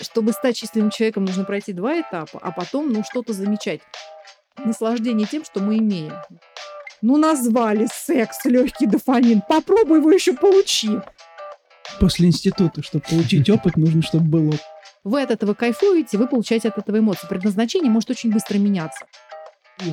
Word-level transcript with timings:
чтобы 0.00 0.32
стать 0.32 0.56
счастливым 0.56 0.90
человеком, 0.90 1.24
нужно 1.24 1.44
пройти 1.44 1.72
два 1.72 2.00
этапа, 2.00 2.38
а 2.42 2.52
потом, 2.52 2.92
ну, 2.92 3.02
что-то 3.04 3.32
замечать. 3.32 3.80
Наслаждение 4.64 5.26
тем, 5.26 5.44
что 5.44 5.60
мы 5.60 5.78
имеем. 5.78 6.14
Ну, 7.00 7.16
назвали 7.16 7.88
секс 7.92 8.44
легкий 8.44 8.86
дофамин. 8.86 9.42
Попробуй 9.48 9.98
его 9.98 10.10
еще 10.10 10.32
получи. 10.32 10.90
После 12.00 12.26
института, 12.26 12.82
чтобы 12.82 13.04
получить 13.08 13.48
опыт, 13.50 13.76
нужно, 13.76 14.02
чтобы 14.02 14.24
было. 14.26 14.54
Вы 15.04 15.22
от 15.22 15.30
этого 15.30 15.54
кайфуете, 15.54 16.18
вы 16.18 16.26
получаете 16.26 16.68
от 16.68 16.78
этого 16.78 16.98
эмоции. 16.98 17.28
Предназначение 17.28 17.90
может 17.90 18.10
очень 18.10 18.32
быстро 18.32 18.58
меняться. 18.58 19.06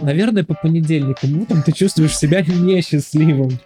Наверное, 0.02 0.44
по 0.44 0.56
понедельникам 0.56 1.42
утром 1.42 1.62
ты 1.62 1.72
чувствуешь 1.72 2.18
себя 2.18 2.42
несчастливым. 2.48 3.60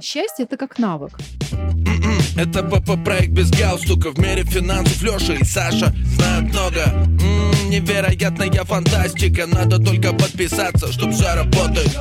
Счастье— 0.00 0.44
это 0.46 0.56
как 0.56 0.78
навык. 0.78 1.12
Это 2.36 2.64
ПП-проект 2.64 3.30
без 3.30 3.48
галстука 3.52 4.10
В 4.10 4.18
мире 4.18 4.42
финансов 4.42 5.00
Леша 5.02 5.34
и 5.34 5.44
Саша 5.44 5.94
знают 6.16 6.52
много 6.52 6.80
М-м, 6.80 7.70
Невероятная 7.70 8.50
фантастика 8.64 9.46
Надо 9.46 9.78
только 9.78 10.12
подписаться, 10.12 10.90
чтоб 10.92 11.12
все 11.12 11.32
работает 11.34 11.96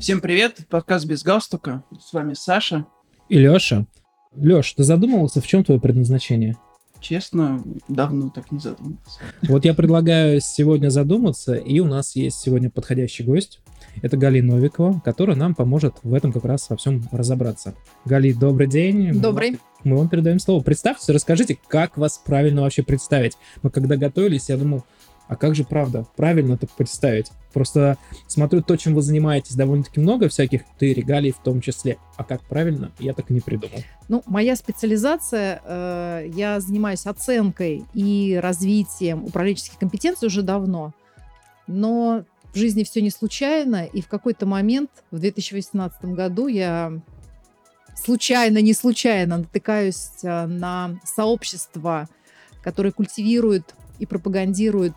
Всем 0.00 0.20
привет, 0.20 0.66
подкаст 0.68 1.06
без 1.06 1.22
галстука. 1.22 1.84
С 2.04 2.12
вами 2.12 2.34
Саша. 2.34 2.86
И 3.28 3.38
Леша. 3.38 3.86
Леш, 4.34 4.72
ты 4.72 4.82
задумывался, 4.82 5.40
в 5.40 5.46
чем 5.46 5.62
твое 5.62 5.80
предназначение? 5.80 6.56
Честно, 6.98 7.62
давно 7.86 8.30
так 8.30 8.50
не 8.50 8.58
задумывался. 8.58 9.20
Вот 9.42 9.64
я 9.64 9.74
предлагаю 9.74 10.40
сегодня 10.40 10.88
задуматься, 10.88 11.54
и 11.54 11.78
у 11.78 11.86
нас 11.86 12.16
есть 12.16 12.40
сегодня 12.40 12.68
подходящий 12.68 13.22
гость. 13.22 13.60
Это 14.00 14.16
Гали 14.16 14.40
Новикова, 14.40 15.00
которая 15.04 15.36
нам 15.36 15.54
поможет 15.54 15.96
в 16.02 16.14
этом 16.14 16.32
как 16.32 16.44
раз 16.44 16.68
во 16.70 16.76
всем 16.76 17.02
разобраться. 17.12 17.74
Гали, 18.04 18.32
добрый 18.32 18.66
день. 18.66 19.20
Добрый. 19.20 19.58
Мы 19.84 19.96
вам 19.96 20.08
передаем 20.08 20.38
слово. 20.38 20.62
Представьтесь, 20.62 21.08
расскажите, 21.08 21.58
как 21.68 21.98
вас 21.98 22.18
правильно 22.24 22.62
вообще 22.62 22.82
представить. 22.82 23.36
Мы 23.62 23.70
когда 23.70 23.96
готовились, 23.96 24.48
я 24.48 24.56
думал, 24.56 24.84
а 25.28 25.36
как 25.36 25.54
же 25.54 25.64
правда, 25.64 26.06
правильно 26.16 26.54
это 26.54 26.66
представить? 26.66 27.30
Просто 27.52 27.96
смотрю 28.26 28.62
то, 28.62 28.76
чем 28.76 28.94
вы 28.94 29.02
занимаетесь, 29.02 29.54
довольно-таки 29.54 30.00
много 30.00 30.28
всяких 30.28 30.62
ты 30.78 30.92
регалий 30.92 31.32
в 31.32 31.38
том 31.38 31.60
числе. 31.60 31.96
А 32.16 32.24
как 32.24 32.42
правильно, 32.42 32.92
я 32.98 33.14
так 33.14 33.30
и 33.30 33.34
не 33.34 33.40
придумал. 33.40 33.78
Ну, 34.08 34.22
моя 34.26 34.56
специализация, 34.56 35.62
э, 35.64 36.30
я 36.34 36.60
занимаюсь 36.60 37.06
оценкой 37.06 37.84
и 37.94 38.38
развитием 38.42 39.24
управленческих 39.24 39.78
компетенций 39.78 40.28
уже 40.28 40.42
давно. 40.42 40.92
Но 41.66 42.24
в 42.52 42.56
жизни 42.56 42.84
все 42.84 43.00
не 43.00 43.10
случайно, 43.10 43.84
и 43.84 44.00
в 44.00 44.08
какой-то 44.08 44.46
момент, 44.46 44.90
в 45.10 45.18
2018 45.18 46.04
году, 46.06 46.48
я 46.48 46.92
случайно, 47.94 48.58
не 48.58 48.74
случайно 48.74 49.38
натыкаюсь 49.38 50.10
э, 50.22 50.46
на 50.46 51.00
сообщество, 51.04 52.08
которое 52.62 52.92
культивирует 52.92 53.74
и 53.98 54.06
пропагандирует 54.06 54.94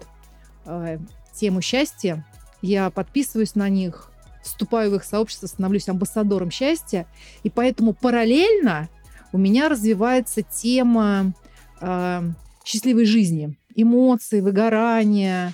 э, 0.66 1.00
тему 1.34 1.62
счастья. 1.62 2.26
Я 2.62 2.90
подписываюсь 2.90 3.56
на 3.56 3.70
них, 3.70 4.12
вступаю 4.44 4.92
в 4.92 4.96
их 4.96 5.04
сообщество, 5.04 5.48
становлюсь 5.48 5.88
амбассадором 5.88 6.52
счастья, 6.52 7.08
и 7.44 7.50
поэтому 7.50 7.94
параллельно 7.94 8.90
у 9.32 9.38
меня 9.38 9.70
развивается 9.70 10.42
тема 10.42 11.34
э, 11.82 12.22
счастливой 12.64 13.06
жизни, 13.06 13.58
эмоции, 13.76 14.42
выгорания, 14.42 15.54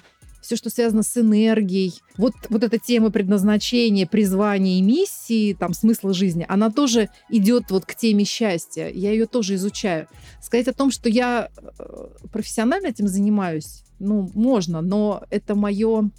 все, 0.51 0.57
что 0.57 0.69
связано 0.69 1.01
с 1.03 1.15
энергией. 1.17 2.01
Вот, 2.17 2.33
вот 2.49 2.63
эта 2.63 2.77
тема 2.77 3.09
предназначения, 3.09 4.05
призвания 4.05 4.79
и 4.79 4.81
миссии, 4.81 5.53
там, 5.53 5.73
смысла 5.73 6.13
жизни, 6.13 6.45
она 6.49 6.69
тоже 6.69 7.09
идет 7.29 7.71
вот 7.71 7.85
к 7.85 7.95
теме 7.95 8.25
счастья. 8.25 8.89
Я 8.89 9.11
ее 9.11 9.27
тоже 9.27 9.55
изучаю. 9.55 10.07
Сказать 10.41 10.67
о 10.67 10.73
том, 10.73 10.91
что 10.91 11.07
я 11.07 11.49
э, 11.57 12.07
профессионально 12.33 12.87
этим 12.87 13.07
занимаюсь, 13.07 13.83
ну, 13.99 14.29
можно, 14.33 14.81
но 14.81 15.23
это 15.29 15.55
мое 15.55 16.09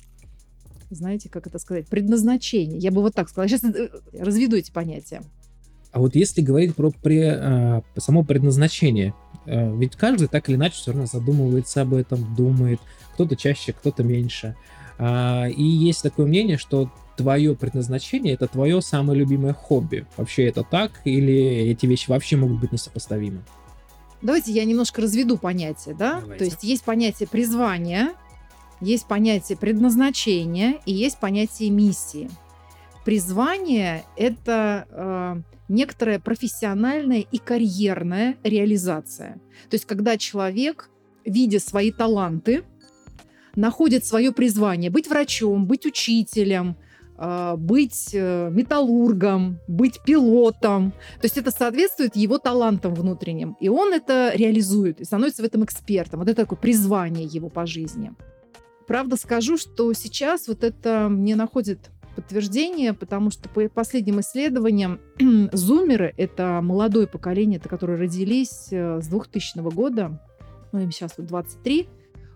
знаете, 0.89 1.31
как 1.31 1.47
это 1.47 1.59
сказать, 1.59 1.87
предназначение. 1.87 2.79
Я 2.79 2.91
бы 2.91 3.01
вот 3.01 3.15
так 3.15 3.31
сказала. 3.31 3.49
Сейчас 3.49 3.65
э, 3.65 3.89
разведу 4.13 4.57
эти 4.57 4.71
понятия. 4.71 5.23
А 5.91 6.01
вот 6.01 6.15
если 6.17 6.43
говорить 6.43 6.75
про 6.75 6.91
при, 6.91 7.21
а, 7.21 7.83
само 7.99 8.25
предназначение, 8.25 9.15
ведь 9.47 9.97
каждый 9.97 10.29
так 10.29 10.49
или 10.49 10.57
иначе 10.57 10.77
все 10.77 10.93
равно 10.93 11.07
задумывается 11.07 11.83
об 11.83 11.95
этом, 11.95 12.35
думает, 12.35 12.79
кто-то 13.23 13.37
чаще, 13.37 13.73
кто-то 13.73 14.03
меньше. 14.03 14.57
А, 14.99 15.47
и 15.47 15.63
есть 15.63 16.03
такое 16.03 16.27
мнение, 16.27 16.59
что 16.59 16.91
твое 17.17 17.55
предназначение 17.55 18.35
это 18.35 18.49
твое 18.49 18.83
самое 18.83 19.19
любимое 19.19 19.53
хобби. 19.53 20.07
Вообще 20.17 20.49
это 20.49 20.65
так 20.65 21.01
или 21.05 21.35
эти 21.71 21.87
вещи 21.87 22.11
вообще 22.11 22.37
могут 22.37 22.61
быть 22.61 22.73
несопоставимы? 22.73 23.43
Давайте 24.23 24.53
я 24.53 24.65
немножко 24.65 25.03
разведу 25.03 25.39
понятие, 25.39 25.95
да? 25.95 26.21
Давайте. 26.21 26.39
То 26.39 26.45
есть 26.45 26.63
есть 26.65 26.85
понятие 26.85 27.29
призвания, 27.29 28.15
есть 28.81 29.07
понятие 29.07 29.57
предназначения 29.57 30.81
и 30.85 30.93
есть 30.93 31.19
понятие 31.19 31.71
миссии. 31.71 32.29
Призвание– 33.05 34.05
это 34.17 34.87
э, 34.91 35.43
некоторая 35.69 36.19
профессиональная 36.21 37.21
и 37.21 37.39
карьерная 37.39 38.37
реализация. 38.43 39.35
То 39.71 39.75
есть 39.75 39.87
когда 39.87 40.17
человек, 40.17 40.91
видя 41.25 41.59
свои 41.59 41.91
таланты, 41.91 42.63
находит 43.57 44.05
свое 44.05 44.33
призвание 44.33 44.91
быть 44.91 45.09
врачом, 45.09 45.67
быть 45.67 45.87
учителем, 45.87 46.77
э, 47.19 47.55
быть 47.57 48.11
э, 48.13 48.51
металлургом, 48.51 49.59
быть 49.69 50.01
пилотом. 50.05 50.93
То 51.21 51.25
есть 51.25 51.39
это 51.39 51.51
соответствует 51.51 52.17
его 52.17 52.39
талантам 52.39 52.95
внутренним. 52.95 53.57
И 53.61 53.69
он 53.69 53.93
это 53.93 54.33
реализует 54.35 55.01
и 55.01 55.05
становится 55.05 55.43
в 55.43 55.45
этом 55.45 55.65
экспертом. 55.65 56.21
Вот 56.21 56.29
это 56.29 56.43
такое 56.43 56.59
призвание 56.59 57.25
его 57.25 57.49
по 57.49 57.67
жизни. 57.67 58.13
Правда 58.87 59.17
скажу, 59.17 59.57
что 59.57 59.93
сейчас 59.93 60.49
вот 60.49 60.65
это 60.65 61.09
не 61.11 61.35
находит 61.35 61.91
подтверждение, 62.15 62.93
потому 62.93 63.31
что 63.31 63.49
по 63.49 63.69
последним 63.69 64.21
исследованиям 64.21 65.01
зумеры— 65.53 66.13
это 66.17 66.61
молодое 66.63 67.07
поколение, 67.07 67.59
это 67.59 67.69
которые 67.69 67.99
родились 67.99 68.69
э, 68.71 69.01
с 69.01 69.09
2000 69.09 69.59
года, 69.75 70.21
ну 70.73 70.81
им 70.81 70.91
сейчас 70.91 71.15
вот 71.17 71.27
23, 71.27 71.89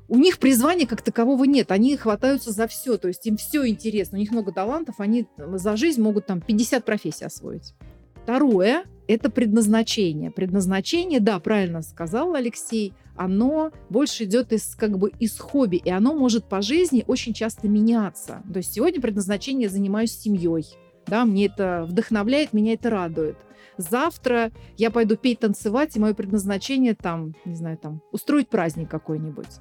у 0.08 0.18
них 0.18 0.38
призвания 0.38 0.86
как 0.86 1.02
такового 1.02 1.44
нет, 1.44 1.70
они 1.70 1.96
хватаются 1.96 2.52
за 2.52 2.66
все, 2.66 2.96
то 2.96 3.08
есть 3.08 3.26
им 3.26 3.36
все 3.36 3.66
интересно, 3.66 4.18
у 4.18 4.20
них 4.20 4.30
много 4.30 4.52
талантов, 4.52 4.96
они 4.98 5.26
за 5.36 5.76
жизнь 5.76 6.00
могут 6.00 6.26
там 6.26 6.40
50 6.40 6.84
профессий 6.84 7.24
освоить. 7.24 7.74
Второе– 8.22 8.84
это 9.08 9.30
предназначение. 9.30 10.32
Предназначение, 10.32 11.20
да, 11.20 11.38
правильно 11.38 11.82
сказал 11.82 12.34
Алексей, 12.34 12.92
оно 13.14 13.70
больше 13.88 14.24
идет 14.24 14.52
из, 14.52 14.74
как 14.74 14.98
бы, 14.98 15.12
из 15.20 15.38
хобби, 15.38 15.76
и 15.76 15.90
оно 15.90 16.12
может 16.12 16.48
по 16.48 16.60
жизни 16.60 17.04
очень 17.06 17.32
часто 17.32 17.68
меняться. 17.68 18.42
То 18.52 18.58
есть 18.58 18.74
сегодня 18.74 19.00
предназначение 19.00 19.68
занимаюсь 19.68 20.10
семьей, 20.10 20.66
да, 21.06 21.24
мне 21.24 21.46
это 21.46 21.84
вдохновляет, 21.88 22.52
меня 22.52 22.74
это 22.74 22.90
радует. 22.90 23.36
Завтра 23.78 24.50
я 24.76 24.90
пойду 24.90 25.16
петь, 25.16 25.40
танцевать, 25.40 25.96
и 25.96 26.00
мое 26.00 26.14
предназначение 26.14 26.94
там, 26.94 27.34
не 27.44 27.54
знаю, 27.54 27.78
там, 27.78 28.02
устроить 28.10 28.48
праздник 28.48 28.90
какой-нибудь. 28.90 29.60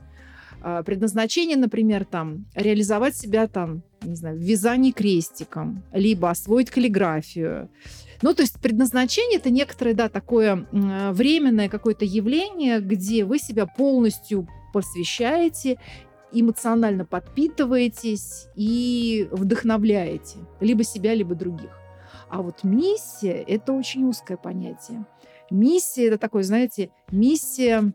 А, 0.67 0.81
предназначение, 0.81 1.57
например, 1.57 2.05
там, 2.05 2.47
реализовать 2.55 3.15
себя 3.15 3.47
там, 3.47 3.83
не 4.01 4.15
знаю, 4.15 4.35
в 4.35 4.41
вязании 4.41 4.89
крестиком, 4.89 5.83
либо 5.93 6.31
освоить 6.31 6.71
каллиграфию, 6.71 7.69
ну, 8.23 8.33
то 8.33 8.41
есть 8.41 8.59
предназначение 8.59 9.37
это 9.37 9.51
некоторое, 9.51 9.93
да, 9.93 10.09
такое 10.09 10.65
временное 10.71 11.69
какое-то 11.69 12.03
явление, 12.03 12.79
где 12.79 13.25
вы 13.25 13.37
себя 13.37 13.67
полностью 13.67 14.47
посвящаете, 14.73 15.77
эмоционально 16.31 17.05
подпитываетесь 17.05 18.47
и 18.55 19.27
вдохновляете 19.31 20.39
либо 20.61 20.83
себя, 20.83 21.13
либо 21.13 21.35
других. 21.35 21.77
А 22.27 22.41
вот 22.41 22.63
миссия– 22.63 23.43
это 23.47 23.71
очень 23.71 24.03
узкое 24.05 24.37
понятие. 24.37 25.05
Миссия– 25.51 26.07
это 26.07 26.17
такое, 26.17 26.41
знаете, 26.41 26.89
миссия, 27.11 27.93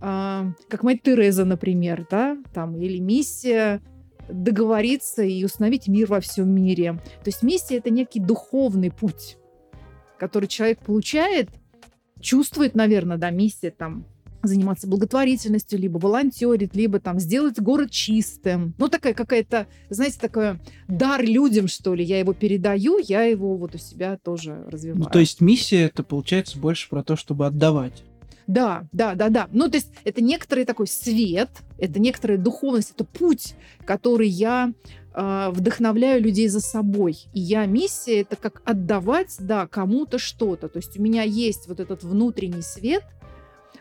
как 0.00 0.82
мать 0.82 1.02
Тереза, 1.02 1.44
например, 1.44 2.06
да, 2.10 2.38
там, 2.54 2.76
или 2.76 2.98
миссия 2.98 3.80
договориться 4.28 5.22
и 5.22 5.44
установить 5.44 5.88
мир 5.88 6.06
во 6.06 6.20
всем 6.20 6.50
мире. 6.50 7.00
То 7.24 7.28
есть 7.28 7.42
миссия– 7.42 7.76
это 7.78 7.90
некий 7.90 8.20
духовный 8.20 8.90
путь 8.90 9.38
который 10.18 10.46
человек 10.46 10.80
получает, 10.80 11.48
чувствует, 12.20 12.74
наверное, 12.74 13.16
да, 13.16 13.30
миссия 13.30 13.70
там 13.70 14.04
заниматься 14.42 14.86
благотворительностью, 14.86 15.80
либо 15.80 15.98
волонтерить, 15.98 16.74
либо 16.74 17.00
там 17.00 17.18
сделать 17.18 17.58
город 17.58 17.90
чистым. 17.90 18.74
Ну, 18.78 18.88
такая 18.88 19.12
какая-то, 19.12 19.66
знаете, 19.90 20.18
такой 20.20 20.60
дар 20.86 21.24
людям, 21.24 21.66
что 21.66 21.94
ли. 21.94 22.04
Я 22.04 22.20
его 22.20 22.34
передаю, 22.34 22.98
я 22.98 23.22
его 23.22 23.56
вот 23.56 23.74
у 23.74 23.78
себя 23.78 24.16
тоже 24.16 24.64
развиваю. 24.68 25.02
Ну, 25.02 25.10
то 25.10 25.18
есть 25.18 25.40
миссия 25.40 25.82
это 25.82 26.04
получается 26.04 26.58
больше 26.58 26.88
про 26.88 27.02
то, 27.02 27.16
чтобы 27.16 27.46
отдавать. 27.46 28.04
Да, 28.48 28.88
да, 28.92 29.14
да, 29.14 29.28
да. 29.28 29.48
Ну, 29.52 29.68
то 29.68 29.76
есть 29.76 29.92
это 30.04 30.22
некоторый 30.22 30.64
такой 30.64 30.86
свет, 30.86 31.50
это 31.76 32.00
некоторая 32.00 32.38
духовность, 32.38 32.92
это 32.92 33.04
путь, 33.04 33.54
который 33.84 34.26
я 34.26 34.72
э, 35.14 35.50
вдохновляю 35.50 36.22
людей 36.22 36.48
за 36.48 36.60
собой. 36.60 37.28
И 37.34 37.40
я 37.40 37.66
миссия 37.66 38.22
это 38.22 38.36
как 38.36 38.62
отдавать, 38.64 39.36
да, 39.38 39.66
кому-то 39.66 40.18
что-то. 40.18 40.70
То 40.70 40.78
есть 40.78 40.98
у 40.98 41.02
меня 41.02 41.24
есть 41.24 41.68
вот 41.68 41.78
этот 41.78 42.02
внутренний 42.02 42.62
свет, 42.62 43.04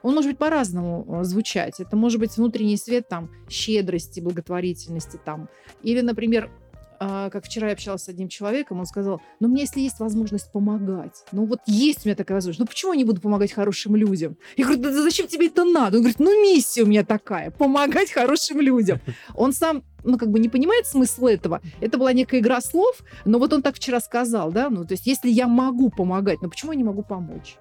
он 0.01 0.15
может 0.15 0.31
быть 0.31 0.37
по-разному 0.37 1.05
э, 1.07 1.23
звучать. 1.23 1.79
Это 1.79 1.95
может 1.95 2.19
быть 2.19 2.35
внутренний 2.35 2.77
свет 2.77 3.07
там 3.07 3.29
щедрости, 3.49 4.19
благотворительности 4.19 5.17
там. 5.23 5.47
Или, 5.81 6.01
например, 6.01 6.51
а, 6.99 7.29
как 7.29 7.45
вчера 7.45 7.67
я 7.67 7.73
общалась 7.73 8.03
с 8.03 8.09
одним 8.09 8.27
человеком, 8.27 8.79
он 8.79 8.85
сказал, 8.85 9.21
ну, 9.39 9.47
мне, 9.47 9.61
если 9.61 9.81
есть 9.81 9.99
возможность 9.99 10.51
помогать, 10.51 11.23
ну, 11.31 11.45
вот 11.45 11.59
есть 11.65 12.05
у 12.05 12.09
меня 12.09 12.15
такая 12.15 12.37
возможность, 12.37 12.59
ну, 12.59 12.65
почему 12.65 12.93
я 12.93 12.97
не 12.97 13.05
буду 13.05 13.21
помогать 13.21 13.51
хорошим 13.51 13.95
людям? 13.95 14.37
Я 14.55 14.65
говорю, 14.65 14.81
да 14.81 14.91
зачем 14.91 15.27
тебе 15.27 15.47
это 15.47 15.63
надо? 15.63 15.97
Он 15.97 16.03
говорит, 16.03 16.19
ну, 16.19 16.41
миссия 16.41 16.83
у 16.83 16.87
меня 16.87 17.03
такая, 17.03 17.51
помогать 17.51 18.11
хорошим 18.11 18.61
людям. 18.61 18.99
Он 19.35 19.53
сам 19.53 19.83
ну, 20.03 20.17
как 20.17 20.29
бы 20.29 20.39
не 20.39 20.47
понимает 20.47 20.87
смысл 20.87 21.25
этого. 21.27 21.61
Это 21.81 21.97
была 21.97 22.13
некая 22.13 22.39
игра 22.39 22.61
слов, 22.61 23.03
но 23.25 23.39
вот 23.39 23.51
он 23.51 23.61
так 23.61 23.75
вчера 23.75 23.99
сказал, 23.99 24.51
да, 24.51 24.69
ну, 24.69 24.85
то 24.85 24.93
есть, 24.93 25.05
если 25.05 25.29
я 25.29 25.47
могу 25.47 25.89
помогать, 25.89 26.41
ну, 26.41 26.49
почему 26.49 26.71
я 26.71 26.77
не 26.77 26.83
могу 26.85 27.03
помочь? 27.03 27.57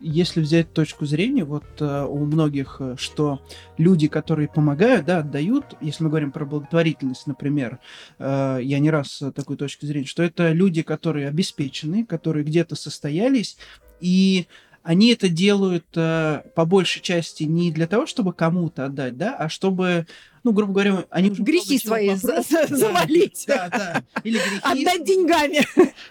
Если 0.00 0.40
взять 0.40 0.72
точку 0.72 1.04
зрения, 1.06 1.44
вот 1.44 1.64
э, 1.80 2.04
у 2.04 2.18
многих, 2.24 2.76
э, 2.80 2.96
что 2.98 3.40
люди, 3.76 4.08
которые 4.08 4.48
помогают, 4.48 5.06
да, 5.06 5.18
отдают, 5.18 5.76
если 5.80 6.04
мы 6.04 6.10
говорим 6.10 6.32
про 6.32 6.46
благотворительность, 6.46 7.26
например, 7.26 7.78
э, 8.18 8.60
я 8.62 8.78
не 8.78 8.90
раз 8.90 9.22
такой 9.34 9.56
точки 9.56 9.84
зрения, 9.84 10.06
что 10.06 10.22
это 10.22 10.52
люди, 10.52 10.82
которые 10.82 11.28
обеспечены, 11.28 12.06
которые 12.06 12.44
где-то 12.44 12.76
состоялись, 12.76 13.58
и 14.00 14.46
они 14.88 15.12
это 15.12 15.28
делают 15.28 15.84
э, 15.96 16.40
по 16.54 16.64
большей 16.64 17.02
части 17.02 17.42
не 17.42 17.70
для 17.70 17.86
того, 17.86 18.06
чтобы 18.06 18.32
кому-то 18.32 18.86
отдать, 18.86 19.18
да, 19.18 19.36
а 19.36 19.50
чтобы, 19.50 20.06
ну, 20.44 20.52
грубо 20.52 20.72
говоря, 20.72 21.04
они 21.10 21.30
уже 21.30 21.42
грехи 21.42 21.78
свои 21.78 22.14
за 22.14 22.40
за 22.40 22.66
завалить, 22.74 23.44
да, 23.46 23.68
да, 23.68 24.02
или 24.24 24.38
грехи, 24.38 24.60
отдать 24.62 25.04
деньгами, 25.04 25.58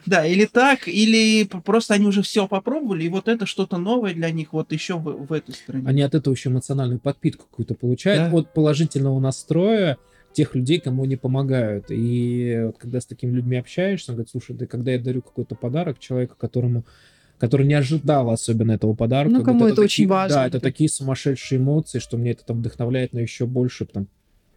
да, 0.06 0.28
или 0.28 0.46
так, 0.46 0.88
или 0.88 1.46
просто 1.46 1.96
они 1.96 2.06
уже 2.06 2.22
все 2.22 2.48
попробовали, 2.48 3.06
и 3.06 3.10
вот 3.10 3.28
это 3.28 3.48
что-то 3.48 3.78
новое 3.78 4.14
для 4.14 4.30
них 4.30 4.54
вот 4.54 4.72
еще 4.72 4.94
в, 5.00 5.26
в 5.26 5.34
этой 5.34 5.56
стране. 5.56 5.84
Они 5.88 6.04
от 6.04 6.14
этого 6.14 6.36
еще 6.36 6.50
эмоциональную 6.50 7.00
подпитку 7.00 7.48
какую-то 7.50 7.74
получают 7.74 8.30
да. 8.32 8.38
от 8.38 8.54
положительного 8.54 9.20
настроя 9.20 9.98
тех 10.34 10.54
людей, 10.54 10.80
кому 10.80 11.06
они 11.06 11.16
помогают. 11.16 11.86
И 11.90 12.62
вот 12.64 12.78
когда 12.78 13.02
с 13.02 13.08
такими 13.08 13.32
людьми 13.32 13.58
общаешься, 13.58 14.12
он 14.12 14.18
говорит, 14.18 14.30
слушай, 14.30 14.56
да 14.56 14.68
когда 14.68 14.92
я 14.92 15.00
дарю 15.00 15.24
какой-то 15.24 15.56
подарок 15.56 15.98
человеку, 15.98 16.36
которому 16.38 16.84
который 17.38 17.68
не 17.68 17.74
ожидал 17.74 18.30
особенно 18.30 18.72
этого 18.74 18.94
подарка. 18.94 19.32
Ну, 19.32 19.44
кому 19.44 19.66
это, 19.66 19.74
это 19.74 19.82
очень 19.82 20.04
такие, 20.04 20.10
важно. 20.10 20.36
Да, 20.36 20.48
это 20.48 20.60
такие 20.60 20.90
сумасшедшие 20.90 21.60
эмоции, 21.60 22.00
что 22.00 22.18
мне 22.18 22.32
это 22.32 22.46
там 22.46 22.60
вдохновляет, 22.60 23.14
но 23.14 23.20
еще 23.20 23.46
больше 23.46 23.86
там 23.86 24.08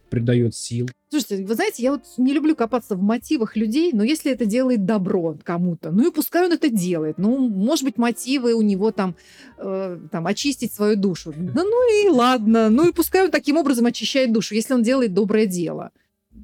придает 0.09 0.53
сил. 0.53 0.89
Слушайте, 1.09 1.45
вы 1.45 1.55
знаете, 1.55 1.83
я 1.83 1.91
вот 1.91 2.03
не 2.17 2.33
люблю 2.33 2.55
копаться 2.55 2.95
в 2.95 3.01
мотивах 3.01 3.55
людей, 3.55 3.91
но 3.93 4.03
если 4.03 4.31
это 4.31 4.45
делает 4.45 4.85
добро 4.85 5.37
кому-то, 5.43 5.91
ну 5.91 6.09
и 6.09 6.11
пускай 6.13 6.45
он 6.45 6.51
это 6.51 6.69
делает. 6.69 7.17
Ну, 7.17 7.49
может 7.49 7.85
быть, 7.85 7.97
мотивы 7.97 8.53
у 8.53 8.61
него 8.61 8.91
там, 8.91 9.15
э, 9.57 9.99
там 10.11 10.27
очистить 10.27 10.73
свою 10.73 10.97
душу. 10.97 11.33
Да 11.35 11.63
ну 11.63 12.05
и 12.05 12.09
ладно. 12.09 12.69
Ну 12.69 12.89
и 12.89 12.93
пускай 12.93 13.23
он 13.23 13.31
таким 13.31 13.57
образом 13.57 13.85
очищает 13.85 14.33
душу, 14.33 14.53
если 14.53 14.73
он 14.73 14.83
делает 14.83 15.13
доброе 15.13 15.45
дело 15.45 15.91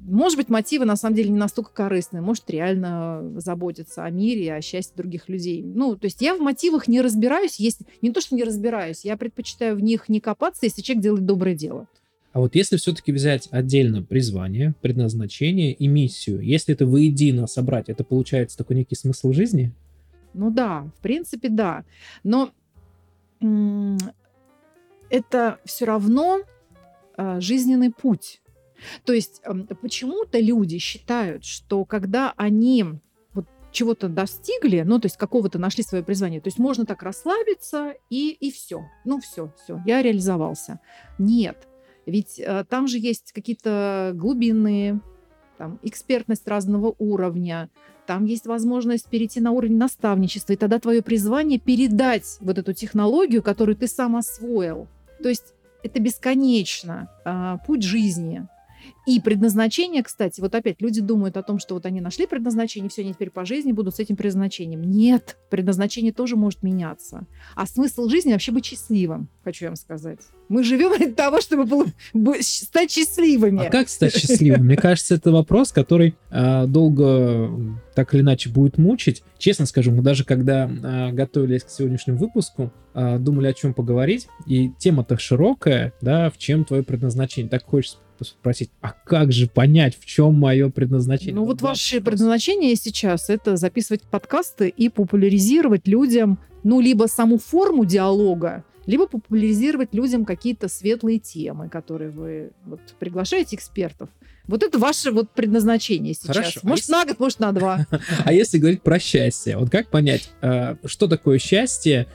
может 0.04 0.36
быть, 0.36 0.48
мотивы 0.48 0.84
на 0.84 0.96
самом 0.96 1.16
деле 1.16 1.30
не 1.30 1.38
настолько 1.38 1.72
корыстные, 1.72 2.20
может, 2.20 2.48
реально 2.50 3.32
заботиться 3.36 4.04
о 4.04 4.10
мире, 4.10 4.54
о 4.54 4.60
счастье 4.60 4.94
других 4.96 5.28
людей. 5.28 5.62
Ну, 5.62 5.96
то 5.96 6.06
есть 6.06 6.22
я 6.22 6.34
в 6.34 6.40
мотивах 6.40 6.88
не 6.88 7.00
разбираюсь, 7.00 7.56
есть 7.60 7.80
не 8.02 8.10
то, 8.10 8.20
что 8.20 8.34
не 8.34 8.44
разбираюсь, 8.44 9.04
я 9.04 9.16
предпочитаю 9.16 9.76
в 9.76 9.82
них 9.82 10.08
не 10.08 10.20
копаться, 10.20 10.66
если 10.66 10.82
человек 10.82 11.02
делает 11.02 11.26
доброе 11.26 11.54
дело. 11.54 11.86
А 12.32 12.40
вот 12.40 12.54
если 12.54 12.76
все-таки 12.76 13.10
взять 13.10 13.48
отдельно 13.50 14.02
призвание, 14.02 14.74
предназначение 14.80 15.72
и 15.72 15.88
миссию, 15.88 16.40
если 16.40 16.74
это 16.74 16.86
воедино 16.86 17.46
собрать, 17.46 17.88
это 17.88 18.04
получается 18.04 18.58
такой 18.58 18.76
некий 18.76 18.94
смысл 18.94 19.32
жизни? 19.32 19.72
Ну 20.34 20.50
да, 20.50 20.90
в 20.98 21.02
принципе, 21.02 21.48
да. 21.48 21.84
Но 22.22 22.50
это 25.10 25.58
все 25.64 25.84
равно 25.84 26.40
э, 27.16 27.40
жизненный 27.40 27.90
путь. 27.90 28.40
То 29.04 29.12
есть 29.12 29.42
почему-то 29.80 30.38
люди 30.38 30.78
считают, 30.78 31.44
что 31.44 31.84
когда 31.84 32.32
они 32.36 32.84
чего-то 33.70 34.08
достигли, 34.08 34.82
ну, 34.82 34.98
то 34.98 35.06
есть 35.06 35.16
какого-то 35.16 35.58
нашли 35.58 35.84
свое 35.84 36.02
призвание, 36.02 36.40
то 36.40 36.48
есть 36.48 36.58
можно 36.58 36.86
так 36.86 37.02
расслабиться 37.02 37.94
и, 38.10 38.30
и 38.30 38.50
все. 38.50 38.84
Ну, 39.04 39.20
все, 39.20 39.52
все, 39.62 39.80
я 39.86 40.02
реализовался. 40.02 40.80
Нет. 41.18 41.68
Ведь 42.06 42.38
э, 42.38 42.64
там 42.68 42.88
же 42.88 42.98
есть 42.98 43.32
какие-то 43.32 44.12
глубинные, 44.14 45.00
там, 45.58 45.78
экспертность 45.82 46.48
разного 46.48 46.94
уровня, 46.98 47.68
там 48.06 48.24
есть 48.24 48.46
возможность 48.46 49.10
перейти 49.10 49.40
на 49.40 49.50
уровень 49.50 49.76
наставничества, 49.76 50.54
и 50.54 50.56
тогда 50.56 50.78
твое 50.78 51.02
призвание 51.02 51.58
передать 51.58 52.38
вот 52.40 52.56
эту 52.56 52.72
технологию, 52.72 53.42
которую 53.42 53.76
ты 53.76 53.86
сам 53.86 54.16
освоил. 54.16 54.88
То 55.22 55.28
есть 55.28 55.52
это 55.82 56.00
бесконечно 56.00 57.10
а, 57.24 57.58
путь 57.58 57.82
жизни. 57.82 58.48
И 59.06 59.20
предназначение, 59.20 60.02
кстати, 60.02 60.40
вот 60.40 60.54
опять 60.54 60.80
люди 60.80 61.00
думают 61.00 61.36
о 61.36 61.42
том, 61.42 61.58
что 61.58 61.74
вот 61.74 61.86
они 61.86 62.00
нашли 62.00 62.26
предназначение, 62.26 62.90
все, 62.90 63.02
они 63.02 63.14
теперь 63.14 63.30
по 63.30 63.44
жизни 63.44 63.72
будут 63.72 63.96
с 63.96 64.00
этим 64.00 64.16
предназначением. 64.16 64.82
Нет, 64.82 65.36
предназначение 65.50 66.12
тоже 66.12 66.36
может 66.36 66.62
меняться. 66.62 67.26
А 67.54 67.66
смысл 67.66 68.08
жизни 68.08 68.32
вообще 68.32 68.52
быть 68.52 68.66
счастливым, 68.66 69.28
хочу 69.44 69.66
вам 69.66 69.76
сказать. 69.76 70.18
Мы 70.48 70.64
живем 70.64 70.96
для 70.96 71.12
того, 71.12 71.40
чтобы 71.40 71.66
стать 72.40 72.90
счастливыми. 72.90 73.66
А 73.66 73.70
как 73.70 73.88
стать 73.88 74.14
счастливым? 74.14 74.66
Мне 74.66 74.76
кажется, 74.76 75.14
это 75.14 75.30
вопрос, 75.30 75.72
который 75.72 76.16
э, 76.30 76.66
долго 76.66 77.50
так 77.94 78.14
или 78.14 78.22
иначе 78.22 78.48
будет 78.48 78.78
мучить. 78.78 79.22
Честно 79.38 79.66
скажу, 79.66 79.90
мы 79.90 80.02
даже 80.02 80.24
когда 80.24 80.68
э, 80.68 81.12
готовились 81.12 81.64
к 81.64 81.70
сегодняшнему 81.70 82.18
выпуску, 82.18 82.72
э, 82.94 83.18
думали 83.18 83.48
о 83.48 83.52
чем 83.52 83.74
поговорить, 83.74 84.28
и 84.46 84.70
тема-то 84.78 85.18
широкая, 85.18 85.92
да, 86.00 86.30
в 86.30 86.38
чем 86.38 86.64
твое 86.64 86.82
предназначение. 86.82 87.50
Так 87.50 87.64
хочется 87.64 87.98
спросить, 88.24 88.70
а 88.80 88.92
как 88.92 89.32
же 89.32 89.46
понять, 89.48 89.96
в 89.98 90.04
чем 90.04 90.34
мое 90.34 90.70
предназначение? 90.70 91.34
Ну 91.34 91.44
вот 91.44 91.62
ваше 91.62 92.00
предназначение 92.00 92.74
сейчас 92.76 93.30
это 93.30 93.56
записывать 93.56 94.02
подкасты 94.02 94.68
и 94.68 94.88
популяризировать 94.88 95.86
людям, 95.86 96.38
ну 96.64 96.80
либо 96.80 97.04
саму 97.06 97.38
форму 97.38 97.84
диалога, 97.84 98.64
либо 98.86 99.06
популяризировать 99.06 99.92
людям 99.92 100.24
какие-то 100.24 100.68
светлые 100.68 101.18
темы, 101.18 101.68
которые 101.68 102.10
вы 102.10 102.52
вот, 102.64 102.80
приглашаете 102.98 103.56
экспертов. 103.56 104.08
Вот 104.46 104.62
это 104.62 104.78
ваше 104.78 105.10
вот 105.12 105.30
предназначение 105.30 106.14
сейчас. 106.14 106.34
Хорошо. 106.34 106.60
Может, 106.62 106.88
а 106.88 106.92
если... 106.92 106.92
на 106.92 107.04
год, 107.04 107.20
может, 107.20 107.38
на 107.38 107.52
два. 107.52 107.86
А 108.24 108.32
если 108.32 108.56
говорить 108.58 108.82
про 108.82 108.98
счастье, 108.98 109.58
вот 109.58 109.68
как 109.68 109.90
понять, 109.90 110.30
э, 110.40 110.76
что 110.86 111.06
такое 111.06 111.38
счастье? 111.38 112.06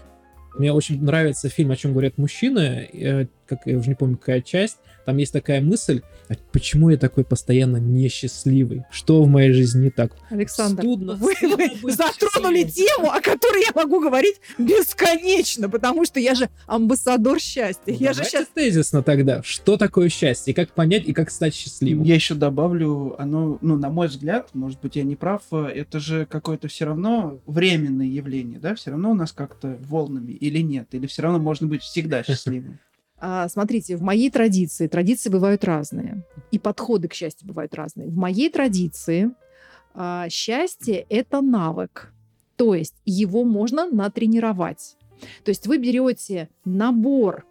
Мне 0.57 0.73
очень 0.73 1.03
нравится 1.03 1.47
фильм 1.49 1.71
«О 1.71 1.75
чем 1.75 1.91
говорят 1.91 2.17
мужчины», 2.17 2.89
э, 2.91 3.27
как 3.45 3.59
я 3.65 3.77
уже 3.77 3.89
не 3.89 3.95
помню, 3.95 4.17
какая 4.17 4.41
часть, 4.41 4.77
там 5.05 5.17
есть 5.17 5.33
такая 5.33 5.61
мысль, 5.61 6.01
а 6.29 6.33
почему 6.51 6.89
я 6.89 6.97
такой 6.97 7.23
постоянно 7.25 7.77
несчастливый? 7.77 8.83
Что 8.91 9.23
в 9.23 9.27
моей 9.27 9.51
жизни 9.51 9.85
не 9.85 9.89
так? 9.89 10.13
Александр, 10.29 10.81
Студно, 10.81 11.15
вы, 11.15 11.33
вы 11.81 11.91
затронули 11.91 12.63
тему, 12.63 13.11
о 13.11 13.19
которой 13.21 13.63
я 13.63 13.71
могу 13.75 13.99
говорить 13.99 14.39
бесконечно, 14.57 15.69
потому 15.69 16.05
что 16.05 16.19
я 16.19 16.35
же 16.35 16.49
амбассадор 16.65 17.39
счастья. 17.39 17.81
Ну, 17.87 17.97
я 17.99 18.13
же 18.13 18.23
сейчас... 18.23 18.47
тезисно 18.53 19.03
тогда. 19.03 19.43
Что 19.43 19.77
такое 19.77 20.09
счастье? 20.09 20.53
Как 20.53 20.71
понять, 20.71 21.07
и 21.07 21.13
как 21.13 21.31
стать 21.31 21.53
счастливым? 21.53 22.03
Я 22.03 22.15
еще 22.15 22.35
добавлю, 22.35 23.15
оно, 23.19 23.57
ну, 23.61 23.75
на 23.75 23.89
мой 23.89 24.07
взгляд, 24.07 24.49
может 24.53 24.79
быть, 24.81 24.95
я 24.95 25.03
не 25.03 25.15
прав, 25.15 25.41
это 25.51 25.99
же 25.99 26.25
какое-то 26.25 26.67
все 26.67 26.85
равно 26.85 27.39
временное 27.45 28.07
явление, 28.07 28.59
да? 28.59 28.75
Все 28.75 28.91
равно 28.91 29.11
у 29.11 29.15
нас 29.15 29.31
как-то 29.31 29.77
волнами 29.81 30.31
или 30.31 30.59
нет? 30.59 30.87
Или 30.91 31.07
все 31.07 31.23
равно 31.23 31.39
можно 31.39 31.67
быть 31.67 31.81
всегда 31.81 32.23
счастливым? 32.23 32.79
А, 33.25 33.47
смотрите, 33.47 33.95
в 33.95 34.01
моей 34.01 34.29
традиции, 34.29 34.87
традиции 34.87 35.29
бывают 35.29 35.63
разные, 35.63 36.25
и 36.51 36.59
подходы 36.59 37.07
к 37.07 37.13
счастью 37.13 37.47
бывают 37.47 37.73
разные. 37.73 38.09
В 38.09 38.17
моей 38.17 38.49
традиции 38.49 39.31
а, 39.93 40.27
счастье– 40.27 41.05
это 41.09 41.39
навык, 41.39 42.11
то 42.57 42.75
есть 42.75 42.95
его 43.05 43.45
можно 43.45 43.89
натренировать. 43.89 44.97
То 45.45 45.49
есть 45.51 45.67
вы 45.67 45.77
берете 45.77 46.49
набор 46.65 47.45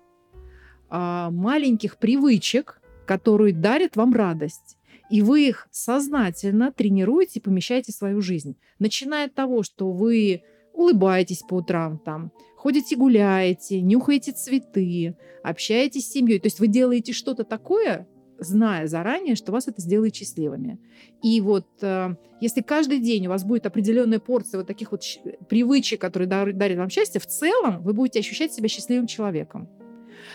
а, 0.90 1.30
маленьких 1.30 1.96
привычек, 1.96 2.82
которые 3.06 3.54
дарят 3.54 3.96
вам 3.96 4.12
радость, 4.12 4.76
и 5.08 5.22
вы 5.22 5.48
их 5.48 5.68
сознательно 5.70 6.70
тренируете 6.70 7.38
и 7.38 7.42
помещаете 7.42 7.92
в 7.92 7.96
свою 7.96 8.20
жизнь. 8.20 8.58
Начиная 8.78 9.24
от 9.24 9.34
того, 9.34 9.62
что 9.62 9.90
вы 9.90 10.42
улыбаетесь 10.74 11.42
по 11.48 11.54
утрам, 11.54 11.96
там, 11.96 12.30
ходите 12.62 12.94
гуляете, 12.94 13.80
нюхаете 13.80 14.30
цветы, 14.30 15.16
общаетесь 15.42 16.06
с 16.06 16.12
семьей. 16.12 16.38
То 16.38 16.46
есть 16.46 16.60
вы 16.60 16.68
делаете 16.68 17.12
что-то 17.12 17.42
такое, 17.42 18.06
зная 18.38 18.86
заранее, 18.86 19.34
что 19.34 19.50
вас 19.50 19.66
это 19.66 19.80
сделает 19.80 20.14
счастливыми. 20.14 20.78
И 21.24 21.40
вот 21.40 21.66
э, 21.80 22.14
если 22.40 22.60
каждый 22.60 23.00
день 23.00 23.26
у 23.26 23.30
вас 23.30 23.42
будет 23.42 23.66
определенная 23.66 24.20
порция 24.20 24.58
вот 24.58 24.68
таких 24.68 24.92
вот 24.92 25.02
привычек, 25.48 26.00
которые 26.00 26.28
дарят 26.28 26.78
вам 26.78 26.88
счастье, 26.88 27.20
в 27.20 27.26
целом 27.26 27.82
вы 27.82 27.94
будете 27.94 28.20
ощущать 28.20 28.52
себя 28.52 28.68
счастливым 28.68 29.08
человеком. 29.08 29.68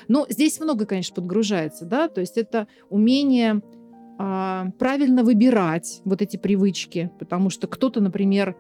Но 0.10 0.26
здесь 0.28 0.60
много, 0.60 0.86
конечно, 0.86 1.16
подгружается, 1.16 1.86
да, 1.86 2.10
то 2.10 2.20
есть 2.20 2.38
это 2.38 2.68
умение 2.90 3.62
а, 4.20 4.68
правильно 4.80 5.24
выбирать 5.24 6.02
вот 6.04 6.22
эти 6.22 6.36
привычки, 6.36 7.10
потому 7.20 7.50
что 7.50 7.68
кто-то, 7.68 8.02
например, 8.02 8.58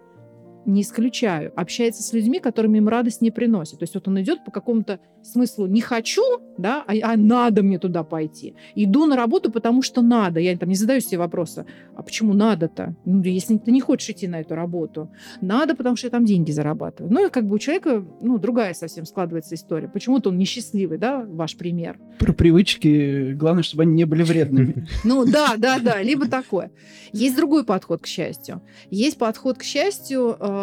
не 0.67 0.81
исключаю, 0.81 1.51
общается 1.59 2.03
с 2.03 2.13
людьми, 2.13 2.39
которыми 2.39 2.77
им 2.77 2.87
радость 2.87 3.21
не 3.21 3.31
приносит. 3.31 3.79
То 3.79 3.83
есть 3.83 3.95
вот 3.95 4.07
он 4.07 4.21
идет 4.21 4.43
по 4.45 4.51
какому-то 4.51 4.99
смыслу 5.23 5.67
«не 5.67 5.81
хочу», 5.81 6.21
да, 6.57 6.83
а, 6.87 6.93
а 7.03 7.17
надо 7.17 7.63
мне 7.63 7.79
туда 7.79 8.03
пойти. 8.03 8.55
Иду 8.75 9.05
на 9.05 9.15
работу, 9.15 9.51
потому 9.51 9.81
что 9.81 10.01
надо. 10.01 10.39
Я 10.39 10.57
там 10.57 10.69
не 10.69 10.75
задаю 10.75 11.01
себе 11.01 11.19
вопроса, 11.19 11.65
а 11.95 12.03
почему 12.03 12.33
надо-то? 12.33 12.95
Ну, 13.05 13.21
если 13.21 13.57
ты 13.57 13.71
не 13.71 13.81
хочешь 13.81 14.09
идти 14.09 14.27
на 14.27 14.41
эту 14.41 14.55
работу. 14.55 15.11
Надо, 15.41 15.75
потому 15.75 15.95
что 15.95 16.07
я 16.07 16.11
там 16.11 16.25
деньги 16.25 16.51
зарабатываю. 16.51 17.13
Ну, 17.13 17.27
и 17.27 17.29
как 17.29 17.47
бы 17.47 17.55
у 17.55 17.59
человека, 17.59 18.03
ну, 18.21 18.37
другая 18.37 18.73
совсем 18.73 19.05
складывается 19.05 19.55
история. 19.55 19.87
Почему-то 19.87 20.29
он 20.29 20.37
несчастливый, 20.37 20.97
да, 20.97 21.25
ваш 21.27 21.57
пример. 21.57 21.99
Про 22.19 22.33
привычки, 22.33 23.33
главное, 23.33 23.63
чтобы 23.63 23.83
они 23.83 23.93
не 23.93 24.05
были 24.05 24.23
вредными. 24.23 24.87
Ну, 25.03 25.25
да, 25.25 25.55
да, 25.57 25.79
да, 25.79 26.01
либо 26.01 26.27
такое. 26.27 26.71
Есть 27.13 27.35
другой 27.37 27.63
подход 27.63 28.01
к 28.01 28.07
счастью. 28.07 28.61
Есть 28.89 29.17
подход 29.17 29.57
к 29.57 29.63
счастью 29.63 30.35
э, 30.37 30.56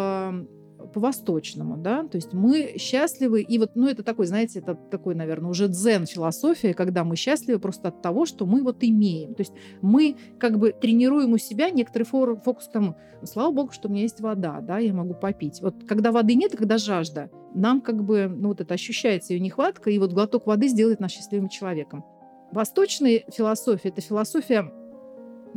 по-восточному, 0.93 1.77
да, 1.77 2.03
то 2.03 2.15
есть 2.15 2.33
мы 2.33 2.75
счастливы, 2.77 3.41
и 3.41 3.57
вот, 3.57 3.71
ну, 3.75 3.87
это 3.87 4.03
такой, 4.03 4.25
знаете, 4.27 4.59
это 4.59 4.75
такой, 4.75 5.15
наверное, 5.15 5.49
уже 5.49 5.67
дзен-философия, 5.67 6.73
когда 6.73 7.03
мы 7.03 7.15
счастливы 7.15 7.59
просто 7.59 7.89
от 7.89 8.01
того, 8.01 8.25
что 8.25 8.45
мы 8.45 8.61
вот 8.63 8.83
имеем, 8.83 9.33
то 9.33 9.41
есть 9.41 9.53
мы 9.81 10.15
как 10.39 10.59
бы 10.59 10.71
тренируем 10.71 11.33
у 11.33 11.37
себя 11.37 11.69
некоторый 11.69 12.03
фокус 12.03 12.69
ну, 12.73 12.95
слава 13.23 13.51
богу, 13.51 13.71
что 13.71 13.87
у 13.87 13.91
меня 13.91 14.03
есть 14.03 14.21
вода, 14.21 14.59
да, 14.61 14.77
я 14.77 14.93
могу 14.93 15.13
попить. 15.13 15.61
Вот 15.61 15.83
когда 15.87 16.11
воды 16.11 16.35
нет, 16.35 16.55
когда 16.55 16.77
жажда, 16.77 17.29
нам 17.53 17.81
как 17.81 18.03
бы, 18.03 18.27
ну, 18.27 18.49
вот 18.49 18.61
это 18.61 18.73
ощущается 18.73 19.33
ее 19.33 19.39
нехватка, 19.39 19.89
и 19.89 19.99
вот 19.99 20.13
глоток 20.13 20.45
воды 20.45 20.67
сделает 20.67 20.99
нас 20.99 21.11
счастливым 21.11 21.49
человеком. 21.49 22.05
Восточная 22.51 23.23
философия– 23.33 23.89
это 23.89 24.01
философия 24.01 24.71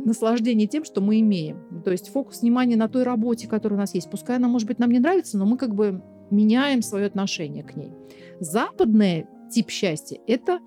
наслаждение 0.05 0.67
тем, 0.67 0.83
что 0.83 1.01
мы 1.01 1.19
имеем. 1.19 1.83
То 1.83 1.91
есть 1.91 2.09
фокус 2.09 2.41
внимания 2.41 2.75
на 2.75 2.87
той 2.87 3.03
работе, 3.03 3.47
которая 3.47 3.77
у 3.77 3.81
нас 3.81 3.93
есть. 3.93 4.09
Пускай 4.09 4.37
она, 4.37 4.47
может 4.47 4.67
быть, 4.67 4.79
нам 4.79 4.91
не 4.91 4.99
нравится, 4.99 5.37
но 5.37 5.45
мы 5.45 5.57
как 5.57 5.75
бы 5.75 6.01
меняем 6.31 6.81
свое 6.81 7.05
отношение 7.05 7.63
к 7.63 7.75
ней. 7.75 7.91
Западный 8.39 9.27
тип 9.51 9.69
счастья– 9.69 10.19
это 10.27 10.59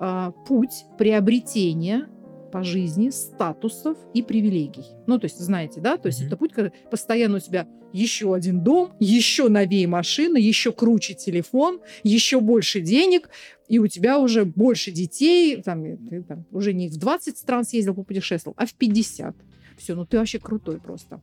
э, 0.00 0.32
путь 0.46 0.86
приобретения 0.98 2.08
по 2.52 2.62
жизни 2.62 3.08
статусов 3.10 3.96
и 4.14 4.22
привилегий. 4.22 4.84
Ну, 5.06 5.18
то 5.18 5.24
есть, 5.24 5.40
знаете, 5.40 5.80
да, 5.80 5.96
то 5.96 6.06
есть 6.06 6.22
mm-hmm. 6.22 6.26
это 6.26 6.36
путь, 6.36 6.52
когда 6.52 6.70
постоянно 6.90 7.38
у 7.38 7.40
тебя 7.40 7.66
еще 7.92 8.34
один 8.34 8.62
дом, 8.62 8.92
еще 9.00 9.48
новее 9.48 9.86
машина, 9.86 10.36
еще 10.36 10.72
круче 10.72 11.14
телефон, 11.14 11.80
еще 12.02 12.40
больше 12.40 12.80
денег, 12.80 13.30
и 13.68 13.78
у 13.78 13.86
тебя 13.86 14.18
уже 14.18 14.44
больше 14.44 14.90
детей, 14.92 15.62
там, 15.62 15.96
ты 16.08 16.22
там, 16.22 16.44
уже 16.50 16.72
не 16.72 16.88
в 16.88 16.96
20 16.96 17.36
стран 17.36 17.64
съездил, 17.64 17.94
попутешествовал, 17.94 18.54
а 18.58 18.66
в 18.66 18.74
50. 18.74 19.34
Все, 19.78 19.94
ну 19.94 20.06
ты 20.06 20.18
вообще 20.18 20.38
крутой 20.38 20.78
просто. 20.78 21.20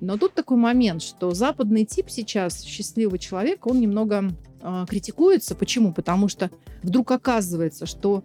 Но 0.00 0.18
тут 0.18 0.34
такой 0.34 0.58
момент, 0.58 1.02
что 1.02 1.32
западный 1.32 1.84
тип 1.84 2.10
сейчас 2.10 2.62
счастливого 2.62 3.18
человека, 3.18 3.68
он 3.68 3.80
немного 3.80 4.30
э, 4.60 4.84
критикуется. 4.88 5.54
Почему? 5.54 5.94
Потому 5.94 6.28
что 6.28 6.50
вдруг 6.82 7.10
оказывается, 7.10 7.86
что 7.86 8.22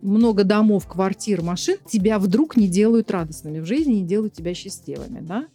много 0.00 0.44
домов, 0.44 0.86
квартир, 0.86 1.42
машин 1.42 1.76
тебя 1.86 2.18
вдруг 2.18 2.56
не 2.56 2.68
делают 2.68 3.10
радостными 3.10 3.60
в 3.60 3.66
жизни, 3.66 3.94
не 3.94 4.04
делают 4.04 4.32
тебя 4.32 4.54
счастливыми, 4.54 5.20
да? 5.20 5.46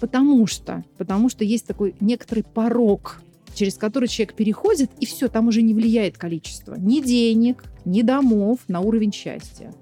Потому 0.00 0.46
что, 0.46 0.84
потому 0.96 1.28
что 1.28 1.44
есть 1.44 1.66
такой 1.66 1.94
некоторый 2.00 2.42
порог, 2.42 3.20
через 3.54 3.74
который 3.74 4.08
человек 4.08 4.34
переходит, 4.34 4.90
и 5.00 5.06
все, 5.06 5.28
там 5.28 5.48
уже 5.48 5.62
не 5.62 5.74
влияет 5.74 6.16
количество 6.16 6.76
ни 6.76 7.00
денег, 7.00 7.64
ни 7.84 8.02
домов 8.02 8.60
на 8.68 8.80
уровень 8.80 9.12
счастья. 9.12 9.74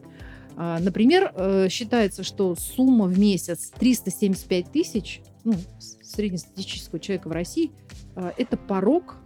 А, 0.57 0.80
например, 0.80 1.33
э, 1.37 1.68
считается, 1.71 2.25
что 2.25 2.57
сумма 2.57 3.04
в 3.04 3.16
месяц 3.16 3.71
375 3.78 4.73
тысяч, 4.73 5.21
ну, 5.45 5.54
среднестатистического 5.78 6.99
человека 6.99 7.28
в 7.28 7.33
России, 7.33 7.71
э, 8.16 8.33
это 8.37 8.57
порог, 8.57 9.18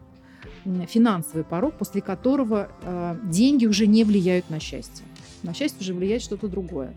финансовый 0.88 1.44
порог, 1.44 1.74
после 1.74 2.00
которого 2.00 2.70
э, 2.82 3.16
деньги 3.24 3.66
уже 3.66 3.86
не 3.86 4.04
влияют 4.04 4.50
на 4.50 4.60
счастье. 4.60 5.04
На 5.42 5.54
счастье 5.54 5.80
уже 5.80 5.94
влияет 5.94 6.22
что-то 6.22 6.48
другое. 6.48 6.94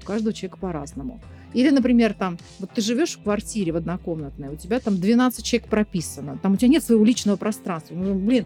У 0.00 0.04
каждого 0.04 0.32
человека 0.32 0.58
по-разному. 0.58 1.20
Или, 1.54 1.70
например, 1.70 2.12
там, 2.12 2.38
вот 2.58 2.70
ты 2.72 2.82
живешь 2.82 3.16
в 3.16 3.22
квартире 3.22 3.72
в 3.72 3.76
однокомнатной, 3.76 4.50
у 4.50 4.56
тебя 4.56 4.80
там 4.80 5.00
12 5.00 5.44
человек 5.44 5.68
прописано, 5.68 6.38
там 6.42 6.52
у 6.52 6.56
тебя 6.56 6.68
нет 6.68 6.84
своего 6.84 7.04
личного 7.04 7.36
пространства. 7.36 7.94
Ну, 7.94 8.14
блин, 8.14 8.44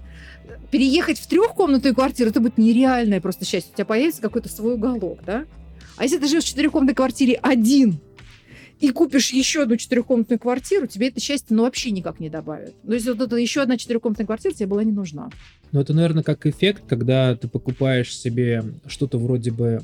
переехать 0.71 1.19
в 1.19 1.27
трехкомнатную 1.27 1.95
квартиру, 1.95 2.31
это 2.31 2.41
будет 2.41 2.59
нереальное 2.59 3.21
просто 3.21 3.45
счастье. 3.45 3.73
У 3.73 3.75
тебя 3.75 3.87
появится 3.87 4.23
какой-то 4.23 4.49
свой 4.49 4.75
уголок, 4.75 5.19
да? 5.27 5.47
А 5.97 6.05
если 6.05 6.19
ты 6.19 6.29
живешь 6.29 6.45
в 6.45 6.49
четырехкомнатной 6.49 6.95
квартире 6.95 7.35
один, 7.43 8.01
и 8.83 8.91
купишь 8.91 9.33
еще 9.33 9.63
одну 9.63 9.77
четырехкомнатную 9.77 10.41
квартиру, 10.41 10.89
тебе 10.89 11.09
это 11.09 11.21
счастье 11.21 11.57
ну, 11.57 11.63
вообще 11.63 11.93
никак 11.93 12.19
не 12.19 12.29
добавит. 12.29 12.75
То 12.83 12.93
есть 12.93 13.07
вот 13.07 13.21
эта 13.21 13.37
еще 13.37 13.63
одна 13.63 13.79
четырехкомнатная 13.79 14.27
квартира 14.27 14.53
тебе 14.53 14.67
была 14.67 14.83
не 14.83 14.91
нужна. 14.91 15.31
Ну, 15.71 15.81
это, 15.81 15.95
наверное, 15.95 16.25
как 16.25 16.47
эффект, 16.47 16.83
когда 16.89 17.37
ты 17.37 17.47
покупаешь 17.47 18.15
себе 18.15 18.65
что-то 18.89 19.19
вроде 19.19 19.53
бы 19.53 19.83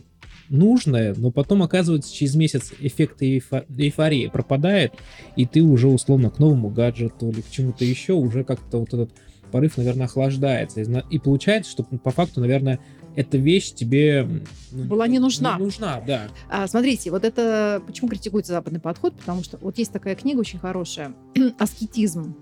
нужное, 0.49 1.15
но 1.17 1.31
потом, 1.31 1.63
оказывается, 1.63 2.13
через 2.13 2.35
месяц 2.35 2.73
эффект 2.81 3.23
эйфории 3.23 4.27
пропадает, 4.27 4.95
и 5.37 5.47
ты 5.47 5.63
уже 5.63 5.87
условно 5.87 6.31
к 6.31 6.41
новому 6.41 6.69
гаджету 6.69 7.29
или 7.29 7.41
к 7.41 7.51
чему-то 7.51 7.85
еще 7.85 8.15
уже 8.15 8.43
как-то 8.43 8.79
вот 8.79 8.89
этот 8.93 9.13
порыв, 9.53 9.77
наверное, 9.77 10.07
охлаждается. 10.07 10.81
И 10.81 11.19
получается, 11.21 11.71
что 11.71 11.85
по 11.85 12.11
факту, 12.11 12.41
наверное, 12.41 12.81
эта 13.17 13.37
вещь 13.37 13.73
тебе 13.73 14.29
ну, 14.71 14.85
была 14.85 15.07
не 15.07 15.19
нужна. 15.19 15.57
Не 15.59 15.65
нужна, 15.65 16.01
да. 16.07 16.29
А, 16.49 16.67
смотрите, 16.67 17.11
вот 17.11 17.25
это 17.25 17.83
почему 17.87 18.09
критикуется 18.09 18.53
западный 18.53 18.81
подход, 18.81 19.15
потому 19.15 19.43
что 19.43 19.59
вот 19.61 19.79
есть 19.79 19.93
такая 19.93 20.15
книга 20.15 20.41
очень 20.41 20.59
хорошая, 20.59 21.15
аскетизм. 21.59 22.37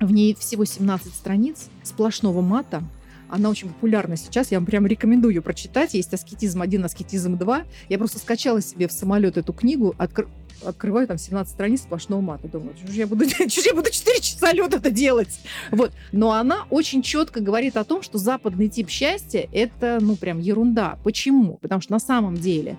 В 0.00 0.12
ней 0.12 0.34
всего 0.34 0.64
17 0.64 1.12
страниц 1.12 1.68
сплошного 1.82 2.40
мата, 2.40 2.84
она 3.28 3.50
очень 3.50 3.68
популярна 3.68 4.16
сейчас. 4.16 4.50
Я 4.50 4.58
вам 4.58 4.66
прям 4.66 4.86
рекомендую 4.86 5.34
ее 5.34 5.42
прочитать. 5.42 5.94
Есть 5.94 6.14
аскетизм 6.14 6.62
1, 6.62 6.84
аскетизм 6.84 7.36
2. 7.36 7.62
Я 7.88 7.98
просто 7.98 8.18
скачала 8.18 8.62
себе 8.62 8.88
в 8.88 8.92
самолет 8.92 9.36
эту 9.36 9.52
книгу, 9.52 9.94
откр... 9.98 10.28
открываю 10.64 11.06
там 11.06 11.18
17 11.18 11.52
страниц 11.52 11.82
сплошного 11.82 12.20
мата. 12.20 12.48
Думаю, 12.48 12.74
что 12.76 12.92
я 12.92 13.06
буду, 13.06 13.28
что 13.48 13.60
я 13.60 13.74
буду 13.74 13.90
4 13.90 14.20
часа 14.20 14.52
лет 14.52 14.74
это 14.74 14.90
делать? 14.90 15.40
Вот. 15.70 15.92
Но 16.12 16.32
она 16.32 16.66
очень 16.70 17.02
четко 17.02 17.40
говорит 17.40 17.76
о 17.76 17.84
том, 17.84 18.02
что 18.02 18.18
западный 18.18 18.68
тип 18.68 18.88
счастья– 18.88 19.48
это, 19.52 19.98
ну, 20.00 20.16
прям 20.16 20.38
ерунда. 20.38 20.98
Почему? 21.04 21.58
Потому 21.58 21.80
что 21.80 21.92
на 21.92 21.98
самом 21.98 22.36
деле, 22.36 22.76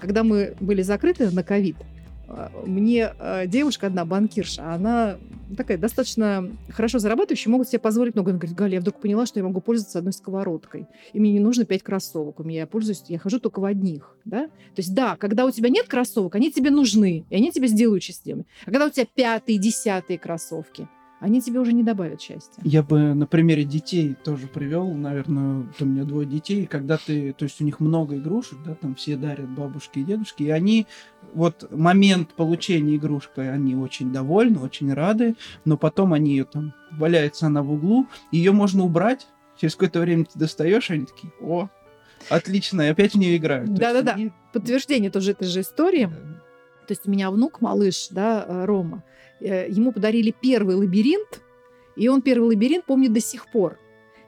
когда 0.00 0.22
мы 0.22 0.54
были 0.60 0.82
закрыты 0.82 1.30
на 1.30 1.42
ковид, 1.42 1.76
мне 2.66 3.12
а, 3.18 3.46
девушка 3.46 3.86
одна, 3.86 4.04
банкирша, 4.04 4.74
она 4.74 5.16
такая 5.56 5.78
достаточно 5.78 6.50
хорошо 6.68 6.98
зарабатывающая, 6.98 7.50
могут 7.50 7.68
себе 7.68 7.78
позволить 7.78 8.14
много. 8.14 8.30
Она 8.30 8.38
говорит, 8.38 8.56
Галя, 8.56 8.74
я 8.74 8.80
вдруг 8.80 9.00
поняла, 9.00 9.24
что 9.24 9.40
я 9.40 9.44
могу 9.44 9.60
пользоваться 9.60 9.98
одной 9.98 10.12
сковородкой. 10.12 10.86
И 11.12 11.20
мне 11.20 11.32
не 11.32 11.40
нужно 11.40 11.64
пять 11.64 11.82
кроссовок. 11.82 12.40
У 12.40 12.44
меня 12.44 12.60
я 12.60 12.66
пользуюсь, 12.66 13.02
я 13.08 13.18
хожу 13.18 13.40
только 13.40 13.60
в 13.60 13.64
одних. 13.64 14.16
Да? 14.24 14.46
То 14.46 14.78
есть 14.78 14.94
да, 14.94 15.16
когда 15.16 15.46
у 15.46 15.50
тебя 15.50 15.70
нет 15.70 15.88
кроссовок, 15.88 16.34
они 16.34 16.52
тебе 16.52 16.70
нужны, 16.70 17.24
и 17.30 17.36
они 17.36 17.50
тебя 17.50 17.66
сделают 17.66 18.02
счастливыми. 18.02 18.46
А 18.66 18.70
когда 18.70 18.86
у 18.86 18.90
тебя 18.90 19.06
пятые, 19.06 19.58
десятые 19.58 20.18
кроссовки, 20.18 20.86
они 21.20 21.40
тебе 21.40 21.58
уже 21.60 21.72
не 21.72 21.82
добавят 21.82 22.20
счастья. 22.20 22.62
Я 22.64 22.82
бы 22.82 23.14
на 23.14 23.26
примере 23.26 23.64
детей 23.64 24.16
тоже 24.24 24.46
привел, 24.46 24.92
наверное, 24.92 25.66
у 25.80 25.84
меня 25.84 26.04
двое 26.04 26.26
детей, 26.26 26.66
когда 26.66 26.96
ты, 26.96 27.32
то 27.32 27.44
есть 27.44 27.60
у 27.60 27.64
них 27.64 27.80
много 27.80 28.16
игрушек, 28.16 28.58
да, 28.64 28.74
там 28.74 28.94
все 28.94 29.16
дарят 29.16 29.48
бабушки 29.48 29.98
и 29.98 30.04
дедушки, 30.04 30.44
и 30.44 30.50
они, 30.50 30.86
вот 31.34 31.68
момент 31.70 32.34
получения 32.34 32.96
игрушки, 32.96 33.40
они 33.40 33.74
очень 33.74 34.12
довольны, 34.12 34.60
очень 34.60 34.92
рады, 34.92 35.34
но 35.64 35.76
потом 35.76 36.12
они 36.12 36.30
ее 36.30 36.44
там, 36.44 36.72
валяется 36.92 37.46
она 37.46 37.62
в 37.62 37.72
углу, 37.72 38.06
ее 38.30 38.52
можно 38.52 38.84
убрать, 38.84 39.26
через 39.60 39.74
какое-то 39.74 40.00
время 40.00 40.24
ты 40.24 40.38
достаешь, 40.38 40.90
они 40.90 41.06
такие, 41.06 41.32
о, 41.40 41.68
отлично, 42.28 42.82
и 42.82 42.86
опять 42.86 43.14
в 43.14 43.18
нее 43.18 43.36
играют. 43.36 43.74
Да-да-да, 43.74 44.12
они... 44.12 44.32
подтверждение 44.52 45.10
тоже 45.10 45.32
этой 45.32 45.48
же 45.48 45.62
истории. 45.62 46.10
То 46.88 46.92
есть 46.92 47.06
у 47.06 47.10
меня 47.10 47.30
внук, 47.30 47.60
малыш, 47.60 48.08
да, 48.10 48.44
э, 48.46 48.64
Рома, 48.64 49.04
Э, 49.40 49.68
ему 49.68 49.92
подарили 49.92 50.34
первый 50.38 50.74
лабиринт, 50.74 51.40
и 51.96 52.08
он 52.08 52.22
первый 52.22 52.48
лабиринт 52.48 52.84
помнит 52.84 53.12
до 53.12 53.20
сих 53.20 53.50
пор. 53.50 53.78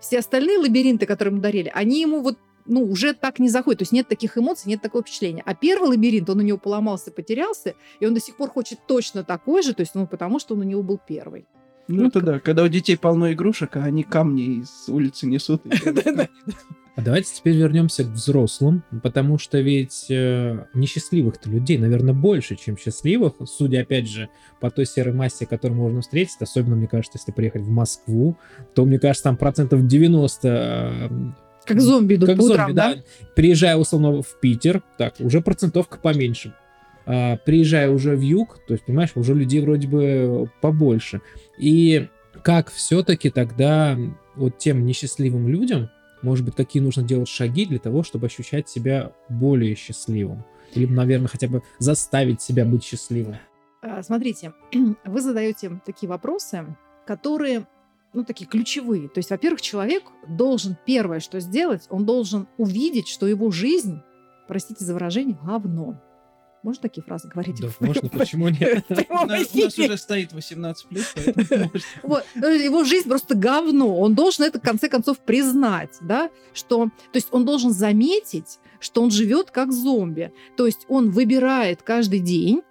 Все 0.01 0.19
остальные 0.19 0.59
лабиринты, 0.59 1.07
которые 1.07 1.33
ему 1.33 1.43
дарили, 1.43 1.71
они 1.75 2.01
ему 2.01 2.21
вот 2.21 2.39
ну, 2.67 2.85
уже 2.85 3.15
так 3.15 3.39
не 3.39 3.49
заходит. 3.49 3.79
То 3.79 3.83
есть 3.83 3.93
нет 3.93 4.07
таких 4.07 4.39
эмоций, 4.39 4.69
нет 4.69 4.81
такого 4.81 5.03
впечатления. 5.03 5.43
А 5.45 5.55
первый 5.55 5.89
лабиринт, 5.89 6.31
он 6.31 6.39
у 6.39 6.43
него 6.43 6.59
поломался, 6.59 7.11
потерялся, 7.11 7.75
и 7.99 8.07
он 8.07 8.15
до 8.15 8.21
сих 8.21 8.37
пор 8.37 8.51
хочет 8.51 8.79
точно 8.87 9.25
такой 9.25 9.63
же, 9.63 9.75
то 9.75 9.81
есть, 9.81 9.95
ну, 9.95 10.07
потому 10.07 10.39
что 10.39 10.55
он 10.55 10.61
у 10.61 10.65
него 10.65 10.83
был 10.83 11.01
первый. 11.05 11.47
Ну, 11.89 12.03
ну 12.03 12.09
это 12.09 12.21
да, 12.21 12.39
когда 12.39 12.63
у 12.63 12.69
детей 12.69 12.97
полно 12.97 13.33
игрушек, 13.33 13.77
а 13.77 13.83
они 13.83 14.05
камни 14.05 14.61
из 14.61 14.89
улицы 14.89 15.27
несут. 15.27 15.63
А 17.01 17.03
давайте 17.03 17.35
теперь 17.35 17.57
вернемся 17.57 18.05
к 18.05 18.09
взрослым, 18.09 18.85
потому 19.03 19.39
что 19.39 19.59
ведь 19.59 20.07
э, 20.11 20.67
несчастливых-то 20.75 21.49
людей, 21.49 21.79
наверное, 21.79 22.13
больше, 22.13 22.57
чем 22.57 22.77
счастливых, 22.77 23.37
судя, 23.47 23.81
опять 23.81 24.07
же, 24.07 24.29
по 24.61 24.71
той 24.71 24.85
серой 24.85 25.15
массе, 25.15 25.47
которую 25.47 25.81
можно 25.81 26.03
встретить, 26.03 26.37
особенно, 26.41 26.77
мне 26.77 26.89
кажется, 26.89 27.17
если 27.17 27.33
приехать 27.33 27.63
в 27.63 27.71
Москву, 27.71 28.37
то, 28.75 28.85
мне 28.85 28.99
кажется, 28.99 29.25
там 29.25 29.39
процентов 29.39 29.87
90 29.87 30.49
э, 30.49 31.09
Как 31.65 31.81
зомби 31.81 32.17
идут 32.17 32.29
как 32.29 32.37
по 32.37 32.43
зомби, 32.43 32.53
утрам, 32.53 32.75
да? 32.75 32.95
да. 32.97 33.03
Приезжая 33.35 33.77
условно 33.79 34.21
в 34.21 34.39
Питер, 34.39 34.83
так, 34.99 35.15
уже 35.21 35.41
процентовка 35.41 35.97
поменьше. 35.97 36.53
А, 37.07 37.39
приезжая 37.39 37.89
уже 37.89 38.15
в 38.15 38.21
юг, 38.21 38.61
то 38.69 38.75
есть, 38.75 38.85
понимаешь, 38.85 39.13
уже 39.15 39.33
людей 39.33 39.63
вроде 39.63 39.89
бы 39.89 40.51
побольше. 40.61 41.23
И 41.59 42.09
как 42.43 42.71
все-таки 42.71 43.31
тогда 43.31 43.97
вот 44.37 44.59
тем 44.59 44.85
несчастливым 44.85 45.49
людям, 45.49 45.89
может 46.23 46.45
быть, 46.45 46.55
какие 46.55 46.83
нужно 46.83 47.03
делать 47.03 47.29
шаги 47.29 47.67
для 47.67 47.79
того, 47.79 48.03
чтобы 48.03 48.27
ощущать 48.27 48.69
себя 48.69 49.13
более 49.29 49.75
счастливым? 49.75 50.45
Или, 50.75 50.87
наверное, 50.87 51.29
хотя 51.29 51.49
бы 51.49 51.63
заставить 51.79 52.43
себя 52.43 52.65
быть 52.65 52.85
счастливым? 52.85 53.37
А, 53.83 54.03
Смотрите, 54.03 54.53
вы 55.05 55.21
задаете 55.21 55.81
такие 55.85 56.09
вопросы, 56.09 56.77
которые, 57.07 57.67
ну, 58.13 58.25
такие 58.25 58.47
ключевые. 58.47 59.09
То 59.09 59.19
есть, 59.19 59.31
во-первых, 59.31 59.61
человек 59.61 60.05
должен 60.29 60.77
первое, 60.87 61.21
что 61.21 61.41
сделать, 61.41 61.87
он 61.91 62.05
должен 62.05 62.47
увидеть, 62.59 63.09
что 63.09 63.27
его 63.27 63.51
жизнь, 63.51 64.01
простите 64.47 64.85
за 64.85 64.95
выражение, 64.95 65.39
говно. 65.43 66.01
Можно 66.63 66.83
такие 66.83 67.03
фразы 67.03 67.29
говорить? 67.29 67.61
Да, 67.61 67.69
в- 67.79 67.81
можно, 67.81 68.09
в- 68.09 68.13
почему 68.13 68.49
нет? 68.49 68.85
в 68.89 68.95
прямом 68.95 69.25
У 69.25 69.27
нас, 69.27 69.49
у 69.53 69.59
нас 69.59 69.73
эфире? 69.75 69.89
уже 69.89 69.97
стоит 69.99 70.33
18 70.33 70.87
плюс, 70.87 71.13
поэтому 71.15 71.65
можно. 71.73 71.81
Вот, 72.03 72.25
ну, 72.35 72.49
его 72.49 72.85
жизнь 72.85 73.09
просто 73.09 73.35
говно. 73.35 73.99
Он 73.99 74.15
должен 74.15 74.45
это, 74.45 74.59
в 74.59 74.63
конце 74.63 74.89
концов, 74.89 75.19
признать, 75.21 75.97
да, 76.03 76.31
что... 76.53 76.87
То 76.87 77.17
есть 77.17 77.29
он 77.31 77.45
должен 77.45 77.71
заметить, 77.73 78.59
что 78.79 79.03
он 79.03 79.11
живет 79.11 79.51
как 79.51 79.73
зомби. 79.73 80.33
То 80.57 80.67
есть 80.67 80.85
он 80.89 81.11
выбирает 81.11 81.83
каждый 81.83 82.19
день 82.21 82.63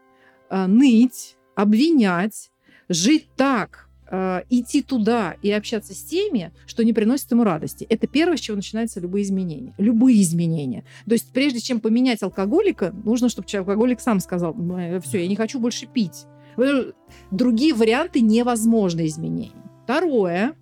а, 0.49 0.67
ныть, 0.67 1.35
обвинять, 1.55 2.51
жить 2.89 3.27
так, 3.35 3.88
а, 4.11 4.43
идти 4.49 4.81
туда 4.81 5.35
и 5.43 5.51
общаться 5.51 5.93
с 5.93 6.03
теми, 6.03 6.51
что 6.65 6.83
не 6.83 6.93
приносит 6.93 7.29
ему 7.31 7.43
радости. 7.43 7.85
Это 7.89 8.07
первое, 8.07 8.37
с 8.37 8.39
чего 8.39 8.57
начинаются 8.57 8.99
любые 8.99 9.23
изменения. 9.23 9.75
Любые 9.77 10.21
изменения. 10.21 10.83
То 11.05 11.13
есть 11.13 11.31
прежде 11.31 11.59
чем 11.59 11.79
поменять 11.79 12.23
алкоголика, 12.23 12.91
нужно, 13.03 13.29
чтобы 13.29 13.47
алкоголик 13.53 14.01
сам 14.01 14.19
сказал, 14.19 14.55
все, 15.03 15.21
я 15.21 15.27
не 15.27 15.35
хочу 15.35 15.59
больше 15.59 15.85
пить. 15.85 16.25
Э, 16.57 16.91
Другие 17.29 17.73
варианты 17.75 18.21
невозможны 18.21 19.05
изменений. 19.05 19.51
Второе, 19.83 20.55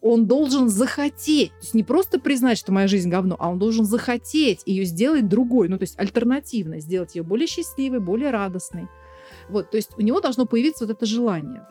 он 0.00 0.26
должен 0.26 0.68
захотеть, 0.68 1.50
то 1.50 1.62
есть 1.62 1.74
не 1.74 1.84
просто 1.84 2.18
признать, 2.18 2.58
что 2.58 2.72
моя 2.72 2.88
жизнь 2.88 3.08
говно, 3.08 3.36
а 3.38 3.50
он 3.50 3.58
должен 3.58 3.84
захотеть 3.84 4.62
ее 4.66 4.84
сделать 4.84 5.28
другой, 5.28 5.68
ну 5.68 5.78
то 5.78 5.84
есть 5.84 5.98
альтернативно, 5.98 6.80
сделать 6.80 7.14
ее 7.14 7.22
более 7.22 7.46
счастливой, 7.46 8.00
более 8.00 8.30
радостной. 8.30 8.88
Вот, 9.48 9.70
то 9.70 9.76
есть 9.76 9.90
у 9.96 10.02
него 10.02 10.20
должно 10.20 10.46
появиться 10.46 10.84
вот 10.86 10.96
это 10.96 11.06
желание. 11.06 11.62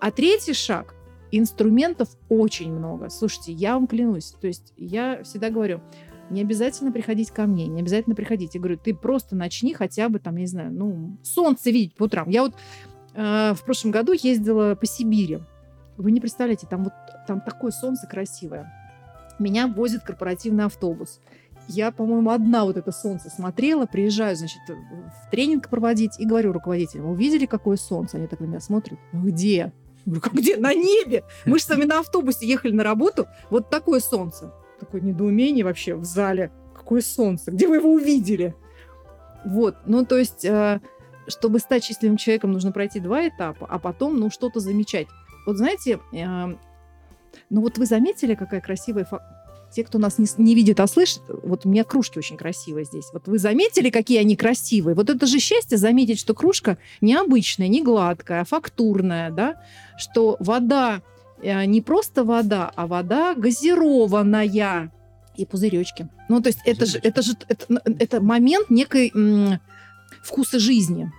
А 0.00 0.10
третий 0.10 0.54
шаг 0.54 0.94
инструментов 1.30 2.08
очень 2.28 2.72
много. 2.72 3.08
Слушайте, 3.10 3.52
я 3.52 3.74
вам 3.74 3.86
клянусь, 3.86 4.34
то 4.40 4.46
есть 4.46 4.72
я 4.76 5.22
всегда 5.24 5.50
говорю, 5.50 5.80
не 6.30 6.40
обязательно 6.40 6.92
приходить 6.92 7.30
ко 7.30 7.46
мне, 7.46 7.66
не 7.66 7.80
обязательно 7.80 8.14
приходить. 8.14 8.54
Я 8.54 8.60
говорю, 8.60 8.78
ты 8.78 8.94
просто 8.94 9.36
начни 9.36 9.74
хотя 9.74 10.08
бы 10.08 10.18
там, 10.18 10.36
я 10.36 10.42
не 10.42 10.46
знаю, 10.46 10.72
ну, 10.72 11.18
солнце 11.22 11.70
видеть 11.70 11.94
по 11.94 12.04
утрам. 12.04 12.28
Я 12.28 12.42
вот 12.42 12.54
э, 13.14 13.52
в 13.54 13.64
прошлом 13.64 13.90
году 13.90 14.12
ездила 14.12 14.74
по 14.74 14.86
Сибири. 14.86 15.40
Вы 15.96 16.12
не 16.12 16.20
представляете, 16.20 16.66
там 16.68 16.84
вот 16.84 16.92
там 17.26 17.40
такое 17.40 17.70
солнце 17.70 18.06
красивое. 18.06 18.72
Меня 19.38 19.66
возит 19.66 20.02
корпоративный 20.02 20.64
автобус. 20.64 21.20
Я, 21.66 21.92
по-моему, 21.92 22.30
одна 22.30 22.64
вот 22.64 22.76
это 22.76 22.92
солнце 22.92 23.30
смотрела, 23.30 23.86
приезжаю, 23.86 24.36
значит, 24.36 24.60
в 24.68 25.30
тренинг 25.30 25.70
проводить 25.70 26.20
и 26.20 26.26
говорю 26.26 26.52
руководителям, 26.52 27.06
вы 27.06 27.16
видели, 27.16 27.46
какое 27.46 27.76
солнце? 27.76 28.18
Они 28.18 28.26
так 28.26 28.40
на 28.40 28.44
меня 28.44 28.60
смотрят. 28.60 28.98
Где? 29.12 29.72
Говорю, 30.06 30.20
как 30.20 30.34
где? 30.34 30.56
На 30.56 30.74
небе! 30.74 31.24
Мы 31.46 31.58
же 31.58 31.66
вами 31.68 31.84
на 31.84 32.00
автобусе 32.00 32.46
ехали 32.46 32.72
на 32.72 32.84
работу. 32.84 33.26
Вот 33.50 33.70
такое 33.70 34.00
солнце. 34.00 34.52
Такое 34.78 35.00
недоумение 35.00 35.64
вообще 35.64 35.94
в 35.94 36.04
зале. 36.04 36.52
Какое 36.74 37.00
солнце? 37.00 37.50
Где 37.50 37.66
вы 37.66 37.76
его 37.76 37.92
увидели? 37.92 38.54
Вот, 39.44 39.76
ну 39.86 40.04
то 40.04 40.16
есть, 40.18 40.44
э, 40.44 40.80
чтобы 41.28 41.58
стать 41.58 41.84
счастливым 41.84 42.16
человеком, 42.16 42.52
нужно 42.52 42.72
пройти 42.72 42.98
два 42.98 43.28
этапа, 43.28 43.66
а 43.68 43.78
потом, 43.78 44.18
ну, 44.18 44.30
что-то 44.30 44.60
замечать. 44.60 45.06
Вот 45.46 45.58
знаете, 45.58 46.00
э, 46.12 46.56
ну 47.50 47.60
вот 47.60 47.78
вы 47.78 47.86
заметили, 47.86 48.34
какая 48.34 48.60
красивая... 48.60 49.06
Те, 49.74 49.82
кто 49.82 49.98
нас 49.98 50.18
не, 50.18 50.26
не 50.38 50.54
видит, 50.54 50.78
а 50.78 50.86
слышит, 50.86 51.22
вот 51.42 51.66
у 51.66 51.68
меня 51.68 51.82
кружки 51.82 52.18
очень 52.18 52.36
красивые 52.36 52.84
здесь. 52.84 53.06
Вот 53.12 53.26
вы 53.26 53.38
заметили, 53.38 53.90
какие 53.90 54.20
они 54.20 54.36
красивые? 54.36 54.94
Вот 54.94 55.10
это 55.10 55.26
же 55.26 55.40
счастье 55.40 55.76
заметить, 55.78 56.20
что 56.20 56.32
кружка 56.32 56.78
необычная, 57.00 57.66
не 57.66 57.82
гладкая, 57.82 58.42
а 58.42 58.44
фактурная, 58.44 59.32
да? 59.32 59.60
Что 59.98 60.36
вода 60.38 61.02
э, 61.42 61.64
не 61.64 61.80
просто 61.80 62.22
вода, 62.22 62.70
а 62.76 62.86
вода 62.86 63.34
газированная 63.34 64.92
и 65.36 65.44
пузыречки. 65.44 66.08
Ну, 66.28 66.40
то 66.40 66.50
есть 66.50 66.60
это 66.64 66.86
же, 66.86 66.98
это 67.02 67.22
же 67.22 67.32
это, 67.48 67.82
это 67.84 68.20
момент 68.20 68.70
некой 68.70 69.10
м, 69.12 69.58
вкуса 70.22 70.60
жизни. 70.60 71.10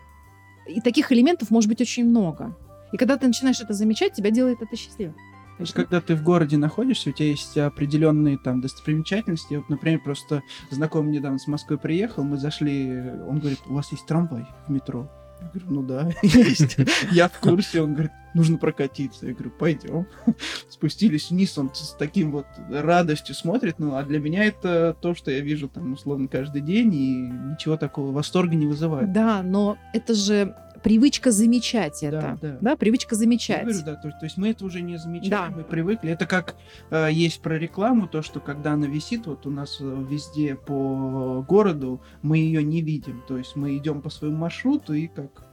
И 0.68 0.80
таких 0.80 1.12
элементов 1.12 1.52
может 1.52 1.70
быть 1.70 1.82
очень 1.82 2.06
много. 2.06 2.56
И 2.94 2.98
когда 2.98 3.18
ты 3.18 3.28
начинаешь 3.28 3.60
это 3.60 3.74
замечать, 3.74 4.14
тебя 4.14 4.32
делает 4.32 4.62
это 4.62 4.76
счастливым. 4.78 5.16
То 5.58 5.62
есть, 5.62 5.74
когда 5.74 6.02
ты 6.02 6.16
в 6.16 6.24
городе 6.24 6.58
находишься, 6.58 7.10
у 7.10 7.14
тебя 7.14 7.30
есть 7.30 7.58
определенные 7.58 8.38
там 8.38 8.60
достопримечательности. 8.60 9.56
Вот, 9.56 9.70
например, 9.70 10.02
просто 10.04 10.44
знакомый 10.70 11.14
недавно 11.14 11.40
с 11.40 11.48
Москвы 11.48 11.78
приехал, 11.78 12.24
мы 12.24 12.38
зашли, 12.38 12.90
он 13.28 13.40
говорит, 13.40 13.60
у 13.68 13.74
вас 13.74 13.92
есть 13.92 14.06
трамвай 14.06 14.46
в 14.68 14.72
метро? 14.72 15.10
Я 15.42 15.48
говорю, 15.48 15.66
ну 15.70 15.84
да, 15.84 16.10
есть. 16.22 16.78
Я 17.12 17.30
в 17.30 17.40
курсе. 17.40 17.82
Он 17.82 17.94
говорит, 17.94 18.12
нужно 18.34 18.58
прокатиться. 18.58 19.28
Я 19.28 19.34
говорю, 19.34 19.52
пойдем. 19.52 20.08
Спустились 20.70 21.30
вниз, 21.30 21.58
он 21.58 21.72
с 21.74 21.96
таким 21.98 22.32
вот 22.32 22.46
радостью 22.70 23.36
смотрит. 23.36 23.80
Ну, 23.80 23.96
а 23.96 24.04
для 24.04 24.20
меня 24.20 24.46
это 24.46 24.96
то, 25.02 25.16
что 25.16 25.32
я 25.32 25.40
вижу 25.40 25.68
там, 25.68 25.94
условно, 25.94 26.28
каждый 26.28 26.62
день, 26.62 26.94
и 26.94 27.16
ничего 27.52 27.78
такого 27.78 28.12
восторга 28.12 28.56
не 28.56 28.66
вызывает. 28.66 29.12
Да, 29.12 29.42
но 29.44 29.78
это 29.94 30.14
же 30.14 30.56
привычка 30.86 31.32
замечать 31.32 31.98
Да, 32.02 32.08
это. 32.08 32.38
да. 32.42 32.58
Да, 32.62 32.76
привычка 32.78 33.16
Я 33.16 33.20
замечать. 33.20 33.64
говорю, 33.64 33.80
да, 33.84 33.96
то, 33.96 34.10
то 34.12 34.24
есть 34.26 34.38
мы 34.38 34.50
это 34.52 34.64
уже 34.66 34.82
не 34.82 34.98
замечаем, 34.98 35.32
Да. 35.32 35.58
мы 35.58 35.64
привыкли. 35.64 36.12
Это 36.12 36.28
как 36.28 36.56
э, 36.92 37.10
есть 37.12 37.42
про 37.42 37.58
рекламу, 37.58 38.08
то, 38.08 38.22
что 38.22 38.40
когда 38.40 38.74
она 38.74 38.86
висит, 38.86 39.26
вот 39.26 39.48
у 39.48 39.50
нас 39.50 39.78
э, 39.82 40.06
везде 40.10 40.56
по 40.56 41.44
городу, 41.48 42.02
мы 42.22 42.38
ее 42.38 42.64
не 42.64 42.82
видим. 42.84 43.24
То 43.28 43.38
есть 43.38 43.56
мы 43.56 43.76
идем 43.78 44.02
по 44.04 44.12
своему 44.12 44.38
маршруту 44.38 44.94
и 44.94 45.08
как 45.08 45.45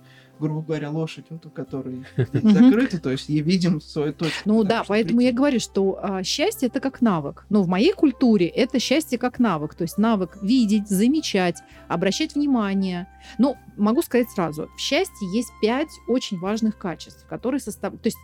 грубо 0.42 0.62
говоря, 0.62 0.90
лошадь, 0.90 1.26
вот, 1.31 1.46
у 1.46 1.50
которой 1.50 2.05
закрыта, 2.16 3.00
то 3.00 3.11
есть 3.11 3.31
и 3.31 3.40
видим 3.40 3.81
свою 3.81 4.12
точку. 4.12 4.40
Ну 4.44 4.64
да, 4.64 4.85
поэтому 4.87 5.20
я 5.20 5.33
говорю, 5.33 5.61
что 5.61 5.98
а, 6.02 6.22
счастье 6.22 6.68
это 6.68 6.81
как 6.81 7.00
навык. 7.00 7.46
Но 7.48 7.62
в 7.62 7.68
моей 7.68 7.92
культуре 7.92 8.46
это 8.48 8.81
счастье 8.81 9.18
как 9.18 9.38
навык. 9.38 9.74
То 9.74 9.83
есть 9.83 9.98
навык 9.98 10.38
видеть, 10.42 10.88
замечать, 10.88 11.62
обращать 11.88 12.35
внимание. 12.35 13.07
Ну, 13.38 13.57
могу 13.76 14.02
сказать 14.02 14.28
сразу, 14.31 14.68
в 14.76 14.81
счастье 14.81 15.28
есть 15.33 15.52
пять 15.62 15.90
очень 16.09 16.38
важных 16.38 16.76
качеств, 16.76 17.24
которые 17.28 17.61
составляют, 17.61 18.02
то 18.02 18.09
есть 18.09 18.18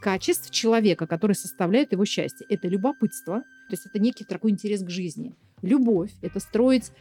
качеств 0.00 0.50
человека, 0.50 1.06
которые 1.06 1.34
составляют 1.34 1.92
его 1.92 2.04
счастье. 2.04 2.46
Это 2.48 2.68
любопытство, 2.68 3.40
то 3.40 3.72
есть 3.72 3.86
это 3.86 3.98
некий 3.98 4.24
такой 4.24 4.52
интерес 4.52 4.82
к 4.84 4.90
жизни. 4.90 5.34
Любовь– 5.62 6.10
это 6.22 6.40
строить 6.40 6.92